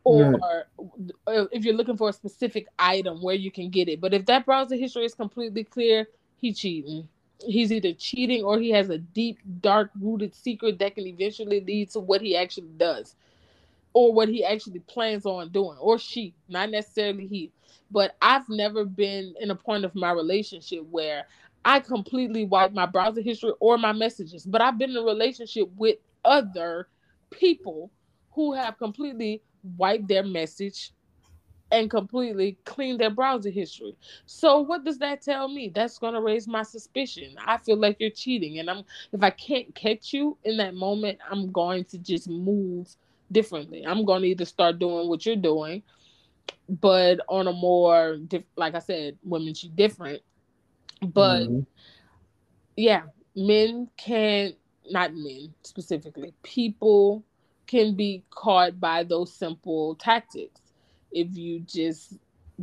or 0.08 0.64
right. 0.78 1.48
if 1.52 1.64
you're 1.64 1.74
looking 1.74 1.96
for 1.96 2.08
a 2.08 2.12
specific 2.12 2.66
item 2.78 3.22
where 3.22 3.34
you 3.34 3.50
can 3.50 3.70
get 3.70 3.88
it. 3.88 4.00
But 4.00 4.14
if 4.14 4.26
that 4.26 4.46
browser 4.46 4.76
history 4.76 5.04
is 5.04 5.14
completely 5.14 5.64
clear, 5.64 6.06
he 6.36 6.52
cheating. 6.52 7.08
He's 7.44 7.70
either 7.72 7.92
cheating 7.92 8.42
or 8.42 8.58
he 8.58 8.70
has 8.70 8.90
a 8.90 8.98
deep, 8.98 9.38
dark 9.60 9.90
rooted 10.00 10.34
secret 10.34 10.78
that 10.78 10.94
can 10.94 11.06
eventually 11.06 11.60
lead 11.60 11.90
to 11.90 12.00
what 12.00 12.20
he 12.20 12.36
actually 12.36 12.72
does 12.76 13.14
or 13.92 14.12
what 14.12 14.28
he 14.28 14.44
actually 14.44 14.80
plans 14.80 15.26
on 15.26 15.50
doing, 15.50 15.76
or 15.80 15.98
she, 15.98 16.34
not 16.48 16.70
necessarily 16.70 17.26
he. 17.26 17.50
But 17.90 18.16
I've 18.20 18.48
never 18.48 18.84
been 18.84 19.34
in 19.40 19.50
a 19.50 19.54
point 19.54 19.84
of 19.84 19.94
my 19.94 20.10
relationship 20.12 20.84
where 20.90 21.26
I 21.64 21.80
completely 21.80 22.44
wipe 22.44 22.72
my 22.72 22.86
browser 22.86 23.20
history 23.20 23.52
or 23.60 23.78
my 23.78 23.92
messages. 23.92 24.44
But 24.44 24.60
I've 24.60 24.78
been 24.78 24.90
in 24.90 24.96
a 24.96 25.02
relationship 25.02 25.68
with 25.76 25.96
other 26.24 26.88
people 27.30 27.90
who 28.32 28.52
have 28.52 28.78
completely 28.78 29.42
wipe 29.76 30.06
their 30.06 30.22
message 30.22 30.92
and 31.70 31.90
completely 31.90 32.56
clean 32.64 32.96
their 32.96 33.10
browser 33.10 33.50
history. 33.50 33.94
So 34.24 34.60
what 34.60 34.84
does 34.84 34.98
that 34.98 35.20
tell 35.20 35.48
me? 35.48 35.70
That's 35.74 35.98
going 35.98 36.14
to 36.14 36.20
raise 36.22 36.48
my 36.48 36.62
suspicion. 36.62 37.36
I 37.44 37.58
feel 37.58 37.76
like 37.76 37.98
you're 38.00 38.10
cheating 38.10 38.58
and 38.58 38.70
I'm 38.70 38.84
if 39.12 39.22
I 39.22 39.30
can't 39.30 39.74
catch 39.74 40.14
you 40.14 40.38
in 40.44 40.56
that 40.58 40.74
moment, 40.74 41.18
I'm 41.30 41.52
going 41.52 41.84
to 41.86 41.98
just 41.98 42.28
move 42.28 42.88
differently. 43.30 43.84
I'm 43.86 44.04
going 44.06 44.22
to 44.22 44.28
either 44.28 44.46
start 44.46 44.78
doing 44.78 45.08
what 45.08 45.26
you're 45.26 45.36
doing 45.36 45.82
but 46.68 47.20
on 47.28 47.48
a 47.48 47.52
more 47.52 48.16
diff- 48.16 48.44
like 48.56 48.74
I 48.74 48.78
said, 48.80 49.16
women 49.24 49.54
should 49.54 49.74
different. 49.76 50.22
But 51.00 51.44
mm-hmm. 51.44 51.60
yeah, 52.76 53.02
men 53.34 53.88
can't 53.96 54.54
not 54.90 55.14
men 55.14 55.52
specifically, 55.62 56.32
people 56.42 57.24
can 57.68 57.94
be 57.94 58.24
caught 58.30 58.80
by 58.80 59.04
those 59.04 59.32
simple 59.32 59.94
tactics. 59.96 60.60
If 61.12 61.36
you 61.36 61.60
just 61.60 62.14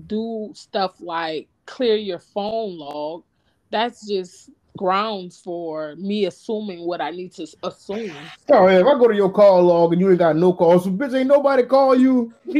do 0.08 0.52
stuff 0.54 0.96
like 1.00 1.48
clear 1.66 1.96
your 1.96 2.20
phone 2.20 2.78
log, 2.78 3.24
that's 3.72 4.08
just 4.08 4.50
grounds 4.78 5.40
for 5.40 5.96
me 5.96 6.26
assuming 6.26 6.86
what 6.86 7.00
I 7.02 7.12
need 7.12 7.32
to 7.34 7.48
assume. 7.64 8.12
Oh, 8.50 8.68
yeah, 8.68 8.80
if 8.80 8.86
I 8.86 9.00
go 9.00 9.08
to 9.08 9.16
your 9.16 9.32
call 9.32 9.64
log 9.64 9.94
and 9.94 10.02
you 10.02 10.10
ain't 10.10 10.20
got 10.20 10.36
no 10.36 10.54
calls, 10.54 10.84
so 10.84 10.92
bitch, 10.92 11.18
ain't 11.18 11.28
nobody 11.28 11.64
call 11.64 11.96
you. 11.96 12.34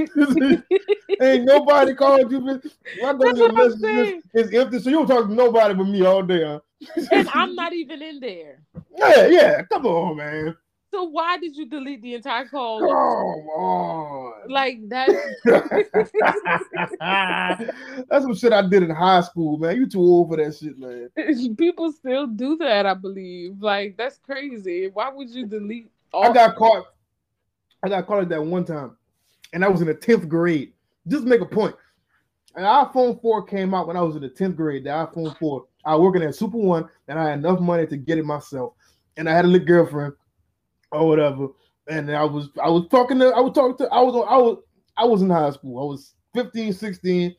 ain't 1.22 1.46
nobody 1.46 1.94
called 1.94 2.32
you. 2.32 2.40
Bitch. 2.40 2.66
If 2.66 3.04
I 3.04 3.14
go 3.14 3.20
That's 3.20 3.34
to 3.34 3.40
your 3.40 3.54
messages, 3.54 4.24
it's 4.34 4.54
empty, 4.54 4.80
so 4.80 4.90
you 4.90 4.96
don't 4.98 5.08
talk 5.08 5.28
to 5.28 5.34
nobody 5.34 5.74
but 5.74 5.86
me 5.86 6.06
all 6.06 6.24
day. 6.24 6.44
Huh? 6.44 6.60
and 7.12 7.30
I'm 7.30 7.56
not 7.56 7.74
even 7.74 8.02
in 8.02 8.20
there. 8.20 8.62
Yeah, 8.98 9.28
yeah, 9.28 9.62
come 9.64 9.86
on, 9.86 10.18
man. 10.18 10.56
So 10.96 11.04
why 11.04 11.38
did 11.38 11.58
you 11.58 11.66
delete 11.66 12.02
the 12.02 12.14
entire 12.14 12.46
call? 12.46 12.80
Come 12.80 12.88
on. 12.88 14.50
Like 14.50 14.80
that. 14.88 15.10
That's 18.10 18.24
some 18.24 18.34
shit 18.34 18.54
I 18.54 18.62
did 18.62 18.84
in 18.84 18.92
high 18.92 19.20
school, 19.20 19.58
man. 19.58 19.76
You 19.76 19.88
too 19.88 20.00
old 20.00 20.30
for 20.30 20.38
that 20.38 20.56
shit, 20.56 20.80
man. 20.80 21.10
People 21.58 21.92
still 21.92 22.28
do 22.28 22.56
that, 22.60 22.86
I 22.86 22.94
believe. 22.94 23.62
Like 23.62 23.98
that's 23.98 24.20
crazy. 24.20 24.90
Why 24.94 25.12
would 25.12 25.30
you 25.30 25.46
delete 25.46 25.92
I 26.14 26.32
got 26.32 26.56
caught. 26.56 26.86
I 27.84 27.90
got 27.90 28.08
caught 28.08 28.22
at 28.22 28.30
that 28.30 28.46
one 28.46 28.64
time. 28.64 28.96
And 29.52 29.66
I 29.66 29.68
was 29.68 29.82
in 29.82 29.88
the 29.88 29.96
10th 29.96 30.30
grade. 30.30 30.72
Just 31.10 31.26
make 31.26 31.42
a 31.42 31.46
point. 31.46 31.76
An 32.56 32.64
iPhone 32.64 33.22
4 33.22 33.44
came 33.48 33.74
out 33.74 33.88
when 33.88 33.98
I 33.98 34.02
was 34.02 34.16
in 34.16 34.22
the 34.22 34.30
10th 34.30 34.56
grade. 34.56 34.86
The 34.86 34.92
iPhone 34.92 35.38
4. 35.38 35.66
I 35.84 35.96
was 35.96 36.04
working 36.04 36.24
at 36.24 36.36
Super 36.36 36.58
One 36.58 36.88
and 37.10 37.20
I 37.20 37.32
had 37.32 37.40
enough 37.40 37.60
money 37.60 37.86
to 37.86 37.98
get 37.98 38.18
it 38.18 38.24
myself. 38.24 38.76
And 39.18 39.30
I 39.30 39.34
had 39.34 39.44
a 39.44 39.50
little 39.50 39.68
girlfriend 39.68 40.14
or 40.96 41.08
whatever. 41.08 41.48
And 41.88 42.12
I 42.12 42.24
was 42.24 42.50
I 42.64 42.70
was 42.70 42.88
talking 42.90 43.20
to 43.20 43.28
I 43.28 43.40
was 43.40 43.54
talking 43.54 43.78
to 43.78 43.94
I 43.94 44.02
was 44.02 44.16
I 44.30 44.38
was 44.38 44.58
I 44.98 45.06
was 45.06 45.22
in 45.22 45.30
high 45.30 45.52
school. 45.52 45.80
I 45.80 45.86
was 45.86 46.16
15, 46.34 46.74
16, 46.74 47.36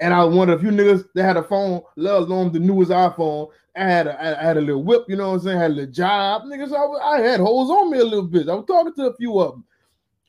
and 0.00 0.14
I 0.14 0.24
wanted 0.24 0.58
a 0.58 0.60
few 0.60 0.70
niggas 0.70 1.04
that 1.14 1.24
had 1.24 1.36
a 1.36 1.42
phone, 1.42 1.82
let 1.96 2.14
alone 2.14 2.52
the 2.52 2.58
newest 2.58 2.90
iPhone. 2.90 3.48
I 3.76 3.84
had 3.84 4.06
a 4.06 4.40
I 4.40 4.42
had 4.42 4.56
a 4.56 4.60
little 4.60 4.84
whip, 4.84 5.04
you 5.08 5.16
know 5.16 5.30
what 5.30 5.34
I'm 5.36 5.40
saying? 5.40 5.58
I 5.58 5.62
had 5.62 5.70
a 5.70 5.74
little 5.74 5.92
job, 5.92 6.42
niggas. 6.44 6.72
I, 6.72 7.16
I 7.16 7.20
had 7.20 7.40
holes 7.40 7.70
on 7.70 7.90
me 7.90 7.98
a 7.98 8.04
little 8.04 8.26
bit. 8.26 8.48
I 8.48 8.54
was 8.54 8.66
talking 8.66 8.92
to 8.94 9.06
a 9.06 9.16
few 9.16 9.38
of 9.40 9.52
them, 9.52 9.64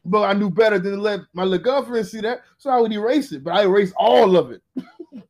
but 0.05 0.23
I 0.23 0.33
knew 0.33 0.49
better 0.49 0.79
than 0.79 0.93
to 0.93 1.01
let 1.01 1.19
my 1.33 1.43
little 1.43 1.63
girlfriend 1.63 2.07
see 2.07 2.21
that, 2.21 2.41
so 2.57 2.69
I 2.69 2.79
would 2.79 2.93
erase 2.93 3.31
it. 3.31 3.43
But 3.43 3.55
I 3.55 3.63
erased 3.63 3.93
all 3.97 4.37
of 4.37 4.51
it. 4.51 4.61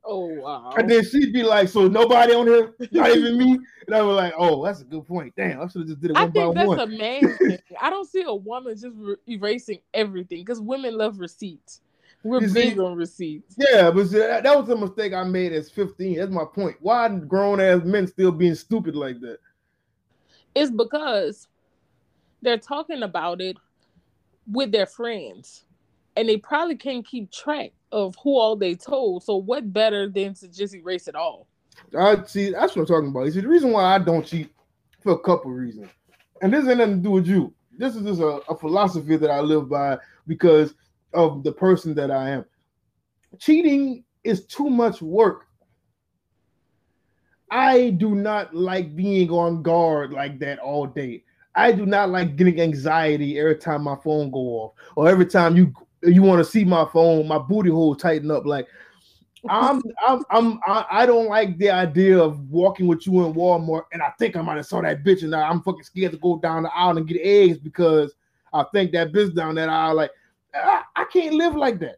Oh 0.05 0.27
wow! 0.27 0.73
And 0.77 0.89
then 0.89 1.03
she'd 1.05 1.31
be 1.31 1.43
like, 1.43 1.69
"So 1.69 1.87
nobody 1.87 2.33
on 2.33 2.45
here, 2.45 2.73
not 2.91 3.11
even 3.11 3.37
me." 3.37 3.57
And 3.87 3.95
I 3.95 4.01
was 4.01 4.15
like, 4.17 4.33
"Oh, 4.37 4.63
that's 4.65 4.81
a 4.81 4.83
good 4.83 5.07
point. 5.07 5.33
Damn, 5.37 5.61
I 5.61 5.67
should 5.67 5.81
have 5.81 5.87
just 5.87 6.01
did 6.01 6.11
it 6.11 6.13
one 6.15 6.23
I 6.23 6.31
think 6.31 6.55
that's 6.55 6.67
one." 6.67 6.79
a 6.79 6.87
man. 6.87 7.37
I 7.81 7.89
don't 7.89 8.09
see 8.09 8.23
a 8.23 8.35
woman 8.35 8.73
just 8.75 8.95
re- 8.95 9.15
erasing 9.27 9.79
everything 9.93 10.39
because 10.39 10.59
women 10.59 10.97
love 10.97 11.19
receipts. 11.19 11.81
We're 12.23 12.41
you 12.41 12.53
big 12.53 12.73
see, 12.75 12.79
on 12.79 12.95
receipts. 12.95 13.55
Yeah, 13.57 13.91
but 13.91 14.09
that, 14.11 14.43
that 14.43 14.57
was 14.57 14.69
a 14.69 14.75
mistake 14.75 15.13
I 15.13 15.23
made 15.23 15.51
as 15.51 15.69
15. 15.69 16.17
That's 16.17 16.31
my 16.31 16.45
point. 16.45 16.77
Why 16.79 17.09
grown 17.09 17.59
ass 17.59 17.83
men 17.83 18.07
still 18.07 18.31
being 18.31 18.55
stupid 18.55 18.95
like 18.95 19.19
that? 19.21 19.39
It's 20.55 20.71
because 20.71 21.47
they're 22.41 22.57
talking 22.57 23.03
about 23.03 23.41
it 23.41 23.57
with 24.47 24.71
their 24.71 24.85
friends, 24.85 25.65
and 26.15 26.27
they 26.27 26.37
probably 26.37 26.75
can't 26.75 27.05
keep 27.05 27.31
track 27.31 27.71
of 27.93 28.15
who 28.23 28.37
all 28.39 28.55
they 28.55 28.73
told. 28.73 29.23
So 29.23 29.37
what 29.37 29.71
better 29.71 30.09
than 30.09 30.33
to 30.35 30.47
just 30.47 30.73
erase 30.73 31.07
it 31.07 31.15
all? 31.15 31.47
I 31.97 32.23
see. 32.25 32.49
That's 32.49 32.75
what 32.75 32.81
I'm 32.81 32.87
talking 32.87 33.09
about. 33.09 33.25
You 33.25 33.31
see, 33.31 33.41
the 33.41 33.47
reason 33.47 33.71
why 33.71 33.83
I 33.83 33.99
don't 33.99 34.25
cheat 34.25 34.51
for 35.01 35.13
a 35.13 35.19
couple 35.19 35.51
reasons, 35.51 35.89
and 36.41 36.51
this 36.51 36.67
ain't 36.67 36.79
nothing 36.79 36.97
to 36.97 37.03
do 37.03 37.11
with 37.11 37.27
you. 37.27 37.53
This 37.77 37.95
is 37.95 38.03
just 38.03 38.19
a, 38.19 38.41
a 38.49 38.57
philosophy 38.57 39.15
that 39.15 39.29
I 39.29 39.39
live 39.39 39.69
by 39.69 39.99
because 40.27 40.73
of 41.13 41.43
the 41.43 41.51
person 41.51 41.93
that 41.95 42.09
I 42.09 42.31
am. 42.31 42.45
Cheating 43.39 44.03
is 44.23 44.45
too 44.47 44.69
much 44.69 45.01
work. 45.01 45.45
I 47.51 47.91
do 47.91 48.15
not 48.15 48.55
like 48.55 48.95
being 48.95 49.29
on 49.29 49.61
guard 49.61 50.11
like 50.11 50.39
that 50.39 50.57
all 50.57 50.87
day. 50.87 51.23
I 51.55 51.71
do 51.71 51.85
not 51.85 52.09
like 52.09 52.35
getting 52.35 52.59
anxiety 52.59 53.39
every 53.39 53.57
time 53.57 53.83
my 53.83 53.95
phone 54.03 54.31
go 54.31 54.39
off 54.39 54.73
or 54.95 55.07
every 55.07 55.27
time 55.27 55.55
you 55.55 55.71
you 56.03 56.21
want 56.21 56.39
to 56.43 56.49
see 56.49 56.63
my 56.63 56.85
phone, 56.91 57.27
my 57.27 57.37
booty 57.37 57.69
hole 57.69 57.95
tighten 57.95 58.31
up. 58.31 58.45
Like 58.45 58.67
I'm, 59.49 59.81
I'm, 60.07 60.23
I'm, 60.29 60.59
I, 60.65 60.85
I 60.89 61.05
don't 61.05 61.27
like 61.27 61.57
the 61.57 61.69
idea 61.69 62.17
of 62.17 62.49
walking 62.49 62.87
with 62.87 63.05
you 63.05 63.25
in 63.25 63.33
Walmart 63.33 63.83
and 63.91 64.01
I 64.01 64.11
think 64.17 64.35
I 64.35 64.41
might 64.41 64.57
have 64.57 64.65
saw 64.65 64.81
that 64.81 65.03
bitch 65.03 65.21
and 65.21 65.31
now 65.31 65.49
I'm 65.49 65.61
fucking 65.61 65.83
scared 65.83 66.11
to 66.13 66.17
go 66.17 66.37
down 66.39 66.63
the 66.63 66.73
aisle 66.73 66.97
and 66.97 67.07
get 67.07 67.19
eggs 67.21 67.57
because 67.57 68.13
I 68.53 68.63
think 68.73 68.91
that 68.93 69.11
bitch 69.11 69.35
down 69.35 69.55
that 69.55 69.69
aisle. 69.69 69.95
Like 69.95 70.11
I, 70.53 70.83
I 70.95 71.05
can't 71.05 71.35
live 71.35 71.55
like 71.55 71.79
that. 71.79 71.97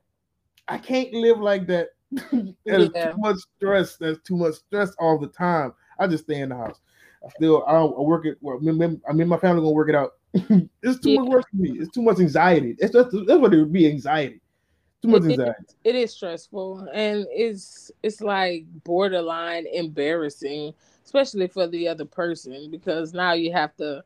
I 0.68 0.78
can't 0.78 1.14
live 1.14 1.40
like 1.40 1.68
that. 1.68 1.90
There's 2.66 2.90
yeah. 2.96 3.12
too 3.12 3.18
much 3.18 3.38
stress. 3.58 3.98
There's 3.98 4.20
too 4.26 4.38
much 4.38 4.56
stress 4.56 4.92
all 5.00 5.20
the 5.20 5.28
time. 5.28 5.74
I 6.00 6.08
just 6.08 6.24
stay 6.24 6.42
in 6.42 6.50
the 6.50 6.56
house. 6.56 6.80
I 7.26 7.30
still 7.30 7.64
I, 7.68 7.76
I 7.76 8.02
work 8.02 8.26
it. 8.26 8.38
Well, 8.42 8.58
I 8.58 9.14
mean, 9.14 9.28
my 9.28 9.38
family 9.38 9.62
gonna 9.62 9.72
work 9.72 9.90
it 9.90 9.96
out 9.96 10.14
it's 10.82 11.00
too 11.00 11.12
yeah. 11.12 11.22
much 11.22 11.30
work 11.30 11.46
for 11.50 11.58
me. 11.58 11.78
It's 11.80 11.92
too 11.92 12.02
much 12.02 12.20
anxiety. 12.20 12.76
It's 12.80 12.94
just 12.94 13.10
that's 13.26 13.40
what 13.40 13.54
it 13.54 13.58
would 13.58 13.74
be 13.74 13.88
anxiety. 13.88 14.42
Too 15.02 15.08
much 15.08 15.24
anxiety. 15.24 15.54
It, 15.84 15.96
it 15.96 15.96
is 15.96 16.14
stressful 16.14 16.90
and 16.94 17.26
it's 17.30 17.92
it's 18.04 18.22
like 18.22 18.66
borderline 18.84 19.66
embarrassing, 19.68 20.74
especially 21.06 21.48
for 21.48 21.68
the 21.68 21.88
other 21.88 22.06
person 22.06 22.70
because 22.70 23.14
now 23.14 23.34
you 23.34 23.54
have 23.54 23.76
to 23.78 24.04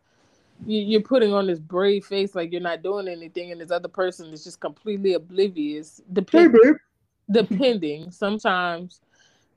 you, 0.66 1.00
are 1.00 1.02
putting 1.02 1.34
on 1.34 1.48
this 1.48 1.60
brave 1.60 2.06
face 2.06 2.36
like 2.36 2.52
you're 2.52 2.62
not 2.62 2.84
doing 2.84 3.08
anything, 3.08 3.52
and 3.52 3.62
this 3.62 3.72
other 3.72 3.88
person 3.88 4.32
is 4.34 4.44
just 4.44 4.60
completely 4.60 5.14
oblivious. 5.14 6.02
Depending, 6.12 6.62
hey, 6.64 6.72
depending, 7.32 8.12
sometimes 8.12 9.02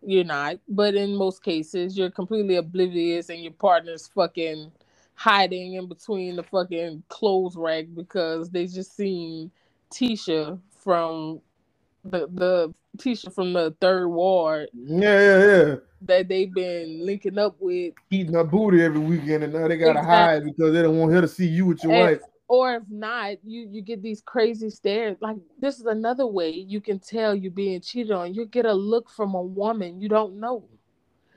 you're 0.02 0.24
not. 0.24 0.58
But 0.68 0.94
in 0.94 1.14
most 1.16 1.42
cases, 1.42 1.96
you're 1.98 2.10
completely 2.10 2.56
oblivious 2.56 3.28
and 3.28 3.40
your 3.40 3.52
partner's 3.52 4.08
fucking 4.08 4.70
hiding 5.14 5.74
in 5.74 5.86
between 5.86 6.36
the 6.36 6.42
fucking 6.42 7.02
clothes 7.08 7.56
rack 7.56 7.86
because 7.94 8.50
they 8.50 8.66
just 8.66 8.96
seen 8.96 9.50
Tisha 9.92 10.58
from 10.82 11.40
the 12.04 12.28
the 12.32 12.74
Tisha 12.98 13.32
from 13.32 13.52
the 13.52 13.74
third 13.80 14.08
ward. 14.08 14.68
Yeah, 14.74 15.20
yeah, 15.20 15.46
yeah. 15.46 15.74
That 16.02 16.28
they've 16.28 16.52
been 16.52 17.04
linking 17.06 17.38
up 17.38 17.56
with. 17.60 17.94
Eating 18.10 18.34
her 18.34 18.44
booty 18.44 18.82
every 18.82 19.00
weekend 19.00 19.44
and 19.44 19.52
now 19.52 19.68
they 19.68 19.76
gotta 19.76 20.00
exactly. 20.00 20.10
hide 20.10 20.44
because 20.44 20.72
they 20.72 20.82
don't 20.82 20.98
want 20.98 21.12
her 21.12 21.20
to 21.20 21.28
see 21.28 21.46
you 21.46 21.66
with 21.66 21.82
your 21.82 21.92
and, 21.92 22.02
wife. 22.02 22.20
Or 22.48 22.74
if 22.74 22.82
not, 22.90 23.36
you 23.44 23.68
you 23.70 23.80
get 23.80 24.02
these 24.02 24.20
crazy 24.20 24.68
stares. 24.68 25.16
Like 25.20 25.36
this 25.58 25.78
is 25.78 25.86
another 25.86 26.26
way 26.26 26.50
you 26.50 26.80
can 26.80 26.98
tell 26.98 27.34
you're 27.34 27.50
being 27.50 27.80
cheated 27.80 28.12
on. 28.12 28.34
You 28.34 28.44
get 28.46 28.66
a 28.66 28.74
look 28.74 29.08
from 29.08 29.34
a 29.34 29.42
woman 29.42 30.00
you 30.00 30.08
don't 30.08 30.38
know. 30.38 30.68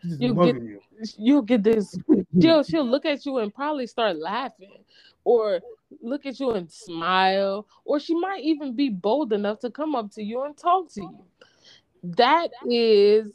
You 0.05 0.33
get, 0.35 0.55
you. 0.55 0.79
You'll 1.17 1.41
get 1.41 1.63
this. 1.63 1.97
She'll 2.39 2.63
she'll 2.69 2.85
look 2.85 3.05
at 3.05 3.25
you 3.25 3.37
and 3.39 3.53
probably 3.53 3.87
start 3.87 4.17
laughing, 4.17 4.83
or 5.23 5.61
look 6.01 6.25
at 6.25 6.39
you 6.39 6.51
and 6.51 6.71
smile, 6.71 7.67
or 7.83 7.99
she 7.99 8.15
might 8.15 8.43
even 8.43 8.75
be 8.75 8.89
bold 8.89 9.33
enough 9.33 9.59
to 9.59 9.69
come 9.69 9.95
up 9.95 10.11
to 10.11 10.23
you 10.23 10.43
and 10.43 10.57
talk 10.57 10.91
to 10.93 11.01
you. 11.01 11.19
That 12.03 12.49
is 12.69 13.31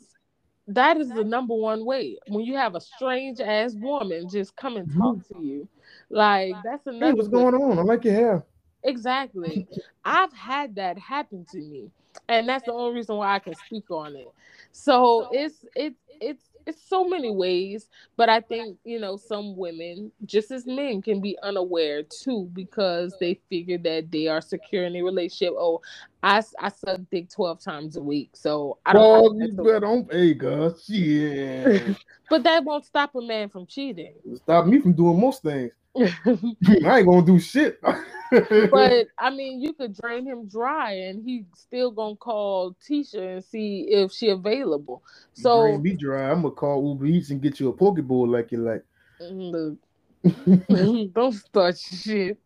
that 0.68 0.98
is 0.98 1.08
the 1.08 1.24
number 1.24 1.54
one 1.54 1.84
way 1.84 2.16
when 2.28 2.44
you 2.44 2.56
have 2.56 2.76
a 2.76 2.80
strange 2.80 3.40
ass 3.40 3.74
woman 3.74 4.28
just 4.28 4.54
come 4.56 4.76
and 4.76 4.88
talk 4.92 5.16
mm-hmm. 5.16 5.40
to 5.40 5.44
you. 5.44 5.68
Like 6.08 6.54
that's 6.64 6.86
another. 6.86 7.06
Hey, 7.06 7.12
what's 7.12 7.28
going 7.28 7.54
on? 7.54 7.78
I 7.78 7.82
like 7.82 8.04
your 8.04 8.14
hair. 8.14 8.44
Exactly. 8.84 9.66
I've 10.04 10.32
had 10.32 10.76
that 10.76 10.98
happen 10.98 11.44
to 11.52 11.58
me, 11.58 11.90
and 12.28 12.48
that's 12.48 12.64
the 12.64 12.72
only 12.72 12.94
reason 12.94 13.16
why 13.16 13.34
I 13.34 13.38
can 13.38 13.54
speak 13.66 13.90
on 13.90 14.16
it. 14.16 14.28
So 14.72 15.28
it's 15.32 15.64
it's 15.74 16.00
it's 16.20 16.49
it's 16.70 16.88
so 16.88 17.06
many 17.06 17.30
ways, 17.30 17.88
but 18.16 18.28
I 18.28 18.40
think 18.40 18.78
you 18.84 18.98
know 18.98 19.16
some 19.16 19.56
women, 19.56 20.10
just 20.24 20.50
as 20.50 20.66
men, 20.66 21.02
can 21.02 21.20
be 21.20 21.36
unaware 21.42 22.02
too 22.02 22.50
because 22.52 23.14
they 23.20 23.40
figure 23.48 23.78
that 23.78 24.10
they 24.10 24.28
are 24.28 24.40
secure 24.40 24.84
in 24.84 24.96
a 24.96 25.02
relationship. 25.02 25.54
Oh, 25.56 25.82
I 26.22 26.42
I 26.58 26.68
suck 26.70 27.00
dick 27.10 27.30
twelve 27.30 27.60
times 27.60 27.96
a 27.96 28.02
week, 28.02 28.30
so 28.34 28.78
I 28.86 28.92
don't. 28.92 29.36
Well, 29.36 29.48
you 29.48 29.52
better 29.56 29.80
don't 29.80 30.08
pay, 30.08 30.34
girl. 30.34 30.76
Yeah. 30.86 31.94
but 32.30 32.42
that 32.44 32.64
won't 32.64 32.86
stop 32.86 33.14
a 33.14 33.20
man 33.20 33.48
from 33.48 33.66
cheating. 33.66 34.14
Stop 34.36 34.66
me 34.66 34.80
from 34.80 34.92
doing 34.92 35.20
most 35.20 35.42
things. 35.42 35.72
I 35.96 36.98
ain't 36.98 37.06
gonna 37.06 37.26
do 37.26 37.38
shit. 37.38 37.80
but 38.30 39.08
I 39.18 39.30
mean, 39.30 39.60
you 39.60 39.72
could 39.72 39.98
drain 40.00 40.26
him 40.26 40.46
dry, 40.46 40.92
and 40.92 41.22
he 41.24 41.44
still 41.54 41.90
gonna 41.90 42.16
call 42.16 42.76
Tisha 42.88 43.36
and 43.36 43.44
see 43.44 43.86
if 43.88 44.12
she 44.12 44.28
available. 44.28 45.02
So 45.34 45.62
drain 45.62 45.82
me 45.82 45.94
dry. 45.94 46.30
I'm 46.30 46.42
gonna 46.42 46.54
call 46.54 46.86
Uber 46.88 47.06
Eats 47.06 47.30
and 47.30 47.42
get 47.42 47.58
you 47.60 47.68
a 47.68 47.72
poke 47.72 48.00
bowl 48.02 48.28
like 48.28 48.52
you 48.52 48.58
like. 48.58 48.84
Mm, 49.20 49.76
don't 51.12 51.34
start 51.34 51.78
shit. 51.78 52.38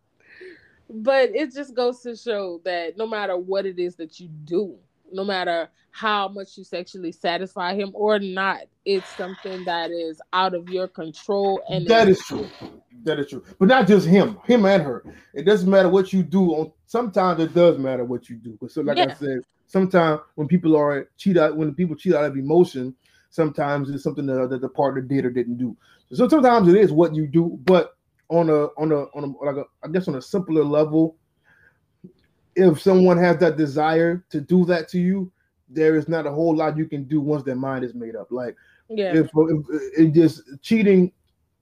But 0.89 1.35
it 1.35 1.53
just 1.55 1.75
goes 1.75 2.01
to 2.01 2.15
show 2.15 2.61
that 2.65 2.97
no 2.97 3.07
matter 3.07 3.37
what 3.37 3.67
it 3.67 3.79
is 3.79 3.97
that 3.97 4.21
you 4.21 4.29
do, 4.29 4.77
no 5.15 5.25
matter 5.25 5.69
how 5.91 6.29
much 6.29 6.59
you 6.59 6.65
sexually 6.65 7.13
satisfy 7.13 7.75
him 7.75 7.91
or 7.95 8.19
not, 8.19 8.63
it's 8.85 9.09
something 9.17 9.65
that 9.65 9.91
is 9.91 10.21
out 10.33 10.55
of 10.55 10.69
your 10.69 10.89
control. 10.89 11.63
And 11.69 11.87
that 11.87 12.09
is 12.09 12.21
true. 12.21 12.49
That 13.05 13.21
is 13.21 13.31
true. 13.31 13.45
But 13.59 13.69
not 13.69 13.87
just 13.87 14.07
him, 14.07 14.39
him 14.45 14.67
and 14.67 14.83
her. 14.83 15.05
It 15.33 15.45
doesn't 15.45 15.71
matter 15.71 15.89
what 15.89 16.13
you 16.13 16.23
do. 16.23 16.51
On 16.55 16.73
sometimes 16.87 17.41
it 17.41 17.55
does 17.55 17.79
matter 17.79 18.05
what 18.05 18.29
you 18.29 18.37
do. 18.37 18.59
So, 18.69 18.83
like 18.83 18.99
yeah. 18.99 19.07
I 19.11 19.15
said, 19.15 19.39
sometimes 19.69 20.21
when 20.35 20.49
people 20.49 20.77
are 20.77 21.09
cheat 21.17 21.37
out, 21.37 21.57
when 21.57 21.75
people 21.75 21.97
cheat 21.97 22.15
out 22.15 22.25
of 22.25 22.37
emotion, 22.37 22.95
sometimes 23.31 23.89
it's 23.91 24.03
something 24.03 24.27
that, 24.27 24.49
that 24.51 24.61
the 24.61 24.69
partner 24.69 25.01
did 25.01 25.25
or 25.25 25.31
didn't 25.31 25.59
do. 25.59 25.77
So 26.13 26.29
sometimes 26.29 26.69
it 26.69 26.77
is 26.77 26.93
what 26.93 27.15
you 27.15 27.27
do, 27.27 27.59
but 27.65 27.97
on 28.29 28.49
a 28.49 28.65
on 28.79 28.91
a 28.91 29.05
on 29.17 29.25
a 29.25 29.45
like 29.45 29.57
a, 29.57 29.65
I 29.85 29.89
guess 29.93 30.09
on 30.09 30.17
a 30.17 30.23
simpler 30.23 30.65
level, 30.65 31.17
if 32.57 32.81
someone 32.81 33.19
has 33.19 33.39
that 33.39 33.57
desire 33.57 34.25
to 34.31 34.41
do 34.41 34.65
that 34.67 34.89
to 34.91 34.99
you, 34.99 35.31
there 35.69 35.97
is 35.97 36.09
not 36.09 36.27
a 36.27 36.31
whole 36.31 36.55
lot 36.55 36.77
you 36.77 36.87
can 36.87 37.05
do 37.05 37.21
once 37.21 37.43
their 37.43 37.57
mind 37.57 37.85
is 37.85 37.95
made 37.95 38.17
up. 38.17 38.31
Like 38.31 38.57
yeah. 38.89 39.15
if, 39.15 39.31
if 39.35 39.67
it 39.99 40.13
just 40.13 40.43
cheating 40.63 41.13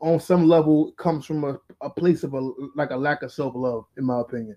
on 0.01 0.19
some 0.19 0.49
level 0.49 0.93
comes 0.93 1.25
from 1.25 1.45
a, 1.45 1.59
a 1.81 1.89
place 1.89 2.25
of 2.25 2.35
a 2.35 2.51
like 2.75 2.91
a 2.91 2.97
lack 2.97 3.23
of 3.23 3.33
self-love, 3.33 3.85
in 3.97 4.05
my 4.05 4.21
opinion. 4.21 4.57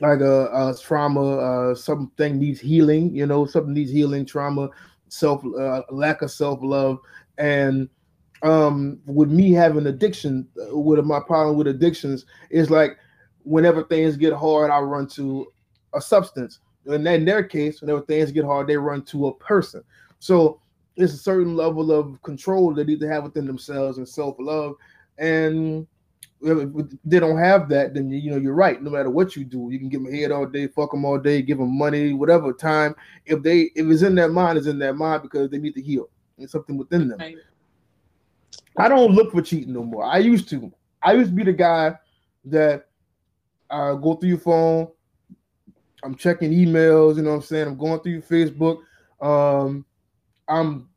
Like 0.00 0.20
a, 0.20 0.46
a 0.46 0.74
trauma, 0.82 1.38
uh, 1.38 1.74
something 1.76 2.40
needs 2.40 2.58
healing, 2.60 3.14
you 3.14 3.26
know, 3.26 3.46
something 3.46 3.72
needs 3.72 3.92
healing, 3.92 4.26
trauma, 4.26 4.68
self 5.08 5.44
uh, 5.44 5.82
lack 5.90 6.22
of 6.22 6.30
self-love. 6.30 6.98
And 7.38 7.88
um 8.42 8.98
with 9.06 9.30
me 9.30 9.52
having 9.52 9.86
addiction, 9.86 10.46
uh, 10.60 10.76
with 10.76 11.02
my 11.04 11.20
problem 11.20 11.56
with 11.56 11.68
addictions 11.68 12.26
is 12.50 12.70
like 12.70 12.98
whenever 13.44 13.84
things 13.84 14.16
get 14.16 14.32
hard, 14.32 14.70
I 14.70 14.80
run 14.80 15.06
to 15.10 15.52
a 15.94 16.00
substance. 16.00 16.60
And 16.86 17.06
in 17.06 17.24
their 17.24 17.42
case, 17.42 17.80
whenever 17.80 18.02
things 18.02 18.32
get 18.32 18.44
hard, 18.44 18.66
they 18.66 18.76
run 18.76 19.02
to 19.06 19.28
a 19.28 19.34
person. 19.34 19.82
So 20.18 20.60
it's 20.96 21.14
a 21.14 21.18
certain 21.18 21.56
level 21.56 21.90
of 21.92 22.22
control 22.22 22.74
they 22.74 22.84
need 22.84 23.00
to 23.00 23.08
have 23.08 23.24
within 23.24 23.46
themselves 23.46 23.98
and 23.98 24.08
self-love. 24.08 24.74
And 25.18 25.86
if 26.42 26.68
they 27.04 27.18
don't 27.18 27.38
have 27.38 27.68
that, 27.70 27.94
then 27.94 28.10
you 28.10 28.30
know 28.30 28.36
you're 28.36 28.54
right. 28.54 28.82
No 28.82 28.90
matter 28.90 29.10
what 29.10 29.34
you 29.34 29.44
do, 29.44 29.68
you 29.70 29.78
can 29.78 29.88
give 29.88 30.02
them 30.02 30.12
head 30.12 30.30
all 30.30 30.46
day, 30.46 30.66
fuck 30.66 30.90
them 30.90 31.04
all 31.04 31.18
day, 31.18 31.40
give 31.42 31.58
them 31.58 31.76
money, 31.76 32.12
whatever 32.12 32.52
time. 32.52 32.94
If 33.24 33.42
they 33.42 33.70
if 33.74 33.86
it's 33.86 34.02
in 34.02 34.14
their 34.14 34.28
mind, 34.28 34.58
it's 34.58 34.66
in 34.66 34.78
their 34.78 34.94
mind 34.94 35.22
because 35.22 35.50
they 35.50 35.58
need 35.58 35.74
to 35.74 35.82
heal. 35.82 36.10
It's 36.36 36.52
something 36.52 36.76
within 36.76 37.08
them. 37.08 37.18
Right. 37.18 37.38
I 38.76 38.88
don't 38.88 39.12
look 39.12 39.32
for 39.32 39.40
cheating 39.40 39.72
no 39.72 39.84
more. 39.84 40.04
I 40.04 40.18
used 40.18 40.48
to. 40.50 40.72
I 41.02 41.12
used 41.14 41.30
to 41.30 41.36
be 41.36 41.44
the 41.44 41.52
guy 41.52 41.94
that 42.46 42.88
uh, 43.70 43.94
go 43.94 44.14
through 44.14 44.30
your 44.30 44.38
phone, 44.38 44.88
I'm 46.04 46.14
checking 46.14 46.52
emails, 46.52 47.16
you 47.16 47.22
know 47.22 47.30
what 47.30 47.36
I'm 47.36 47.42
saying? 47.42 47.66
I'm 47.66 47.78
going 47.78 48.00
through 48.00 48.22
Facebook. 48.22 48.80
Um, 49.20 49.84
I'm 50.48 50.88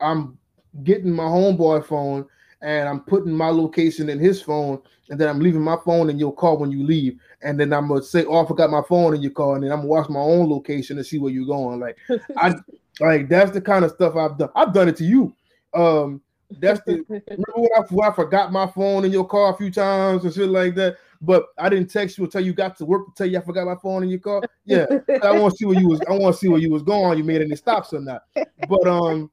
I'm 0.00 0.38
getting 0.84 1.10
my 1.10 1.24
homeboy 1.24 1.84
phone 1.86 2.26
and 2.62 2.88
I'm 2.88 3.00
putting 3.00 3.32
my 3.32 3.48
location 3.48 4.08
in 4.08 4.18
his 4.18 4.40
phone, 4.40 4.80
and 5.10 5.20
then 5.20 5.28
I'm 5.28 5.38
leaving 5.38 5.60
my 5.60 5.76
phone 5.84 6.08
in 6.08 6.18
your 6.18 6.34
car 6.34 6.56
when 6.56 6.72
you 6.72 6.82
leave. 6.82 7.20
And 7.42 7.60
then 7.60 7.72
I'm 7.72 7.88
gonna 7.88 8.02
say, 8.02 8.24
Oh, 8.24 8.42
I 8.42 8.48
forgot 8.48 8.70
my 8.70 8.82
phone 8.88 9.14
in 9.14 9.22
your 9.22 9.32
car, 9.32 9.56
and 9.56 9.64
then 9.64 9.72
I'm 9.72 9.80
gonna 9.80 9.88
watch 9.88 10.08
my 10.08 10.20
own 10.20 10.48
location 10.48 10.96
and 10.96 11.06
see 11.06 11.18
where 11.18 11.32
you're 11.32 11.46
going. 11.46 11.80
Like 11.80 11.98
I 12.36 12.54
like 13.00 13.28
that's 13.28 13.50
the 13.50 13.60
kind 13.60 13.84
of 13.84 13.90
stuff 13.90 14.16
I've 14.16 14.38
done. 14.38 14.50
I've 14.54 14.72
done 14.72 14.88
it 14.88 14.96
to 14.96 15.04
you. 15.04 15.34
Um, 15.74 16.22
that's 16.60 16.80
the 16.86 17.04
remember 17.08 17.52
when 17.56 17.70
I, 17.76 17.80
when 17.90 18.08
I 18.08 18.14
forgot 18.14 18.52
my 18.52 18.66
phone 18.68 19.04
in 19.04 19.12
your 19.12 19.26
car 19.26 19.52
a 19.52 19.56
few 19.56 19.70
times 19.70 20.24
and 20.24 20.32
shit 20.32 20.48
like 20.48 20.74
that. 20.76 20.96
But 21.20 21.46
I 21.58 21.68
didn't 21.68 21.90
text 21.90 22.18
you 22.18 22.24
until 22.24 22.40
you 22.40 22.52
got 22.52 22.76
to 22.78 22.84
work 22.84 23.06
to 23.06 23.12
tell 23.16 23.26
you 23.26 23.38
I 23.38 23.42
forgot 23.42 23.66
my 23.66 23.76
phone 23.82 24.02
in 24.02 24.08
your 24.08 24.20
car. 24.20 24.42
Yeah, 24.64 24.86
I 25.22 25.32
want 25.32 25.52
to 25.52 25.56
see 25.58 25.66
where 25.66 25.78
you 25.78 25.88
was. 25.88 26.00
I 26.08 26.12
want 26.12 26.34
to 26.34 26.38
see 26.38 26.48
where 26.48 26.60
you 26.60 26.70
was 26.70 26.82
going. 26.82 27.18
You 27.18 27.24
made 27.24 27.42
any 27.42 27.56
stops 27.56 27.92
or 27.92 28.00
not? 28.00 28.22
But 28.68 28.86
um, 28.86 29.30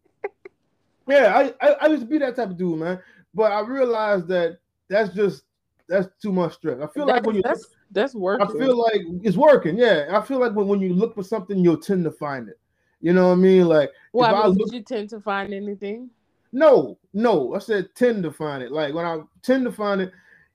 yeah, 1.08 1.34
I, 1.36 1.66
I 1.66 1.72
I 1.82 1.88
used 1.88 2.04
to 2.04 2.08
be 2.08 2.18
that 2.20 2.36
type 2.36 2.50
of 2.50 2.58
dude, 2.58 2.80
man. 2.80 3.00
But 3.34 3.52
I 3.52 3.62
realized 3.62 4.28
that 4.28 4.60
that's 4.88 5.14
just 5.14 5.44
that's 5.88 6.08
too 6.22 6.32
much 6.32 6.54
stress. 6.54 6.80
I 6.82 6.88
feel 6.88 7.06
like 7.06 7.26
when 7.26 7.36
you 7.36 7.42
that's 7.44 7.68
that's 7.92 8.16
working. 8.16 8.48
I 8.48 8.52
feel 8.52 8.78
like 8.78 9.02
it's 9.24 9.38
working. 9.38 9.78
Yeah, 9.78 10.08
I 10.12 10.22
feel 10.22 10.40
like 10.40 10.54
when, 10.54 10.68
when 10.68 10.80
you 10.80 10.94
look 10.94 11.16
for 11.16 11.24
something, 11.24 11.58
you'll 11.60 11.78
tend 11.78 12.04
to 12.06 12.12
find 12.12 12.48
it. 12.48 12.60
You 13.02 13.14
know 13.14 13.28
what 13.28 13.34
I 13.34 13.38
mean? 13.38 13.68
Like, 13.68 13.92
well, 14.14 14.34
I 14.34 14.48
mean, 14.48 14.58
look, 14.58 14.70
did 14.70 14.76
you 14.76 14.84
tend 14.84 15.10
to 15.10 15.20
find 15.20 15.54
anything? 15.54 16.10
No, 16.54 16.98
no. 17.14 17.56
I 17.56 17.60
said 17.60 17.96
tend 17.96 18.24
to 18.24 18.32
find 18.32 18.62
it. 18.62 18.72
Like 18.72 18.94
when 18.94 19.06
I 19.06 19.22
tend 19.42 19.66
to 19.66 19.72
find 19.72 20.02
it, 20.02 20.12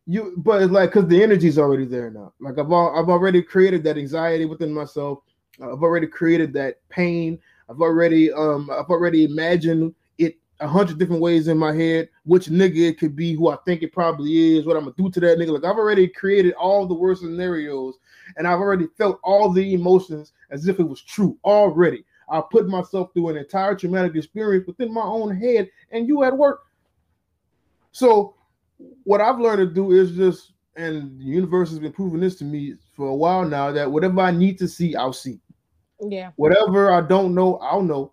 you 0.06 0.34
but 0.36 0.62
it's 0.62 0.72
like 0.72 0.92
because 0.92 1.08
the 1.08 1.22
energy's 1.22 1.58
already 1.58 1.84
there 1.84 2.10
now. 2.10 2.32
Like 2.40 2.58
I've 2.58 2.70
all, 2.70 2.98
I've 2.98 3.08
already 3.08 3.42
created 3.42 3.82
that 3.84 3.98
anxiety 3.98 4.44
within 4.44 4.72
myself. 4.72 5.20
I've 5.60 5.82
already 5.82 6.06
created 6.06 6.52
that 6.54 6.76
pain. 6.88 7.38
I've 7.68 7.80
already 7.80 8.32
um 8.32 8.70
I've 8.70 8.88
already 8.88 9.24
imagined 9.24 9.94
it 10.18 10.38
a 10.60 10.68
hundred 10.68 10.98
different 10.98 11.22
ways 11.22 11.48
in 11.48 11.58
my 11.58 11.74
head, 11.74 12.08
which 12.24 12.46
nigga 12.46 12.88
it 12.88 12.98
could 12.98 13.16
be, 13.16 13.34
who 13.34 13.48
I 13.48 13.56
think 13.66 13.82
it 13.82 13.92
probably 13.92 14.56
is, 14.56 14.64
what 14.64 14.76
I'm 14.76 14.84
gonna 14.84 14.94
do 14.96 15.10
to 15.10 15.20
that 15.20 15.38
nigga. 15.38 15.50
Like 15.50 15.64
I've 15.64 15.78
already 15.78 16.06
created 16.06 16.54
all 16.54 16.86
the 16.86 16.94
worst 16.94 17.22
scenarios, 17.22 17.96
and 18.36 18.46
I've 18.46 18.60
already 18.60 18.86
felt 18.96 19.18
all 19.24 19.52
the 19.52 19.74
emotions 19.74 20.32
as 20.50 20.68
if 20.68 20.78
it 20.78 20.88
was 20.88 21.02
true 21.02 21.36
already. 21.44 22.04
I 22.28 22.42
put 22.48 22.68
myself 22.68 23.12
through 23.12 23.30
an 23.30 23.36
entire 23.36 23.74
traumatic 23.74 24.14
experience 24.14 24.68
within 24.68 24.94
my 24.94 25.02
own 25.02 25.36
head, 25.36 25.68
and 25.90 26.06
you 26.06 26.22
at 26.22 26.36
work. 26.36 26.62
So 27.90 28.35
what 29.04 29.20
I've 29.20 29.40
learned 29.40 29.58
to 29.58 29.66
do 29.66 29.92
is 29.92 30.12
just, 30.12 30.52
and 30.76 31.18
the 31.18 31.24
universe 31.24 31.70
has 31.70 31.78
been 31.78 31.92
proving 31.92 32.20
this 32.20 32.36
to 32.36 32.44
me 32.44 32.74
for 32.94 33.08
a 33.08 33.14
while 33.14 33.44
now 33.44 33.72
that 33.72 33.90
whatever 33.90 34.20
I 34.20 34.30
need 34.30 34.58
to 34.58 34.68
see, 34.68 34.94
I'll 34.94 35.12
see. 35.12 35.40
Yeah. 36.00 36.30
Whatever 36.36 36.92
I 36.92 37.00
don't 37.00 37.34
know, 37.34 37.56
I'll 37.56 37.82
know. 37.82 38.12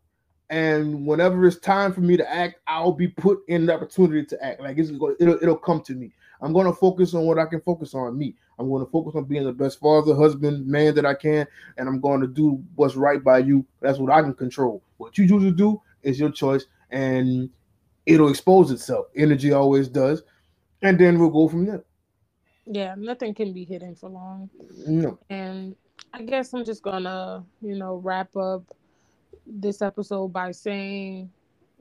And 0.50 1.06
whenever 1.06 1.46
it's 1.46 1.60
time 1.60 1.94
for 1.94 2.02
me 2.02 2.16
to 2.16 2.32
act, 2.32 2.60
I'll 2.68 2.92
be 2.92 3.08
put 3.08 3.40
in 3.48 3.66
the 3.66 3.74
opportunity 3.74 4.26
to 4.26 4.44
act. 4.44 4.62
Like 4.62 4.78
it's 4.78 4.92
it'll, 4.92 5.16
it'll 5.42 5.58
come 5.58 5.82
to 5.82 5.94
me. 5.94 6.14
I'm 6.42 6.54
going 6.54 6.68
to 6.68 6.74
focus 6.74 7.14
on 7.14 7.24
what 7.24 7.40
I 7.40 7.46
can 7.46 7.62
focus 7.62 7.94
on 7.94 8.18
me. 8.18 8.36
I'm 8.60 8.70
going 8.70 8.86
to 8.86 8.92
focus 8.92 9.16
on 9.16 9.24
being 9.24 9.46
the 9.46 9.54
best 9.54 9.80
father, 9.80 10.14
husband, 10.14 10.68
man 10.68 10.94
that 10.96 11.06
I 11.06 11.14
can, 11.16 11.48
and 11.78 11.88
I'm 11.88 12.00
going 12.00 12.22
to 12.22 12.28
do 12.28 12.64
what's 12.76 12.96
right 12.96 13.24
by 13.24 13.40
you. 13.40 13.66
That's 13.82 13.98
what 13.98 14.12
I 14.12 14.22
can 14.22 14.34
control. 14.34 14.84
What 14.98 15.18
you 15.18 15.28
choose 15.28 15.44
to 15.44 15.52
do, 15.52 15.82
is 16.04 16.20
your 16.20 16.30
choice, 16.30 16.66
and 16.92 17.50
it'll 18.06 18.30
expose 18.30 18.72
itself. 18.72 19.08
Energy 19.16 19.54
always 19.54 19.88
does, 19.88 20.22
and 20.84 21.00
then 21.00 21.20
we'll 21.20 21.30
go 21.30 21.48
from 21.48 21.66
there. 21.66 21.84
Yeah, 22.66 22.96
nothing 22.98 23.34
can 23.34 23.54
be 23.54 23.66
hidden 23.66 23.96
for 23.96 24.10
long. 24.10 24.50
No. 24.88 25.20
And 25.30 25.76
I 26.14 26.24
guess 26.24 26.54
I'm 26.54 26.66
just 26.66 26.84
gonna, 26.84 27.44
you 27.62 27.76
know, 27.76 27.96
wrap 27.96 28.36
up 28.38 28.64
this 29.46 29.82
episode 29.82 30.30
by 30.30 30.52
saying 30.52 31.32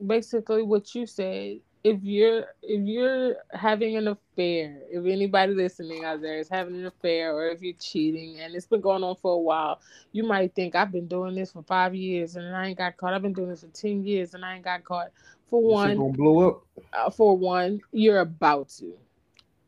basically 0.05 0.63
what 0.63 0.93
you 0.95 1.05
said. 1.05 1.59
If 1.83 1.99
you're 2.01 2.45
if 2.61 2.81
you're 2.85 3.35
having 3.51 3.97
an 3.97 4.07
affair, 4.07 4.79
if 4.89 5.05
anybody 5.05 5.53
listening 5.53 6.05
out 6.05 6.21
there 6.21 6.39
is 6.39 6.47
having 6.49 6.75
an 6.75 6.85
affair 6.85 7.35
or 7.35 7.49
if 7.49 7.61
you're 7.61 7.75
cheating 7.77 8.39
and 8.39 8.55
it's 8.55 8.67
been 8.67 8.81
going 8.81 9.03
on 9.03 9.17
for 9.17 9.33
a 9.33 9.39
while, 9.39 9.81
you 10.13 10.23
might 10.23 10.55
think 10.55 10.75
I've 10.75 10.93
been 10.93 11.07
doing 11.07 11.35
this 11.35 11.51
for 11.51 11.63
five 11.63 11.93
years 11.93 12.37
and 12.37 12.55
I 12.55 12.67
ain't 12.67 12.77
got 12.77 12.95
caught. 12.95 13.13
I've 13.13 13.21
been 13.21 13.33
doing 13.33 13.49
this 13.49 13.61
for 13.61 13.67
ten 13.67 14.05
years 14.05 14.33
and 14.33 14.45
I 14.45 14.55
ain't 14.55 14.63
got 14.63 14.85
caught. 14.85 15.11
For 15.53 15.61
one, 15.61 15.97
gonna 15.97 16.13
blow 16.13 16.49
up. 16.49 16.63
Uh, 16.93 17.11
for 17.11 17.37
one, 17.37 17.79
you're 17.91 18.21
about 18.21 18.69
to. 18.79 18.97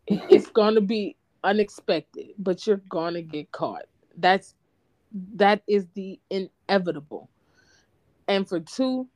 It's 0.08 0.48
gonna 0.48 0.82
be 0.82 1.16
unexpected, 1.44 2.30
but 2.40 2.66
you're 2.66 2.82
gonna 2.90 3.22
get 3.22 3.52
caught. 3.52 3.86
That's 4.18 4.56
that 5.36 5.62
is 5.68 5.86
the 5.94 6.20
inevitable. 6.32 7.30
And 8.28 8.50
for 8.50 8.60
two, 8.62 9.08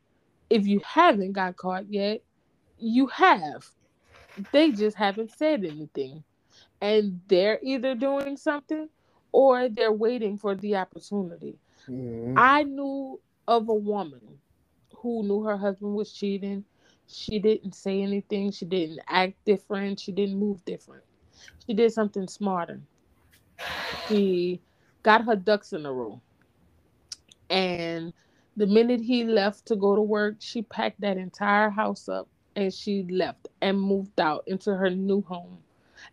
if 0.52 0.68
you 0.68 0.80
haven't 0.86 1.32
got 1.32 1.58
caught 1.58 1.92
yet, 1.92 2.22
you 2.78 3.08
have. 3.08 3.66
They 4.52 4.72
just 4.72 4.96
haven't 4.96 5.32
said 5.32 5.66
anything. 5.66 6.24
And 6.82 7.20
they're 7.30 7.58
either 7.64 7.96
doing 7.96 8.38
something 8.38 8.90
or 9.32 9.70
they're 9.70 9.92
waiting 9.92 10.38
for 10.38 10.54
the 10.54 10.76
opportunity. 10.76 11.58
Mm-hmm. 11.88 12.36
I 12.38 12.62
knew 12.62 13.20
of 13.48 13.70
a 13.70 13.74
woman 13.74 14.38
who 15.02 15.24
knew 15.24 15.44
her 15.44 15.58
husband 15.58 15.96
was 15.96 16.12
cheating. 16.12 16.66
She 17.08 17.40
didn't 17.40 17.74
say 17.74 18.02
anything. 18.02 18.52
She 18.52 18.66
didn't 18.66 19.00
act 19.08 19.44
different. 19.46 20.00
She 20.00 20.12
didn't 20.12 20.38
move 20.40 20.64
different. 20.66 21.04
She 21.66 21.74
did 21.74 21.92
something 21.92 22.28
smarter. 22.28 22.82
She 24.08 24.62
got 25.04 25.26
her 25.26 25.36
ducks 25.36 25.74
in 25.74 25.86
a 25.86 25.94
row. 25.94 26.22
And 27.50 28.14
the 28.58 28.68
minute 28.68 29.02
he 29.02 29.24
left 29.24 29.66
to 29.68 29.76
go 29.76 29.96
to 29.96 30.02
work, 30.02 30.36
she 30.40 30.62
packed 30.62 31.02
that 31.02 31.18
entire 31.18 31.70
house 31.70 32.10
up 32.10 32.28
and 32.56 32.74
she 32.74 33.04
left 33.04 33.48
and 33.62 33.80
moved 33.80 34.20
out 34.20 34.44
into 34.48 34.76
her 34.76 34.90
new 34.90 35.22
home. 35.22 35.60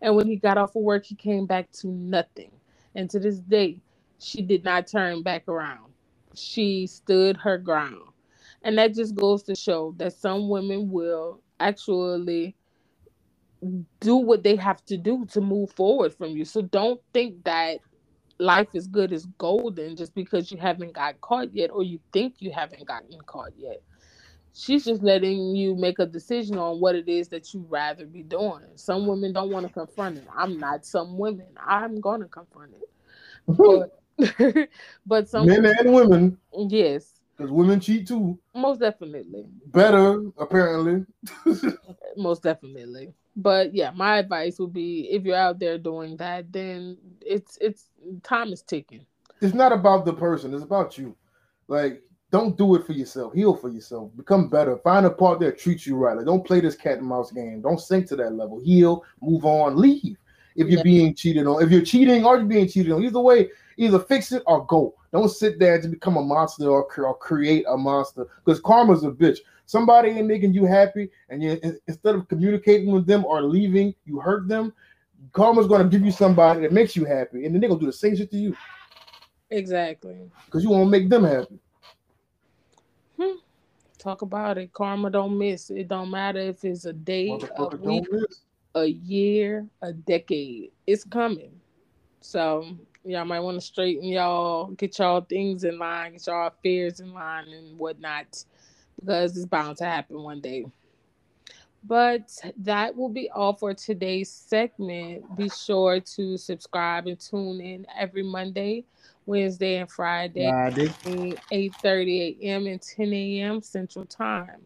And 0.01 0.15
when 0.15 0.27
he 0.27 0.35
got 0.35 0.57
off 0.57 0.75
of 0.75 0.81
work, 0.81 1.05
he 1.05 1.15
came 1.15 1.45
back 1.45 1.71
to 1.73 1.87
nothing. 1.87 2.51
And 2.95 3.09
to 3.11 3.19
this 3.19 3.39
day, 3.39 3.79
she 4.19 4.41
did 4.41 4.63
not 4.63 4.87
turn 4.87 5.21
back 5.21 5.47
around. 5.47 5.93
She 6.33 6.87
stood 6.87 7.37
her 7.37 7.57
ground. 7.57 8.01
And 8.63 8.77
that 8.77 8.93
just 8.95 9.15
goes 9.15 9.43
to 9.43 9.55
show 9.55 9.93
that 9.97 10.13
some 10.13 10.49
women 10.49 10.91
will 10.91 11.41
actually 11.59 12.55
do 13.99 14.15
what 14.17 14.43
they 14.43 14.55
have 14.55 14.83
to 14.85 14.97
do 14.97 15.25
to 15.27 15.41
move 15.41 15.71
forward 15.71 16.13
from 16.13 16.31
you. 16.31 16.45
So 16.45 16.61
don't 16.61 17.01
think 17.13 17.43
that 17.45 17.79
life 18.39 18.69
is 18.73 18.87
good 18.87 19.11
as 19.13 19.25
golden 19.37 19.95
just 19.95 20.13
because 20.13 20.51
you 20.51 20.57
haven't 20.57 20.93
got 20.93 21.19
caught 21.21 21.53
yet 21.53 21.71
or 21.71 21.83
you 21.83 21.99
think 22.13 22.35
you 22.39 22.51
haven't 22.51 22.85
gotten 22.85 23.19
caught 23.25 23.51
yet. 23.57 23.81
She's 24.53 24.85
just 24.85 25.03
letting 25.03 25.55
you 25.55 25.75
make 25.75 25.99
a 25.99 26.05
decision 26.05 26.57
on 26.57 26.79
what 26.79 26.95
it 26.95 27.07
is 27.07 27.27
that 27.29 27.53
you 27.53 27.65
rather 27.69 28.05
be 28.05 28.23
doing. 28.23 28.63
Some 28.75 29.05
women 29.05 29.33
don't 29.33 29.51
want 29.51 29.67
to 29.67 29.73
confront 29.73 30.17
it. 30.17 30.25
I'm 30.35 30.59
not 30.59 30.85
some 30.85 31.17
women. 31.17 31.47
I'm 31.65 31.99
going 32.01 32.21
to 32.21 32.27
confront 32.27 32.73
it. 32.73 32.89
But, 33.47 34.69
but 35.05 35.29
some 35.29 35.45
men 35.45 35.65
and 35.65 35.93
women. 35.93 36.37
Yes. 36.57 37.16
Because 37.37 37.51
women 37.51 37.79
cheat 37.79 38.07
too. 38.07 38.39
Most 38.55 38.79
definitely. 38.79 39.45
Better, 39.67 40.23
apparently. 40.39 41.05
Most 42.17 42.41
definitely. 42.41 43.13
But 43.35 43.75
yeah, 43.75 43.91
my 43.91 44.17
advice 44.17 44.57
would 44.57 44.73
be 44.73 45.09
if 45.11 45.23
you're 45.23 45.35
out 45.35 45.59
there 45.59 45.77
doing 45.77 46.17
that, 46.17 46.51
then 46.51 46.97
it's 47.21 47.57
it's 47.61 47.89
time 48.23 48.51
is 48.51 48.63
ticking. 48.63 49.05
It's 49.39 49.53
not 49.53 49.71
about 49.71 50.05
the 50.05 50.13
person, 50.13 50.53
it's 50.55 50.63
about 50.63 50.97
you. 50.97 51.15
Like, 51.67 52.01
don't 52.31 52.57
do 52.57 52.75
it 52.75 52.87
for 52.87 52.93
yourself. 52.93 53.33
Heal 53.33 53.55
for 53.55 53.69
yourself. 53.69 54.09
Become 54.17 54.49
better. 54.49 54.77
Find 54.77 55.05
a 55.05 55.11
part 55.11 55.39
that 55.41 55.59
treats 55.59 55.85
you 55.85 55.95
right. 55.95 56.17
Like, 56.17 56.25
don't 56.25 56.45
play 56.45 56.59
this 56.59 56.75
cat 56.75 56.97
and 56.97 57.07
mouse 57.07 57.31
game. 57.31 57.61
Don't 57.61 57.79
sink 57.79 58.07
to 58.07 58.15
that 58.15 58.33
level. 58.33 58.59
Heal, 58.59 59.03
move 59.21 59.45
on, 59.45 59.77
leave. 59.77 60.17
If 60.55 60.69
you're 60.69 60.79
yeah. 60.79 60.83
being 60.83 61.13
cheated 61.13 61.45
on, 61.45 61.61
if 61.61 61.69
you're 61.69 61.83
cheating 61.83 62.25
or 62.25 62.37
you're 62.37 62.45
being 62.45 62.67
cheated 62.67 62.91
on, 62.91 63.03
either 63.03 63.19
way, 63.19 63.51
either 63.77 63.99
fix 63.99 64.31
it 64.31 64.41
or 64.47 64.65
go. 64.65 64.95
Don't 65.17 65.29
sit 65.29 65.57
there 65.57 65.81
to 65.81 65.87
become 65.87 66.15
a 66.15 66.21
monster 66.21 66.69
or, 66.69 66.87
or 66.95 67.17
create 67.17 67.65
a 67.67 67.75
monster 67.75 68.27
because 68.45 68.59
karma's 68.59 69.03
a 69.03 69.09
bitch. 69.09 69.39
Somebody 69.65 70.09
ain't 70.09 70.27
making 70.27 70.53
you 70.53 70.65
happy, 70.65 71.09
and 71.29 71.41
you 71.41 71.59
instead 71.87 72.13
of 72.13 72.27
communicating 72.27 72.91
with 72.91 73.07
them 73.07 73.25
or 73.25 73.41
leaving, 73.41 73.95
you 74.05 74.19
hurt 74.19 74.47
them. 74.47 74.71
Karma's 75.33 75.65
gonna 75.65 75.89
give 75.89 76.05
you 76.05 76.11
somebody 76.11 76.61
that 76.61 76.71
makes 76.71 76.95
you 76.95 77.03
happy, 77.03 77.45
and 77.45 77.55
then 77.55 77.59
they're 77.59 77.67
gonna 77.67 77.79
do 77.79 77.87
the 77.87 77.93
same 77.93 78.15
shit 78.15 78.29
to 78.29 78.37
you. 78.37 78.55
Exactly. 79.49 80.29
Because 80.45 80.63
you 80.63 80.69
want 80.69 80.85
to 80.85 80.91
make 80.91 81.09
them 81.09 81.23
happy. 81.23 81.57
Hmm. 83.19 83.37
Talk 83.97 84.21
about 84.21 84.59
it. 84.59 84.71
Karma 84.71 85.09
don't 85.09 85.35
miss. 85.35 85.71
It 85.71 85.87
don't 85.87 86.11
matter 86.11 86.41
if 86.41 86.63
it's 86.63 86.85
a 86.85 86.93
day, 86.93 87.29
a 87.57 87.75
week, 87.77 88.05
a 88.75 88.85
year, 88.85 89.65
a 89.81 89.93
decade. 89.93 90.73
It's 90.85 91.03
coming. 91.03 91.59
So 92.21 92.77
y'all 93.09 93.25
might 93.25 93.39
want 93.39 93.59
to 93.59 93.65
straighten 93.65 94.03
y'all, 94.03 94.67
get 94.71 94.97
y'all 94.99 95.21
things 95.21 95.63
in 95.63 95.77
line, 95.79 96.13
get 96.13 96.27
y'all 96.27 96.47
affairs 96.47 96.99
in 96.99 97.13
line 97.13 97.47
and 97.49 97.77
whatnot 97.77 98.43
because 98.99 99.37
it's 99.37 99.45
bound 99.45 99.77
to 99.77 99.85
happen 99.85 100.21
one 100.21 100.41
day. 100.41 100.65
But 101.83 102.31
that 102.57 102.95
will 102.95 103.09
be 103.09 103.29
all 103.29 103.53
for 103.53 103.73
today's 103.73 104.31
segment. 104.31 105.37
Be 105.37 105.49
sure 105.49 106.01
to 106.01 106.37
subscribe 106.37 107.07
and 107.07 107.19
tune 107.19 107.61
in 107.61 107.85
every 107.97 108.23
Monday, 108.23 108.83
Wednesday, 109.25 109.77
and 109.77 109.89
Friday, 109.89 110.49
Friday. 110.49 110.87
8:30 111.51 112.39
a.m. 112.41 112.67
and 112.67 112.81
10 112.81 113.13
a.m. 113.13 113.61
Central 113.61 114.05
Time. 114.05 114.61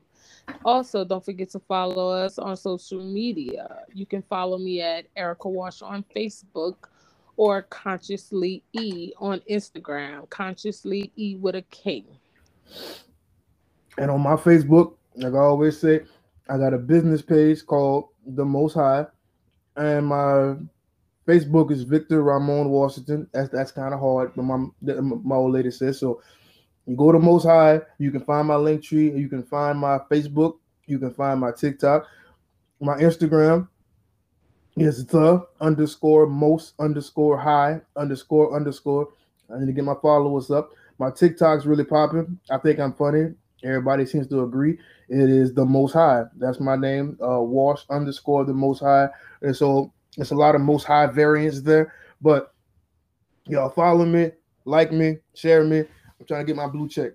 Also, 0.65 1.05
don't 1.05 1.23
forget 1.23 1.49
to 1.51 1.59
follow 1.59 2.09
us 2.09 2.39
on 2.39 2.57
social 2.57 3.03
media. 3.03 3.83
You 3.93 4.05
can 4.05 4.23
follow 4.23 4.57
me 4.57 4.81
at 4.81 5.05
Erica 5.15 5.49
Wash 5.49 5.81
on 5.81 6.03
Facebook 6.15 6.75
or 7.41 7.63
Consciously 7.63 8.63
E 8.73 9.13
on 9.17 9.41
Instagram. 9.49 10.29
Consciously 10.29 11.11
E 11.15 11.37
with 11.37 11.55
a 11.55 11.63
K. 11.71 12.05
And 13.97 14.11
on 14.11 14.21
my 14.21 14.35
Facebook, 14.35 14.93
like 15.15 15.33
I 15.33 15.37
always 15.37 15.79
say, 15.79 16.01
I 16.47 16.59
got 16.59 16.75
a 16.75 16.77
business 16.77 17.23
page 17.23 17.65
called 17.65 18.09
The 18.27 18.45
Most 18.45 18.75
High, 18.75 19.07
and 19.75 20.05
my 20.05 20.53
Facebook 21.27 21.71
is 21.71 21.81
Victor 21.81 22.21
Ramon 22.21 22.69
Washington. 22.69 23.27
That's 23.33 23.49
that's 23.49 23.71
kind 23.71 23.95
of 23.95 23.99
hard, 23.99 24.33
but 24.35 24.43
my 24.43 24.67
my 24.79 25.35
old 25.35 25.53
lady 25.53 25.71
says 25.71 25.99
so. 25.99 26.21
You 26.85 26.95
go 26.95 27.11
to 27.11 27.17
Most 27.17 27.45
High, 27.45 27.81
you 27.97 28.11
can 28.11 28.21
find 28.21 28.47
my 28.49 28.55
link 28.55 28.83
tree, 28.83 29.09
you 29.17 29.27
can 29.27 29.41
find 29.41 29.79
my 29.79 29.97
Facebook, 30.11 30.59
you 30.85 30.99
can 30.99 31.11
find 31.11 31.39
my 31.39 31.51
TikTok, 31.51 32.05
my 32.79 32.97
Instagram 32.97 33.67
is 34.77 35.05
the 35.05 35.45
underscore 35.59 36.27
most 36.27 36.73
underscore 36.79 37.37
high 37.37 37.81
underscore 37.95 38.55
underscore. 38.55 39.09
I 39.53 39.59
need 39.59 39.65
to 39.67 39.73
get 39.73 39.83
my 39.83 39.95
followers 40.01 40.49
up. 40.49 40.71
My 40.97 41.11
TikTok's 41.11 41.65
really 41.65 41.83
popping. 41.83 42.39
I 42.49 42.57
think 42.57 42.79
I'm 42.79 42.93
funny. 42.93 43.33
Everybody 43.63 44.05
seems 44.05 44.27
to 44.27 44.43
agree. 44.43 44.77
It 45.09 45.29
is 45.29 45.53
the 45.53 45.65
most 45.65 45.93
high. 45.93 46.23
That's 46.37 46.59
my 46.59 46.75
name. 46.75 47.17
Uh, 47.21 47.41
Wash 47.41 47.83
underscore 47.89 48.45
the 48.45 48.53
most 48.53 48.79
high. 48.79 49.09
And 49.41 49.55
so 49.55 49.91
it's 50.17 50.31
a 50.31 50.35
lot 50.35 50.55
of 50.55 50.61
most 50.61 50.85
high 50.85 51.07
variants 51.07 51.61
there. 51.61 51.93
But 52.21 52.53
y'all 53.45 53.69
follow 53.69 54.05
me, 54.05 54.31
like 54.65 54.91
me, 54.91 55.17
share 55.35 55.63
me. 55.63 55.79
I'm 55.79 56.25
trying 56.27 56.41
to 56.41 56.45
get 56.45 56.55
my 56.55 56.67
blue 56.67 56.87
check. 56.87 57.11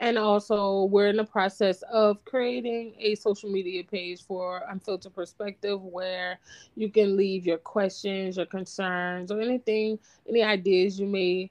And 0.00 0.18
also, 0.18 0.84
we're 0.84 1.08
in 1.08 1.16
the 1.16 1.24
process 1.24 1.82
of 1.82 2.24
creating 2.24 2.94
a 2.98 3.14
social 3.14 3.50
media 3.50 3.84
page 3.84 4.24
for 4.24 4.62
Unfiltered 4.68 5.14
Perspective 5.14 5.80
where 5.80 6.40
you 6.74 6.90
can 6.90 7.16
leave 7.16 7.46
your 7.46 7.58
questions, 7.58 8.36
your 8.36 8.46
concerns, 8.46 9.30
or 9.30 9.40
anything, 9.40 9.98
any 10.28 10.42
ideas 10.42 10.98
you 10.98 11.06
may 11.06 11.50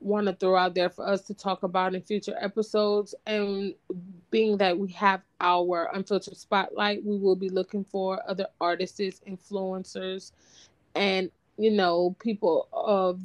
want 0.00 0.26
to 0.26 0.34
throw 0.34 0.56
out 0.56 0.74
there 0.74 0.90
for 0.90 1.06
us 1.06 1.22
to 1.22 1.34
talk 1.34 1.62
about 1.62 1.94
in 1.94 2.02
future 2.02 2.36
episodes. 2.40 3.14
And 3.26 3.74
being 4.30 4.56
that 4.58 4.76
we 4.76 4.90
have 4.92 5.22
our 5.40 5.88
unfiltered 5.94 6.36
spotlight, 6.36 7.04
we 7.04 7.16
will 7.16 7.36
be 7.36 7.48
looking 7.48 7.84
for 7.84 8.20
other 8.28 8.46
artists, 8.60 9.00
influencers, 9.00 10.32
and 10.94 11.30
you 11.56 11.70
know, 11.70 12.16
people 12.18 12.68
of 12.72 13.20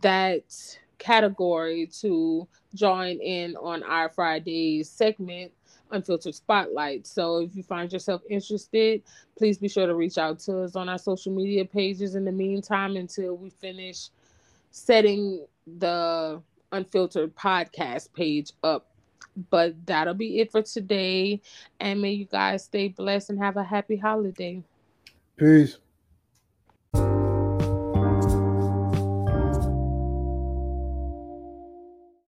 that 0.00 0.78
category 0.98 1.86
to 2.00 2.46
join 2.74 3.18
in 3.20 3.56
on 3.56 3.82
our 3.82 4.08
Fridays 4.08 4.90
segment 4.90 5.52
unfiltered 5.90 6.34
spotlight. 6.34 7.06
So 7.06 7.38
if 7.38 7.54
you 7.54 7.62
find 7.62 7.92
yourself 7.92 8.22
interested, 8.28 9.02
please 9.36 9.58
be 9.58 9.68
sure 9.68 9.86
to 9.86 9.94
reach 9.94 10.18
out 10.18 10.38
to 10.40 10.62
us 10.62 10.76
on 10.76 10.88
our 10.88 10.98
social 10.98 11.32
media 11.32 11.64
pages 11.64 12.14
in 12.14 12.24
the 12.24 12.32
meantime 12.32 12.96
until 12.96 13.36
we 13.36 13.50
finish 13.50 14.10
setting 14.70 15.46
the 15.78 16.42
unfiltered 16.72 17.34
podcast 17.36 18.12
page 18.12 18.50
up 18.64 18.88
but 19.50 19.74
that'll 19.86 20.14
be 20.14 20.40
it 20.40 20.52
for 20.52 20.62
today. 20.62 21.40
And 21.80 22.00
may 22.00 22.12
you 22.12 22.24
guys 22.24 22.64
stay 22.64 22.88
blessed 22.88 23.30
and 23.30 23.38
have 23.40 23.56
a 23.56 23.64
happy 23.64 23.96
holiday. 23.96 24.62
Peace. 25.36 25.78